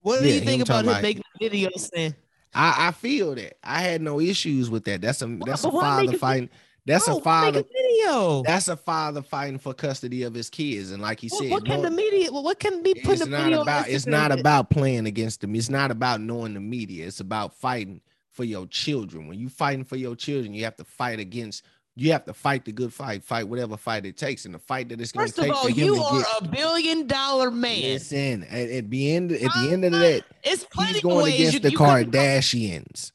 [0.00, 2.14] What do yeah, you think about him making videos saying?
[2.52, 5.00] I, I feel that I had no issues with that.
[5.00, 6.50] That's a that's a father fighting.
[6.86, 8.42] That's a oh, father a video.
[8.42, 11.82] That's a father fighting for custody of his kids, and like he said, what can
[11.82, 12.30] no, the media?
[12.30, 13.88] What can be put in not about?
[13.88, 15.54] It's not about playing against them.
[15.54, 17.06] It's not about knowing the media.
[17.06, 18.00] It's about fighting
[18.32, 19.28] for your children.
[19.28, 21.64] When you fighting for your children, you have to fight against
[21.96, 24.88] you have to fight the good fight, fight whatever fight it takes, and the fight
[24.88, 26.26] that it's going to take all, for him you are get.
[26.40, 27.82] a billion dollar man.
[27.82, 31.54] Listen, at, at the end, at the end of uh, that, it's he's going against
[31.54, 33.12] you, the you Kardashians.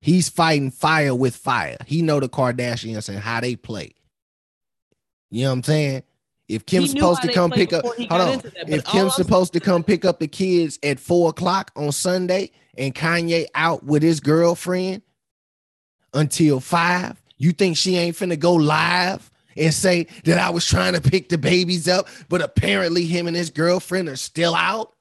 [0.00, 1.76] He's fighting fire with fire.
[1.86, 3.94] He know the Kardashians and how they play.
[5.30, 6.02] You know what I'm saying?
[6.48, 8.38] If Kim's supposed to come pick up, hold on.
[8.38, 12.52] That, if Kim's supposed to come pick up the kids at four o'clock on Sunday,
[12.78, 15.02] and Kanye out with his girlfriend
[16.14, 20.94] until five, you think she ain't finna go live and say that I was trying
[20.94, 24.94] to pick the babies up, but apparently him and his girlfriend are still out?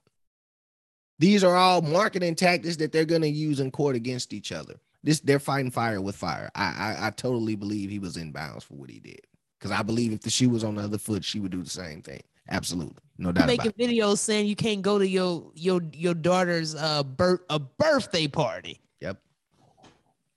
[1.19, 4.75] These are all marketing tactics that they're gonna use in court against each other.
[5.03, 6.49] This they're fighting fire with fire.
[6.55, 9.21] I I, I totally believe he was in bounds for what he did.
[9.59, 11.69] Because I believe if the shoe was on the other foot, she would do the
[11.69, 12.21] same thing.
[12.49, 13.47] Absolutely, no doubt.
[13.47, 18.27] Making videos saying you can't go to your your your daughter's uh birth a birthday
[18.27, 18.79] party.
[19.01, 19.19] Yep.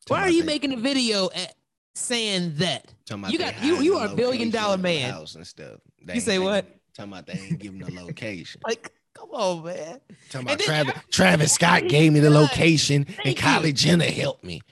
[0.08, 1.54] Why are you making a video at
[1.94, 2.92] saying that.
[3.08, 5.10] You got you you are a billion dollar man.
[5.10, 5.80] House and stuff.
[6.02, 6.66] They you say what?
[6.94, 8.60] Talking about they ain't giving the location.
[8.66, 10.00] like, come on, man.
[10.30, 13.72] Talking about Travis, Travis Scott gave me the location and Kylie you.
[13.72, 14.62] Jenner helped me.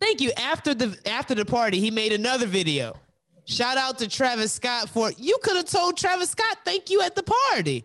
[0.00, 0.32] Thank you.
[0.36, 2.96] After the after the party, he made another video.
[3.44, 7.14] Shout out to Travis Scott for you could have told Travis Scott thank you at
[7.14, 7.84] the party.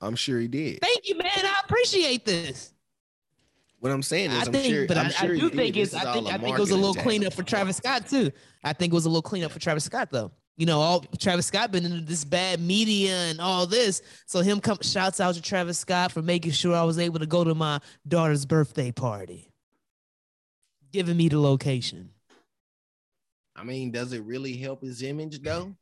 [0.00, 0.80] I'm sure he did.
[0.80, 1.30] Thank you, man.
[1.34, 2.72] I appreciate this.
[3.80, 5.94] What I'm saying is, I think, sure, but I'm I, sure I do think it's.
[5.94, 8.30] I think I think it was a little cleanup for Travis Scott too.
[8.62, 10.32] I think it was a little cleanup for Travis Scott though.
[10.56, 14.02] You know, all Travis Scott been into this bad media and all this.
[14.26, 17.26] So him come shouts out to Travis Scott for making sure I was able to
[17.26, 19.50] go to my daughter's birthday party,
[20.92, 22.10] giving me the location.
[23.56, 25.74] I mean, does it really help his image though?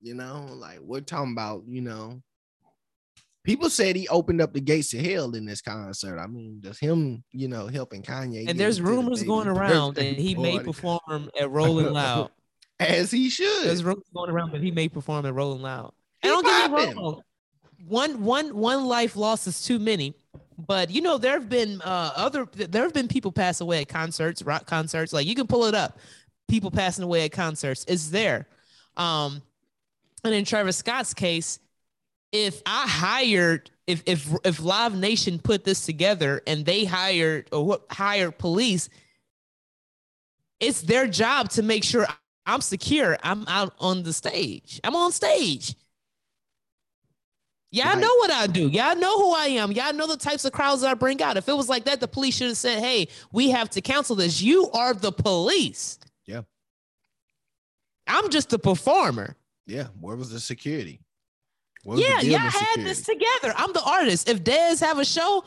[0.00, 2.22] You know, like we're talking about, you know,
[3.44, 6.18] people said he opened up the gates to hell in this concert.
[6.18, 8.48] I mean, does him, you know, helping Kanye.
[8.48, 12.30] And there's rumors the going around that he may perform at Rolling Loud.
[12.78, 13.66] As he should.
[13.66, 15.92] There's rumors going around that he may perform at Rolling Loud.
[16.22, 17.22] and don't get me wrong.
[17.86, 20.14] One, one, one life loss is too many,
[20.58, 23.88] but you know there have been uh, other there have been people pass away at
[23.88, 25.12] concerts, rock concerts.
[25.12, 25.98] Like you can pull it up,
[26.48, 27.84] people passing away at concerts.
[27.86, 28.48] It's there.
[28.96, 29.42] Um,
[30.24, 31.60] and in Travis Scott's case,
[32.32, 37.64] if I hired if if if Live Nation put this together and they hired or
[37.64, 38.88] what hired police,
[40.58, 42.06] it's their job to make sure
[42.46, 43.18] I'm secure.
[43.22, 44.80] I'm out on the stage.
[44.84, 45.74] I'm on stage.
[47.72, 47.98] Y'all Right.
[47.98, 48.68] know what I do.
[48.68, 49.72] Y'all know who I am.
[49.72, 51.36] Y'all know the types of crowds that I bring out.
[51.36, 54.14] If it was like that, the police should have said, "Hey, we have to cancel
[54.16, 55.98] this." You are the police.
[56.26, 56.42] Yeah.
[58.06, 59.36] I'm just a performer.
[59.66, 61.00] Yeah, where was the security?
[61.84, 62.82] Was yeah, deal y'all had security?
[62.84, 63.52] this together.
[63.56, 64.28] I'm the artist.
[64.28, 65.44] If Dez have a show,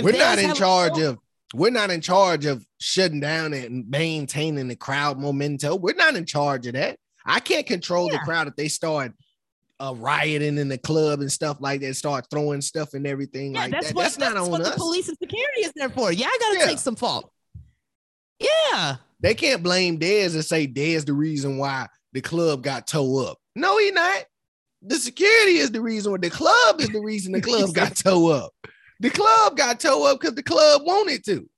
[0.00, 1.18] we're Dez not in charge show- of
[1.54, 5.80] we're not in charge of shutting down and maintaining the crowd momentum.
[5.80, 6.98] We're not in charge of that.
[7.24, 9.12] I can't control the crowd if they start
[9.80, 13.60] uh, rioting in the club and stuff like that, start throwing stuff and everything Yeah,
[13.62, 13.94] like that's that.
[13.96, 14.70] what that's not on what us.
[14.70, 16.12] the police and security is there for.
[16.12, 16.66] Yeah, I gotta Yeah.
[16.66, 17.30] take some fault.
[18.38, 18.96] Yeah.
[19.20, 23.38] They can't blame Dez and say Dez the reason why the club got towed up.
[23.56, 24.24] No, he not.
[24.82, 26.12] The security is the reason.
[26.12, 28.52] Why the club is the reason the club got towed up.
[29.00, 31.48] The club got towed up because the club wanted to.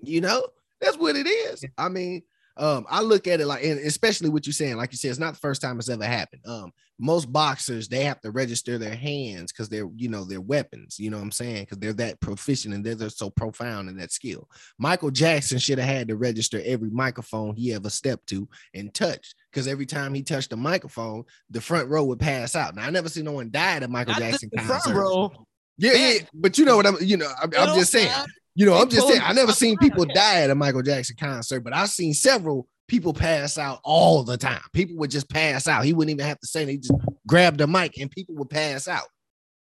[0.00, 0.46] You know,
[0.80, 1.64] that's what it is.
[1.78, 2.22] I mean,
[2.56, 5.18] um, I look at it like, and especially what you're saying, like you said, it's
[5.18, 6.42] not the first time it's ever happened.
[6.46, 10.98] Um, most boxers they have to register their hands because they're, you know, they're weapons.
[10.98, 11.62] You know what I'm saying?
[11.62, 14.48] Because they're that proficient and they're, they're so profound in that skill.
[14.78, 19.34] Michael Jackson should have had to register every microphone he ever stepped to and touched.
[19.50, 22.76] Because every time he touched the microphone, the front row would pass out.
[22.76, 24.98] Now I never seen no one die at a Michael Jackson the front concert.
[24.98, 25.32] row.
[25.78, 28.10] Yeah, yeah, but you know what I'm, you know, I'm, I'm just saying.
[28.54, 29.22] You know, I'm just saying.
[29.24, 33.14] I never seen people die at a Michael Jackson concert, but I've seen several people
[33.14, 34.60] pass out all the time.
[34.74, 35.84] People would just pass out.
[35.84, 36.66] He wouldn't even have to say.
[36.66, 36.92] They just
[37.26, 39.06] grab the mic and people would pass out.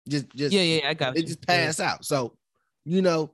[0.07, 1.25] Just, just Yeah, yeah, I got it.
[1.25, 1.65] just Yeah.
[1.65, 2.05] pass out.
[2.05, 2.37] So,
[2.83, 3.31] you know,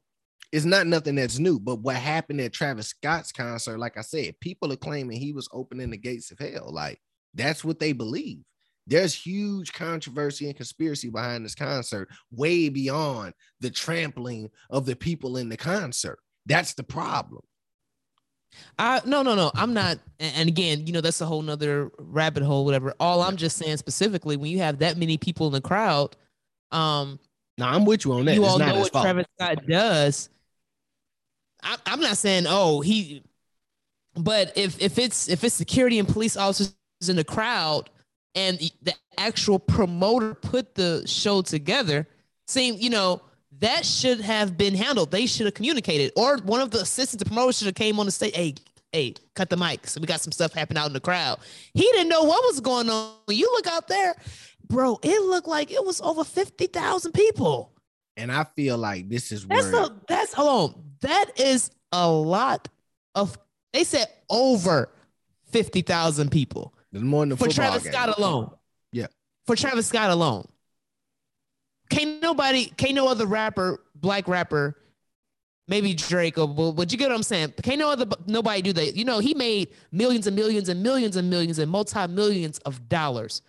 [0.54, 1.60] it's not nothing that's new.
[1.60, 5.50] But what happened at Travis Scott's concert, like I said, people are claiming he was
[5.52, 6.72] opening the gates of hell.
[6.72, 7.02] Like
[7.34, 8.40] that's what they believe.
[8.92, 15.38] There's huge controversy and conspiracy behind this concert, way beyond the trampling of the people
[15.38, 16.20] in the concert.
[16.46, 17.42] That's the problem.
[18.78, 19.50] I no no no.
[19.56, 19.98] I'm not.
[20.20, 22.66] And again, you know, that's a whole nother rabbit hole.
[22.66, 22.94] Whatever.
[23.00, 26.18] All I'm just saying specifically, when you have that many people in the crowd,
[26.74, 27.18] um,
[27.58, 28.36] Now I'm with you on that.
[28.36, 29.06] you it's all not know what fault.
[29.06, 30.30] Travis Scott does.
[31.64, 33.24] I, I'm not saying oh he,
[34.16, 36.76] but if if it's if it's security and police officers
[37.08, 37.90] in the crowd
[38.36, 42.08] and the actual promoter put the show together,
[42.48, 43.22] seem you know
[43.60, 45.12] that should have been handled.
[45.12, 48.06] They should have communicated, or one of the assistants, the promoter should have came on
[48.06, 48.36] the stage.
[48.36, 48.56] Hey,
[48.92, 49.88] hey, cut the mic.
[49.88, 51.40] So we got some stuff happening out in the crowd.
[51.74, 53.14] He didn't know what was going on.
[53.26, 54.16] When you look out there,
[54.68, 57.74] bro, it looked like it was over fifty thousand people.
[58.18, 60.84] And I feel like this is That's where a that's hold on.
[61.02, 62.68] That is a lot
[63.16, 63.38] of
[63.74, 64.92] they said over
[65.52, 67.94] fifty thousand people there's more than for Travis game.
[67.94, 68.52] Scott alone.
[68.92, 69.08] Yeah.
[69.48, 70.48] For Travis Scott alone.
[71.90, 74.78] Can't nobody, can't no other rapper, black rapper,
[75.68, 77.54] maybe Drake or but, but you get what I'm saying.
[77.62, 78.96] Can't no other nobody do that.
[78.96, 83.42] You know, he made millions and millions and millions and millions and multi-millions of dollars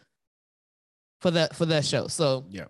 [1.21, 2.09] for that for that show.
[2.09, 2.67] So Yeah.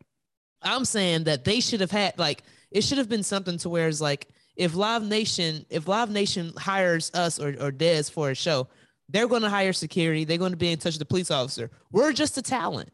[0.62, 3.88] I'm saying that they should have had like it should have been something to where
[3.88, 8.34] it's like if Live Nation, if Live Nation hires us or, or Dez for a
[8.34, 8.68] show,
[9.12, 10.24] they're going to hire security.
[10.24, 11.70] They're going to be in touch with the police officer.
[11.90, 12.90] We're just a talent.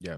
[0.00, 0.16] Yeah.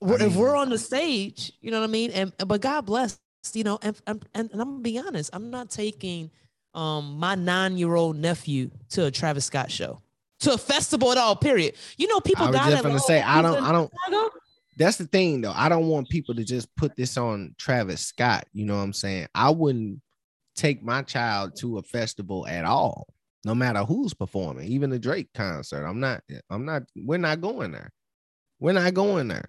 [0.00, 2.10] We're, if mean- we're on the stage, you know what I mean.
[2.12, 3.20] And but God bless,
[3.52, 3.78] you know.
[3.82, 6.30] And, and, and I'm gonna be honest, I'm not taking
[6.74, 10.00] um my nine year old nephew to a Travis Scott show,
[10.40, 11.36] to a festival at all.
[11.36, 11.74] Period.
[11.98, 14.30] You know, people I was just gonna say I don't I don't Chicago.
[14.76, 15.52] that's the thing though.
[15.54, 18.46] I don't want people to just put this on Travis Scott.
[18.52, 19.28] You know what I'm saying?
[19.36, 20.00] I wouldn't
[20.54, 23.06] take my child to a festival at all,
[23.44, 25.84] no matter who's performing, even the Drake concert.
[25.84, 27.90] I'm not, I'm not, we're not going there.
[28.60, 29.48] We're not going there.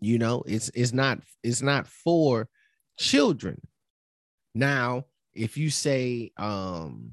[0.00, 2.48] You know, it's it's not it's not for
[2.98, 3.60] children.
[4.54, 7.12] Now, if you say um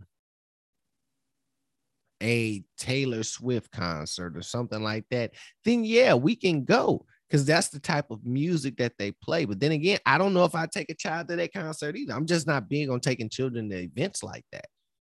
[2.21, 5.31] a Taylor Swift concert or something like that,
[5.65, 9.45] then yeah, we can go because that's the type of music that they play.
[9.45, 12.13] But then again, I don't know if I take a child to that concert either.
[12.13, 14.67] I'm just not big on taking children to events like that.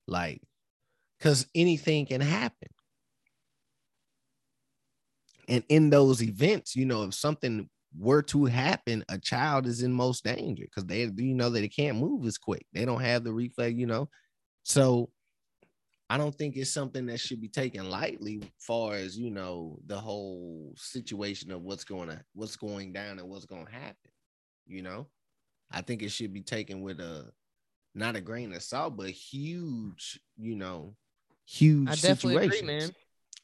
[0.07, 0.41] Like,
[1.19, 2.69] because anything can happen.
[5.49, 7.69] And in those events, you know, if something
[7.99, 11.69] were to happen, a child is in most danger because they, you know, that they
[11.69, 12.65] can't move as quick.
[12.73, 14.09] They don't have the reflex, you know.
[14.63, 15.11] So
[16.11, 19.97] I don't think it's something that should be taken lightly, far as you know, the
[19.97, 24.11] whole situation of what's going to what's going down and what's going to happen.
[24.67, 25.07] You know,
[25.71, 27.31] I think it should be taken with a
[27.95, 30.97] not a grain of salt, but huge, you know,
[31.47, 32.93] huge I definitely agree, situations.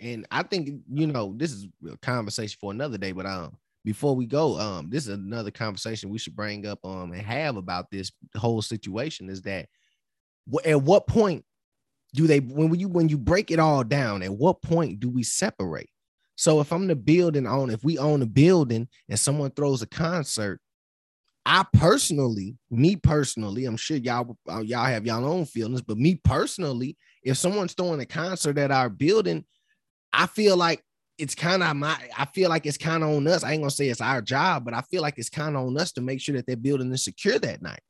[0.01, 0.09] man.
[0.09, 3.13] And I think you know this is a conversation for another day.
[3.13, 7.13] But um, before we go, um, this is another conversation we should bring up um
[7.13, 9.31] and have about this whole situation.
[9.31, 9.69] Is that
[10.65, 11.45] at what point
[12.17, 14.23] do they when you when you break it all down?
[14.23, 15.91] At what point do we separate?
[16.35, 19.87] So if I'm the building owner, if we own a building and someone throws a
[19.87, 20.61] concert,
[21.45, 26.17] I personally, me personally, I'm sure y'all uh, y'all have y'all own feelings, but me
[26.25, 29.45] personally, if someone's throwing a concert at our building,
[30.13, 30.83] I feel like
[31.19, 33.45] it's kind of my I feel like it's kind of on us.
[33.45, 35.79] I ain't gonna say it's our job, but I feel like it's kind of on
[35.79, 37.83] us to make sure that that building is secure that night.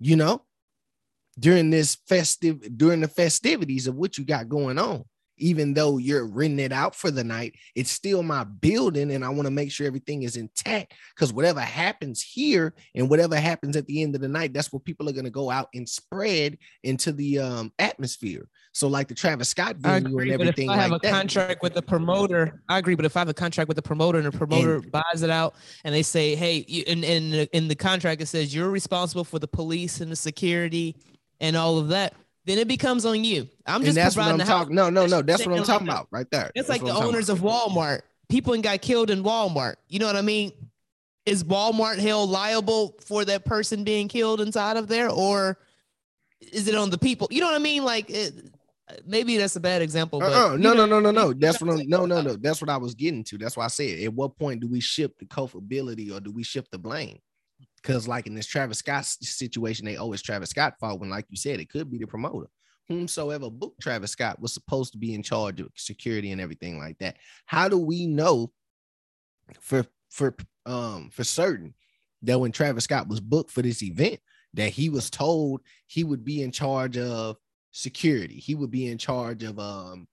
[0.00, 0.45] You know,
[1.38, 5.04] during this festive during the festivities of what you got going on.
[5.38, 9.28] Even though you're renting it out for the night, it's still my building, and I
[9.28, 10.94] want to make sure everything is intact.
[11.14, 14.86] Because whatever happens here and whatever happens at the end of the night, that's what
[14.86, 18.48] people are gonna go out and spread into the um atmosphere.
[18.72, 21.12] So, like the Travis Scott venue agree, and everything I have like a that.
[21.12, 22.94] contract with the promoter, I agree.
[22.94, 25.54] But if I have a contract with the promoter and the promoter buys it out,
[25.84, 29.48] and they say, "Hey," in in in the contract it says you're responsible for the
[29.48, 30.96] police and the security
[31.40, 32.14] and all of that,
[32.44, 33.48] then it becomes on you.
[33.66, 34.62] I'm and just that's what providing I'm the house.
[34.62, 34.76] talking.
[34.76, 35.22] No, no, no.
[35.22, 36.50] That's what I'm talking the- about right there.
[36.54, 38.02] It's That's like the owners of Walmart.
[38.28, 39.76] People got killed in Walmart.
[39.88, 40.52] You know what I mean?
[41.26, 45.58] Is Walmart held liable for that person being killed inside of there, or
[46.40, 47.26] is it on the people?
[47.30, 47.84] You know what I mean?
[47.84, 48.32] Like, it,
[49.04, 50.56] maybe that's a bad example, but Uh-uh.
[50.56, 51.32] No, no, no, no, no.
[51.32, 51.88] That's what I'm.
[51.88, 52.34] No, no, no.
[52.36, 53.38] That's what I was getting to.
[53.38, 53.98] That's why I said.
[54.00, 57.18] At what point do we shift the culpability, or do we shift the blame?
[57.86, 60.98] Because, like in this Travis Scott situation, they always Travis Scott fault.
[60.98, 62.48] When, like you said, it could be the promoter.
[62.88, 66.98] Whomsoever booked Travis Scott was supposed to be in charge of security and everything like
[66.98, 67.16] that.
[67.46, 68.50] How do we know
[69.60, 70.34] for for
[70.64, 71.74] um for certain
[72.22, 74.18] that when Travis Scott was booked for this event,
[74.54, 77.36] that he was told he would be in charge of
[77.70, 78.34] security.
[78.34, 80.08] He would be in charge of um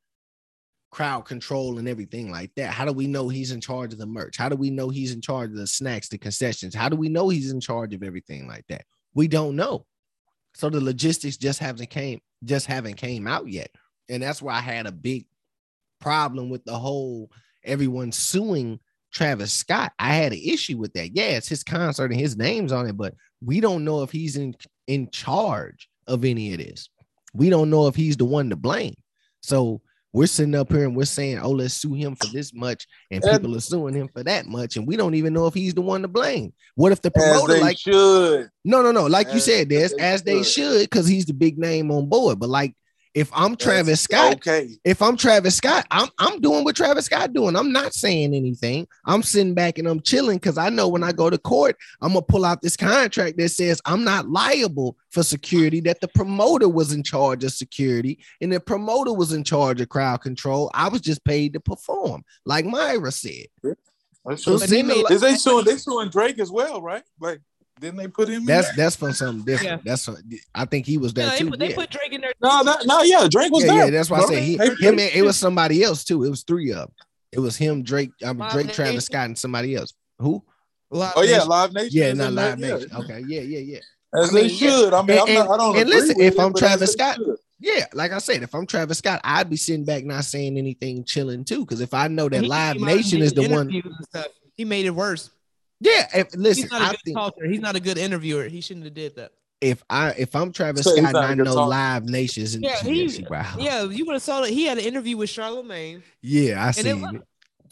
[0.93, 2.71] crowd control and everything like that.
[2.71, 4.37] How do we know he's in charge of the merch?
[4.37, 6.75] How do we know he's in charge of the snacks, the concessions?
[6.75, 8.85] How do we know he's in charge of everything like that?
[9.15, 9.87] We don't know.
[10.53, 13.71] So the logistics just haven't came just haven't came out yet.
[14.07, 15.25] And that's why I had a big
[15.99, 17.31] problem with the whole
[17.63, 18.79] everyone suing
[19.11, 19.93] Travis Scott.
[19.97, 21.15] I had an issue with that.
[21.15, 24.35] Yeah, it's his concert and his name's on it, but we don't know if he's
[24.35, 24.53] in
[24.85, 26.89] in charge of any of this.
[27.33, 28.93] We don't know if he's the one to blame.
[29.41, 29.81] So
[30.13, 33.23] we're sitting up here and we're saying, "Oh, let's sue him for this much," and
[33.23, 35.73] And- people are suing him for that much, and we don't even know if he's
[35.73, 36.53] the one to blame.
[36.75, 38.49] What if the As promoter, like, should.
[38.63, 40.45] no, no, no, like you said, as Des, as they should.
[40.45, 42.39] should, because he's the big name on board.
[42.39, 42.75] But like,
[43.13, 44.69] if I'm Travis Scott, Okay.
[44.83, 47.55] if I'm Travis Scott, I'm I'm doing what Travis Scott doing.
[47.55, 48.87] I'm not saying anything.
[49.05, 52.13] I'm sitting back and I'm chilling because I know when I go to court, I'm
[52.13, 55.79] gonna pull out this contract that says I'm not liable for security.
[55.81, 59.89] That the promoter was in charge of security and the promoter was in charge of
[59.89, 60.71] crowd control.
[60.73, 63.45] I was just paid to perform, like Myra said.
[64.25, 65.65] That's So it made- Is they suing?
[65.65, 67.03] They suing Drake as well, right?
[67.19, 67.41] Like,
[67.79, 68.41] didn't they put him?
[68.41, 68.75] in that's there?
[68.85, 69.81] that's from something different.
[69.83, 69.91] Yeah.
[69.91, 70.17] That's from,
[70.55, 71.49] I think he was there Yeah, they, too.
[71.49, 71.75] put, they yeah.
[71.75, 72.33] put Drake in there.
[72.41, 73.85] no, that, no, yeah, Drake was yeah, there.
[73.85, 74.29] yeah, that's why I bro.
[74.29, 74.99] said he, him.
[74.99, 76.23] and- It was somebody else too.
[76.23, 76.91] It was three of them.
[77.31, 78.85] It was him, Drake, um, Live Drake, Nation?
[78.85, 79.93] Travis Scott, and somebody else.
[80.19, 80.43] Who?
[80.91, 81.49] Live Oh yeah, Nation.
[81.49, 81.89] Live Nation.
[81.91, 82.73] Yeah, not in there, Live yeah.
[82.75, 82.91] Nation.
[82.95, 83.79] Okay, yeah, yeah, yeah.
[84.21, 84.93] As I mean, they should.
[84.93, 85.77] I mean, And- I'm not, I don't.
[85.77, 87.19] and listen, if I'm Travis Scott-
[87.59, 91.03] Yeah, like I said, if I'm Travis Scott, I'd be sitting back not saying anything,
[91.05, 91.61] chilling too.
[91.65, 94.27] Because if I know that He Live came Nation is the one, interviews and stuff.
[94.55, 95.31] He made it worse.
[95.83, 96.07] Yeah.
[96.13, 97.45] If, listen, He's not a I good think talker.
[97.45, 98.45] He's not a good interviewer.
[98.45, 99.31] He shouldn't have did that.
[99.61, 101.69] if I if I'm Travis So Scott, not and a I good know talker.
[101.69, 103.55] Live Nations, and Yeah, yeah, he- wow.
[103.59, 104.49] Yeah, you would have saw that.
[104.49, 106.03] He had an interview with Charlemagne.
[106.21, 107.21] yeah, I it seen it.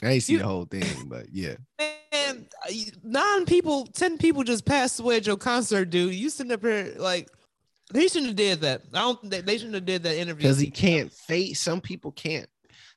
[0.03, 1.55] I ain't see you- the whole thing, but yeah.
[1.79, 2.71] Man, uh,
[3.03, 6.13] nine people, ten people just passed away at your concert, dude.
[6.15, 7.29] You sitting up here like
[7.93, 8.81] he shouldn't have did that.
[8.93, 9.29] I don't.
[9.29, 10.43] They, they shouldn't have did that interview.
[10.43, 11.59] because he can't face.
[11.59, 12.47] Some people can't.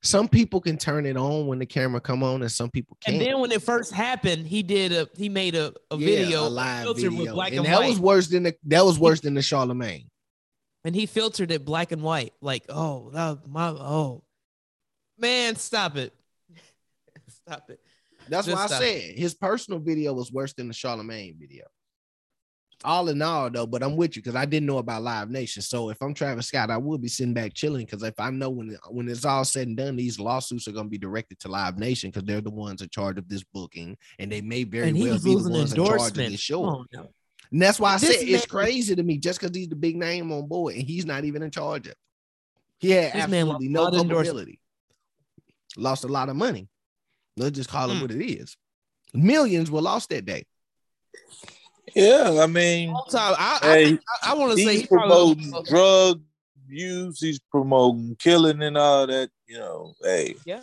[0.05, 3.17] Some people can turn it on when the camera come on, and some people can't.
[3.17, 6.47] And then when it first happened, he did a he made a, a Yeah, video
[6.47, 8.99] a live video, with black and and, that white, was worse than the that was
[8.99, 10.11] worse than the Charlemagne.
[10.85, 12.35] and he filtered it black and white.
[12.43, 14.25] Like, oh, that, my oh,
[15.19, 16.13] man, stop it,
[17.29, 17.81] stop it.
[18.29, 21.65] That's Just why I said his personal video was worse than the Charlemagne video.
[22.85, 25.63] All in all, though, but I'm with you because I didn't know about Live Nation.
[25.63, 28.51] So if I'm Travis Scott, I would be sitting back chilling because if I know
[28.51, 31.49] when when it's all said and done, these lawsuits are going to be directed to
[31.49, 34.91] Live Nation because they're the ones in charge of this booking, and they may very
[34.91, 36.63] and well be the ones in charge of this show.
[36.65, 37.09] On now.
[37.51, 39.97] And that's why I This said it's crazy to me just because he's the big
[39.97, 41.93] name on board and he's not even in charge of.
[41.93, 41.99] it.
[42.81, 44.61] He had absolutely no a lot of culpability.
[45.77, 46.69] Lost a lot of money.
[47.37, 48.03] Let's just call it Mm.
[48.03, 48.57] what it is.
[49.15, 50.45] Millions were lost that day.
[51.95, 54.87] Yeah, I mean, time, I, I, Hey, think- I, I want to say he's he
[54.89, 56.23] probably promoting drug
[56.69, 57.21] use.
[57.21, 59.31] He's promoting killing and all that.
[59.47, 60.61] You know, hey, yeah.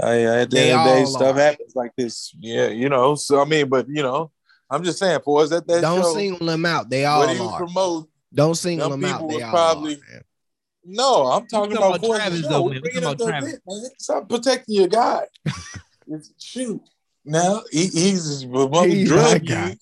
[0.00, 1.40] I, at the They end of the day, stuff are.
[1.40, 2.34] happens like this.
[2.38, 3.14] Yeah, you know.
[3.14, 4.30] So I mean, but you know,
[4.70, 6.88] I'm just saying, for us at that show Don't show, single them out.
[6.90, 7.58] They all what are.
[7.58, 8.08] promoting.
[8.34, 9.28] Don't single Them them out.
[9.28, 10.22] They all probably- are, man.
[10.84, 12.48] No, I'm talking talking about, about Travis, the show.
[12.48, 12.74] though, We're man.
[12.74, 13.48] We bringing talking about Travis.
[13.50, 13.90] event, man.
[13.98, 15.22] Stop protecting your guy.
[15.46, 16.80] It's- Shoot.
[17.24, 19.76] Now he, he's promoting He's drug guy.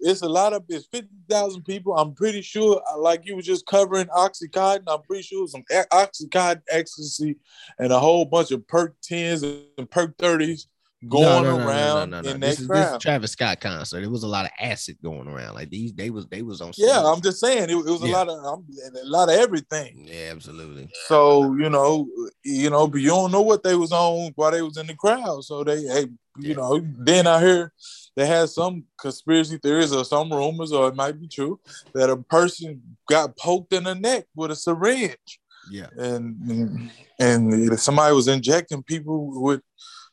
[0.00, 1.96] It's a lot of it's fifty thousand people.
[1.96, 4.84] I'm pretty sure, uh, like you were just covering oxycontin.
[4.86, 7.36] I'm pretty sure some oxycontin ecstasy
[7.78, 10.68] and a whole bunch of perk tens and perk thirties
[11.08, 14.02] going No, no, around no, in This that is, this is Travis Scott concert.
[14.02, 15.54] It was a lot of acid going around.
[15.54, 16.72] Like these, they was they was on.
[16.76, 18.16] yeah, I'm just saying it, it was a Yeah.
[18.18, 20.06] lot of um, a lot of everything.
[20.10, 20.88] yeah, absolutely.
[21.08, 22.08] So you know,
[22.44, 24.94] you know, but you don't know what they was on while they was in the
[24.94, 25.44] crowd.
[25.44, 26.06] So they, hey,
[26.38, 26.54] you Yeah.
[26.56, 27.72] know, then I hear
[28.16, 31.60] they had some conspiracy theories or some rumors, or it might be true
[31.94, 35.38] that a person got poked in the neck with a syringe,
[35.70, 39.60] Yeah, and and somebody was injecting people with,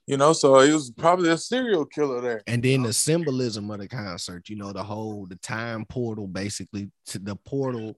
[0.06, 2.44] you know, so it was probably a serial killer there.
[2.46, 4.50] and then the symbolism of the concert.
[4.50, 7.98] You know, the whole the time portal, basically to the portal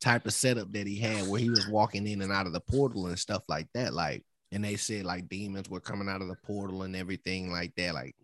[0.00, 2.60] type of setup that he had, where he was walking in and out of the
[2.60, 3.92] portal and stuff like that.
[3.92, 4.22] Like,
[4.52, 7.92] and they said like demons were coming out of the portal and everything like that.
[7.94, 8.14] Like.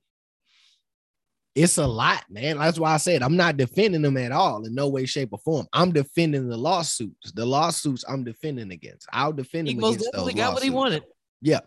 [1.54, 2.56] It's a lot, man.
[2.56, 5.38] That's why I said I'm not defending them at all in no way, shape, or
[5.38, 5.66] form.
[5.72, 7.32] I'm defending the lawsuits.
[7.32, 9.06] The lawsuits I'm defending against.
[9.12, 11.02] I'll defend He them most against those definitely got what he wanted.
[11.42, 11.60] Yeah,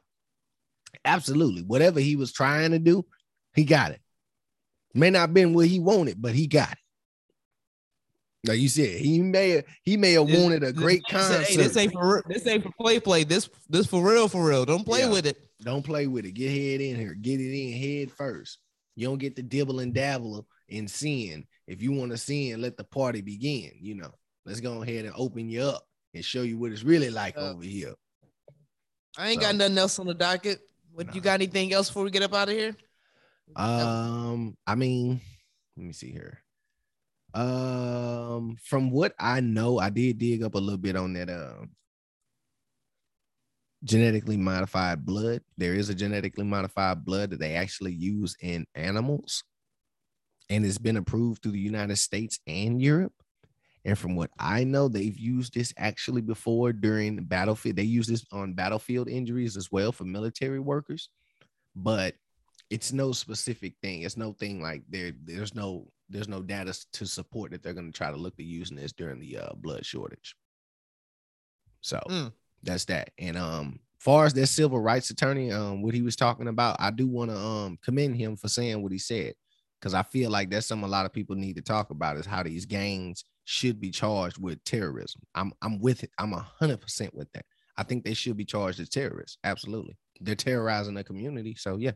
[1.04, 1.62] absolutely.
[1.62, 3.06] Whatever he was trying to do,
[3.54, 4.02] he got it.
[4.96, 6.78] May not been what he wanted, but he got it.
[8.48, 11.44] Like you said, he may have he may have wanted a great he concert.
[11.46, 13.24] Hey, this ain't for this ain't for play play.
[13.24, 14.66] This this for real for real.
[14.66, 15.12] Don't play Yeah.
[15.12, 15.38] with it.
[15.62, 16.34] Don't play with it.
[16.34, 17.14] Get head in here.
[17.16, 18.60] Get it in head first.
[18.96, 21.46] You don't get to dibble and dabble in sin.
[21.68, 23.72] If you want to sin, let the party begin.
[23.80, 24.12] You know,
[24.46, 27.52] let's go ahead and open you up and show you what it's really like Uh,
[27.52, 27.94] over here.
[29.18, 30.60] I ain't So- got nothing else on the docket.
[30.94, 32.76] What you got anything else before we get up out of here?
[33.56, 35.20] Um, I mean,
[35.76, 36.42] let me see here.
[37.34, 41.72] Um, from what I know, I did dig up a little bit on that um
[43.86, 45.42] genetically modified blood.
[45.58, 49.44] There is a genetically modified blood that they actually use in animals,
[50.50, 53.14] and it's been approved through the United States and Europe.
[53.86, 57.76] And from what I know, they've used this actually before during battlefield.
[57.76, 61.10] They use this on battlefield injuries as well for military workers,
[61.76, 62.16] but
[62.72, 64.02] it's no specific thing.
[64.02, 65.12] It's no thing like there.
[65.24, 68.46] There's no there's no data to support that they're going to try to look at
[68.46, 70.36] using this during the uh, blood shortage.
[71.82, 72.34] So Mm.
[72.66, 73.12] That's that.
[73.18, 76.92] And um, far as that civil rights attorney, um, what he was talking about, I
[76.92, 79.34] do want to um commend him for saying what he said
[79.80, 82.26] because I feel like that's something a lot of people need to talk about is
[82.26, 85.22] how these gangs should be charged with terrorism.
[85.36, 86.12] I'm I'm with it.
[86.18, 87.46] I'm hundred percent with that.
[87.78, 89.38] I think they should be charged as terrorists.
[89.44, 91.56] Absolutely, they're terrorizing the community.
[91.56, 91.92] So yeah,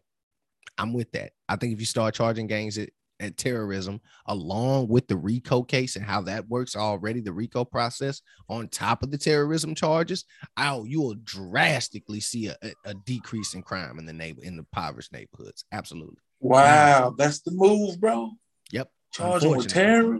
[0.77, 1.31] I'm with that.
[1.47, 2.77] I think if you start charging gangs
[3.19, 7.65] at, at terrorism along with the RICO case and how that works already, the RICO
[7.65, 10.25] process on top of the terrorism charges,
[10.57, 14.55] oh, you will drastically see a, a, a decrease in crime in the neighbor in
[14.55, 15.65] the impoverished neighborhoods.
[15.71, 16.17] Absolutely.
[16.39, 18.31] Wow, that's the move, bro.
[18.71, 18.89] Yep.
[19.11, 20.17] Charging with Unfortunately.
[20.17, 20.19] terror,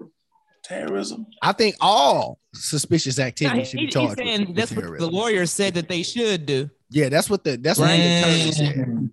[0.64, 1.28] terrorism.
[1.42, 4.82] I think all suspicious activity he- should be charged with, saying with that's what the
[4.82, 5.14] terrorism.
[5.14, 6.70] lawyer said that they should do.
[6.90, 9.10] Yeah, that's what the that's what the attorney said.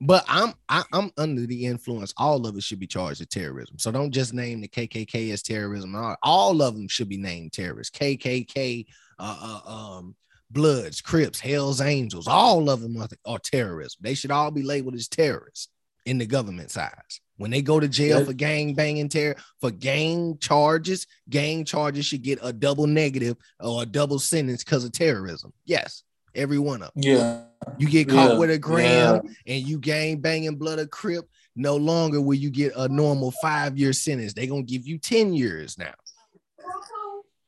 [0.00, 2.12] But I'm I, I'm under the influence.
[2.16, 3.78] All of it should be charged with terrorism.
[3.78, 5.94] So don't just name the KKK as terrorism.
[5.94, 7.96] All, all of them should be named terrorists.
[7.98, 8.86] KKK,
[9.18, 10.14] uh, uh, um,
[10.50, 12.28] Bloods, Crips, Hell's Angels.
[12.28, 13.96] All of them are, are terrorists.
[14.00, 15.68] They should all be labeled as terrorists
[16.04, 17.20] in the government size.
[17.38, 22.22] When they go to jail for gang banging terror for gang charges, gang charges should
[22.22, 25.52] get a double negative or a double sentence because of terrorism.
[25.66, 26.02] Yes,
[26.34, 27.02] every one of them.
[27.02, 27.42] Yeah.
[27.78, 31.76] You get caught Yeah, with a gram and you gang banging blood of crip, no
[31.76, 34.32] longer will you get a normal five year sentence.
[34.34, 35.94] They're gonna give you 10 years now.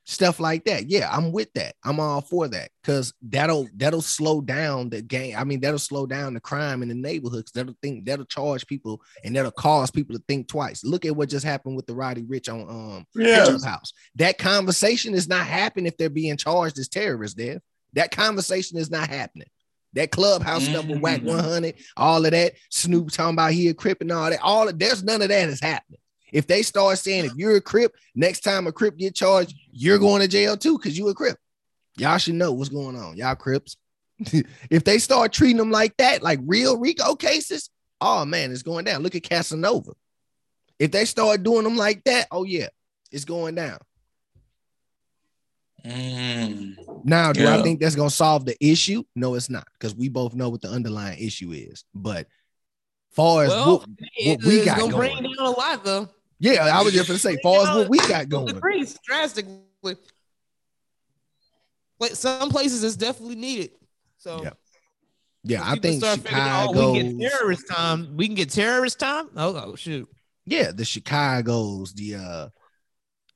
[0.04, 0.88] Stuff like that.
[0.88, 1.74] Yeah, I'm with that.
[1.84, 5.36] I'm all for that because that'll that'll slow down the gang.
[5.36, 7.52] I mean, that'll slow down the crime in the neighborhoods.
[7.52, 10.82] That'll think that'll charge people and that'll cause people to think twice.
[10.82, 13.44] Look at what just happened with the Roddy Ricch on um Yeah.
[13.44, 13.92] Ketchup House.
[14.14, 17.60] That conversation is not happening if they're being charged as terrorists, Dev.
[17.92, 19.48] That conversation is not happening.
[19.94, 21.26] That clubhouse stuff with Wack Mhm.
[21.26, 24.78] 100, all of that, Snoop talking about he a crip and all that, all of
[24.78, 25.98] there's none of that is happening.
[26.32, 29.98] If they start saying if you're a crip, next time a crip get charged, you're
[29.98, 31.38] going to jail too because you a crip.
[31.96, 33.16] Y'all should know what's going on.
[33.16, 33.76] Y'all Crips.
[34.70, 37.70] if they start treating them like that, like real RICO cases,
[38.00, 39.02] oh man, it's going down.
[39.02, 39.92] Look at Casanova.
[40.78, 42.68] If they start doing them like that, oh yeah,
[43.10, 43.78] it's going down.
[45.86, 46.74] Mm.
[47.04, 49.04] Now, do I think that's gonna solve the issue?
[49.14, 51.84] No, it's not, because we both know what the underlying issue is.
[51.94, 52.26] But
[53.12, 56.08] far as Well, what, it, we it's got gonna bring down a lot though.
[56.38, 58.54] yeah, I was just gonna say, far as what we got going.
[58.54, 59.62] Decrease drastically.
[62.00, 63.70] Like some places it's definitely needed.
[64.18, 64.50] So Yeah.
[65.44, 66.80] Yeah, I think start figuring Chicago.
[66.80, 68.16] oh, we can get terrorist time.
[68.16, 69.28] We can get terrorist time.
[69.36, 70.08] Oh, oh shoot.
[70.44, 72.48] yeah, the Chicago's, the uh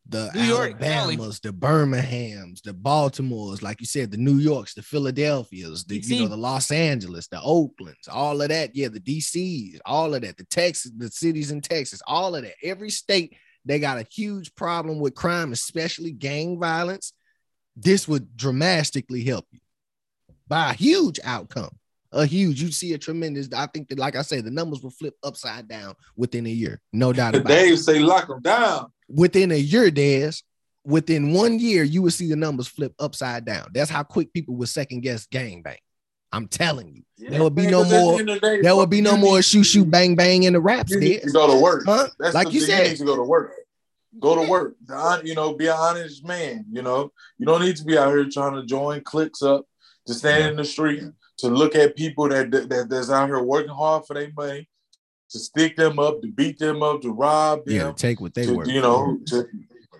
[0.08, 1.14] the New York, Cali.
[1.14, 6.20] Alabamas, the Birminghams, the Baltimores, like you said, the New Yorks, the Philadelphias, the you
[6.20, 8.74] know, the Los Angeles, the Oaklands, all of that.
[8.74, 12.54] Yeah, the DCs, all of that, the Texas, the cities in Texas, all of that.
[12.62, 17.12] Every state they got a huge problem with crime, especially gang violence.
[17.76, 19.60] This would dramatically help you
[20.48, 21.78] by a huge outcome.
[22.14, 23.48] A huge, you see a tremendous.
[23.54, 26.80] I think that, like I say, the numbers will flip upside down within a year.
[26.92, 28.92] No doubt about it Dave say lock them down.
[29.08, 30.32] within a year, Des,
[30.84, 33.68] within one year, you will see the numbers flip upside down.
[33.72, 35.78] That's how quick people will second guess gang bang.
[36.34, 38.22] I'm telling you, There would be no more-
[38.62, 41.30] there will be no more shoot shoot bang bang in the raps, You need to
[41.30, 41.84] go to work.
[41.86, 42.08] Huh?
[42.18, 42.68] That's like the you thing.
[42.70, 43.52] You said, need to go to work.
[44.18, 44.76] Go to work.
[44.86, 46.66] The You know, be an honest man.
[46.70, 49.66] You know, you don't need to be out here trying to join cliques up,
[50.06, 51.02] to stand in the street,
[51.38, 54.68] to look at people that, that that's out here working hard for their money,
[55.30, 57.74] to stick them up, to beat them up, to rob them.
[57.74, 58.66] yeah, take what they to, were.
[58.66, 59.48] you know, to,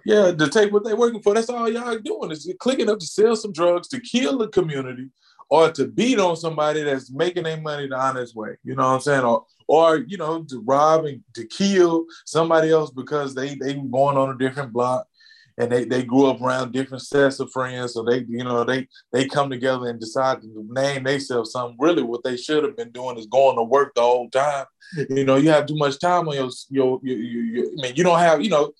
[0.04, 1.34] yeah, to take what they're working for.
[1.34, 5.08] That's all y'all doing is clicking up to sell some drugs, to kill the community,
[5.48, 8.56] or to beat on somebody that's making their money the honest way.
[8.64, 9.24] You know what I'm saying?
[9.24, 14.16] Or or you know, to rob and to kill somebody else because they they born
[14.16, 15.06] on a different block
[15.58, 17.94] and they, they grew up around different sets of friends.
[17.94, 21.76] So they, you know, they they come together and decide to name themselves something.
[21.78, 24.66] Really what they should have been doing is going to work the whole time.
[25.08, 27.96] You know, you have too much time on your your, your, your, your I mean,
[27.96, 28.72] you don't have, you know,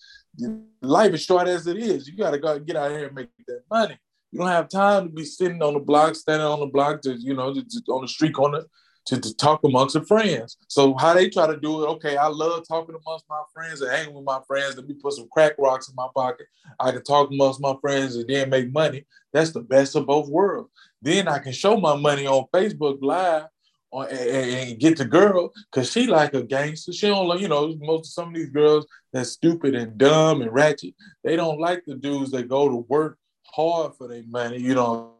[0.81, 2.09] life is short as it is.
[2.09, 3.99] You got to go get out here and make that money.
[4.31, 7.15] You don't have time to be sitting on the block, standing on the block to,
[7.15, 7.49] you know,
[7.89, 8.65] on the street corner
[9.07, 10.57] to, to talk amongst the friends.
[10.69, 13.91] So how they try to do it, okay, I love talking amongst my friends and
[13.91, 14.77] hanging with my friends.
[14.77, 16.47] Let me put some crack rocks in my pocket.
[16.79, 19.05] I can talk amongst my friends and then make money.
[19.33, 20.71] That's the best of both worlds.
[21.01, 23.47] Then I can show my money on Facebook Live
[23.91, 26.93] on, and, and- get the girl because she like a gangster.
[26.93, 30.43] She don't like, you know, most of some of these girls that's stupid and dumb
[30.43, 30.95] and ratchet.
[31.25, 35.17] They don't like the dudes that go to work hard for their money, you know,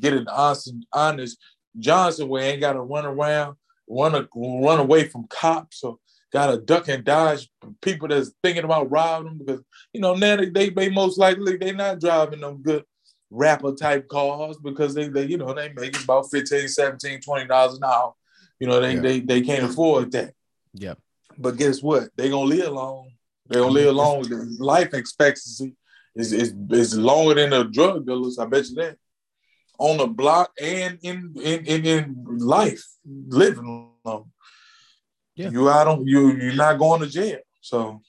[0.00, 1.38] get an honest, honest
[1.78, 3.56] Johnson way, ain't got to run around,
[3.88, 5.98] run a, run away from cops or
[6.32, 7.48] got to duck and dodge
[7.80, 9.60] people that's thinking about robbing them because,
[9.92, 12.84] you know, now they, they, they most likely they not driving them good
[13.30, 17.76] rapper type cars because they, they you know, they making about 15, 17, 20 dollars
[17.76, 18.14] an hour.
[18.58, 19.00] You know, they, Yeah.
[19.00, 20.34] they, they can't afford that.
[20.74, 20.94] yeah
[21.38, 22.10] But guess what?
[22.16, 23.10] They gonna live long.
[23.48, 24.22] They gonna live long.
[24.58, 25.74] Life expectancy
[26.14, 28.38] is, is is longer than the drug dealers.
[28.38, 28.96] I bet you that.
[29.80, 32.84] On the block and in in in, in life,
[33.28, 34.30] living long.
[35.34, 35.50] Yeah.
[35.50, 37.38] You out on you you're not going to jail.
[37.62, 38.02] So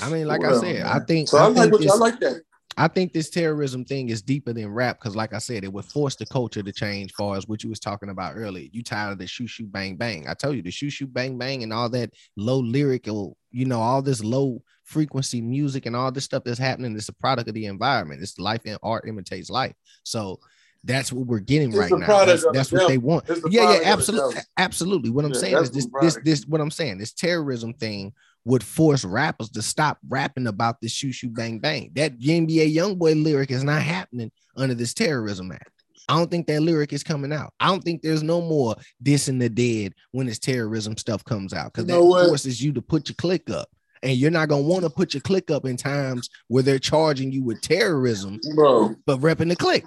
[0.00, 1.96] I mean, like I well, said, I think so I, I, like think what I
[1.96, 2.42] like that.
[2.76, 5.84] I think this terrorism thing is deeper than rap because, like I said, it would
[5.84, 7.12] force the culture to change.
[7.12, 9.96] Far as what you was talking about earlier, you tired of the shoot shoot bang
[9.96, 10.26] bang.
[10.28, 13.80] I told you the shoot shoot bang bang and all that low lyrical, you know,
[13.80, 16.94] all this low frequency music and all this stuff that's happening.
[16.96, 18.22] It's a product of the environment.
[18.22, 19.74] It's life and art imitates life.
[20.02, 20.40] So
[20.82, 22.24] that's what we're getting It's right now.
[22.24, 23.26] That's, that's what they want.
[23.26, 25.10] The Yeah, yeah, absolutely, absolutely.
[25.10, 26.46] What I'm Yeah, saying is this, this, this.
[26.46, 28.12] What I'm saying, this terrorism thing
[28.44, 31.92] would force rappers to stop rapping about this shoot shoot bang bang.
[31.94, 35.70] That NBA YoungBoy lyric is not happening under this terrorism act.
[36.08, 37.52] I don't think that lyric is coming out.
[37.60, 41.72] I don't think there's no more dissing the dead when this terrorism stuff comes out
[41.72, 42.26] because that what?
[42.26, 43.68] forces you to put your click up.
[44.02, 47.32] And you're not gonna want to put your click up in times where they're charging
[47.32, 49.84] you with terrorism, Bro, but repping the click.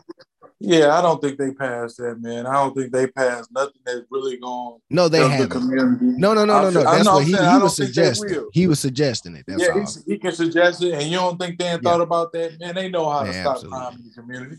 [0.59, 2.45] yeah, I don't think they passed that, man.
[2.45, 6.05] I don't think they passed nothing that's really going No, they help the community.
[6.05, 6.83] No, no, no, no, no.
[6.83, 8.49] That's what he, he was don't think they suggesting.
[8.53, 9.45] He was suggesting it.
[9.47, 9.87] That's yeah, all.
[10.05, 12.75] he can suggest it, and you don't think they ain't thought about that, man?
[12.75, 13.79] They know how to stop absolutely.
[13.79, 14.55] crime in the community.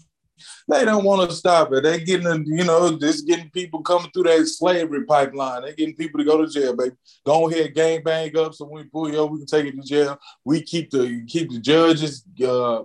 [0.69, 1.83] They don't want to stop it.
[1.83, 5.63] They getting, you know, just getting people coming through that slavery pipeline.
[5.63, 6.97] They getting people to go to jail, baby.
[7.25, 9.73] Go ahead, gang bang up, so when we pull you over, we can take you
[9.81, 10.19] to jail.
[10.45, 12.83] We keep the keep the judges, uh,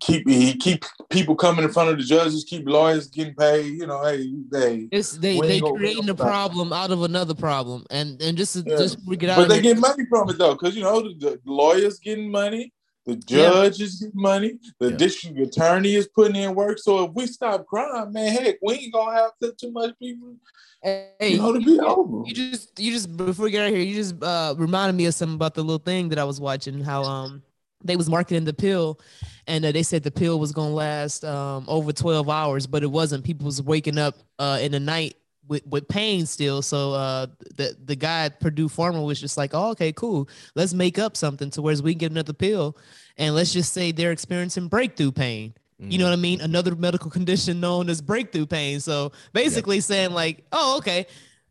[0.00, 3.66] keep he keep people coming in front of the judges, keep lawyers getting paid.
[3.66, 4.88] You know, hey, they.
[4.90, 6.28] It's they they we creating a ain't gonna stop.
[6.28, 8.76] problem out of another problem, and and just Yeah.
[8.76, 11.00] just to get out But they it, get money from it though, because you know
[11.02, 12.72] the, the lawyers getting money,
[13.04, 14.58] The judge is getting money.
[14.78, 14.96] The Yeah.
[14.96, 16.78] district attorney is putting in work.
[16.78, 20.36] So if we stop crime, man, heck, we ain't gonna have to, too much people.
[20.82, 22.22] Hey, You know, to be over.
[22.26, 25.06] You just, you just before we get out of here, you just uh, reminded me
[25.06, 26.80] of something about the little thing that I was watching.
[26.80, 27.42] How um
[27.84, 29.00] they was marketing the pill,
[29.48, 32.90] and uh, they said the pill was gonna last um over twelve hours, but it
[32.90, 33.24] wasn't.
[33.24, 35.16] People was waking up uh in the night
[35.48, 36.62] with with pain still.
[36.62, 40.74] So uh the the guy at Purdue Pharma was just like, oh okay, cool, let's
[40.74, 42.76] make up something to whereas we can get another pill,
[43.16, 45.54] and let's just say they're experiencing breakthrough pain.
[45.84, 46.40] You know what I mean?
[46.40, 48.78] Another medical condition known as breakthrough pain.
[48.78, 51.06] So basically saying like, oh, okay,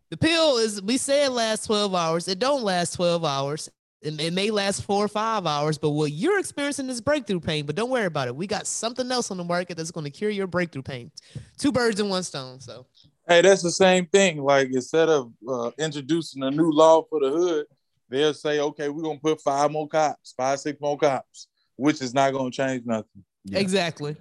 [0.09, 2.27] the pill is we say it lasts 12 hours.
[2.27, 3.69] It don't last 12 hours.
[4.01, 7.65] It, it may last four or five hours, but what you're experiencing is breakthrough pain.
[7.65, 8.35] But don't worry about it.
[8.35, 11.11] We got something else on the market that's going to cure your breakthrough pain.
[11.57, 12.59] Two birds in one stone.
[12.59, 12.88] So
[13.27, 14.41] Hey, that's the same thing.
[14.43, 17.65] Like instead of uh, introducing a new law for the hood,
[18.10, 22.14] they'll say, okay, we're gonna put five more cops, five, six more cops, which is
[22.14, 23.23] not gonna change nothing.
[23.45, 23.60] Yeah.
[23.60, 24.15] exactly.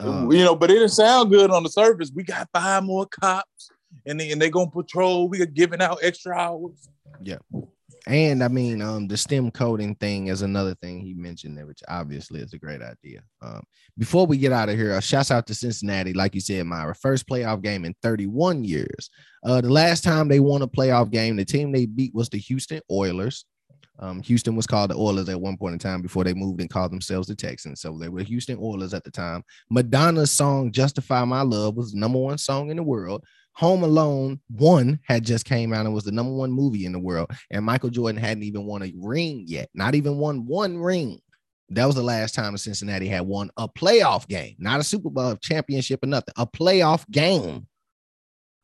[0.00, 2.10] Um, you know, but it didn't sound good on the surface.
[2.12, 3.70] We got five more cops,
[4.06, 5.28] and they and they gonna patrol.
[5.28, 6.88] We are giving out extra hours.
[8.06, 11.82] And I mean, um, the STEM coding thing is another thing he mentioned there, which
[11.88, 13.22] obviously is a great idea.
[13.40, 13.62] Um,
[13.96, 16.94] before we get out of here, uh, shouts out to Cincinnati, like you said, Myra,
[16.94, 19.08] first playoff game in 31 years.
[19.42, 22.38] Uh, the last time they won a playoff game, the team they beat was the
[22.38, 23.46] Houston Oilers.
[24.00, 26.68] Um, Houston was called the Oilers at one point in time before they moved and
[26.68, 27.80] called themselves the Texans.
[27.80, 29.44] So they were Houston Oilers at the time.
[29.70, 33.24] Madonna's song "Justify My Love" was the number one song in the world.
[33.56, 36.98] Home Alone one had just came out and was the number one movie in the
[36.98, 41.20] world, and Michael Jordan hadn't even won a ring yet, not even won one ring.
[41.70, 45.36] That was the last time Cincinnati had won a playoff game, not a Super Bowl
[45.36, 47.66] championship or nothing, a playoff game.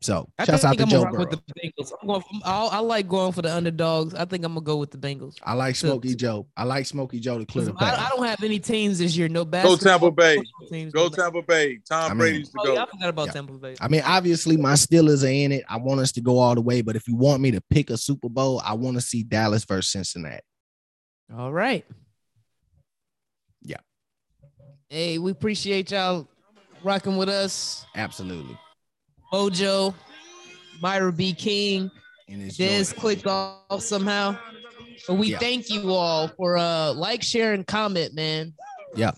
[0.02, 1.40] So, I shouts out think to I'm Joe gonna rock Burrow.
[1.43, 1.93] with the Bengals.
[2.01, 2.22] I'm going.
[2.43, 4.14] I, I like going for the underdogs.
[4.14, 5.35] I think I'm gonna go with the Bengals.
[5.43, 6.47] I like to- Smokey Joe.
[6.56, 9.28] I like Smokey Joe to clear the I, I don't have any teams this year.
[9.28, 9.64] No bad.
[9.66, 9.77] Go.
[9.77, 10.39] Tampa Bay.
[10.70, 11.81] Teams, Go no- Tampa Bay.
[11.86, 12.74] Tom I mean- Brady's the Oh, go.
[12.74, 13.32] yeah, I forgot about Yeah.
[13.32, 13.77] Tampa Bay.
[13.78, 15.64] I mean, obviously, my Steelers are in it.
[15.68, 17.90] I want us to go all the way, but if you want me to pick
[17.90, 20.40] a Super Bowl, I want to see Dallas versus Cincinnati.
[21.36, 21.85] All right.
[23.62, 23.77] Yeah.
[24.89, 26.27] Hey, we appreciate y'all
[26.82, 27.85] rocking with us.
[27.94, 28.59] Absolutely.
[29.32, 29.94] Mojo,
[30.81, 31.32] Myra B.
[31.32, 31.90] King,
[32.28, 34.36] And it's clicked off somehow.
[35.07, 35.39] But we Yeah.
[35.39, 38.55] thank you all for uh like, share, and comment, man.
[38.94, 39.12] Yeah.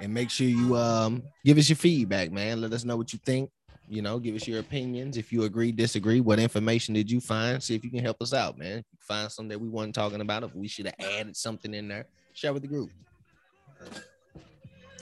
[0.00, 2.60] And make sure you um give us your feedback, man.
[2.60, 3.50] Let us know what you think.
[3.86, 5.16] You know, give us your opinions.
[5.18, 7.62] If you agree, disagree, what information did you find?
[7.62, 8.78] See if you can help us out, man.
[8.78, 11.72] If you find something that we weren't talking about, if we should have added something
[11.74, 12.90] in there, share with the group.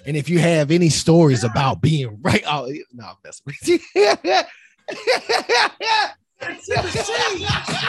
[0.05, 3.79] And if you have any stories about being right, oh no, messing with you.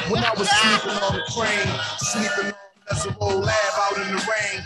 [0.10, 1.68] When I was sleeping on the train,
[1.98, 2.54] sleeping on
[2.90, 4.62] Desiree Lab out in the rain.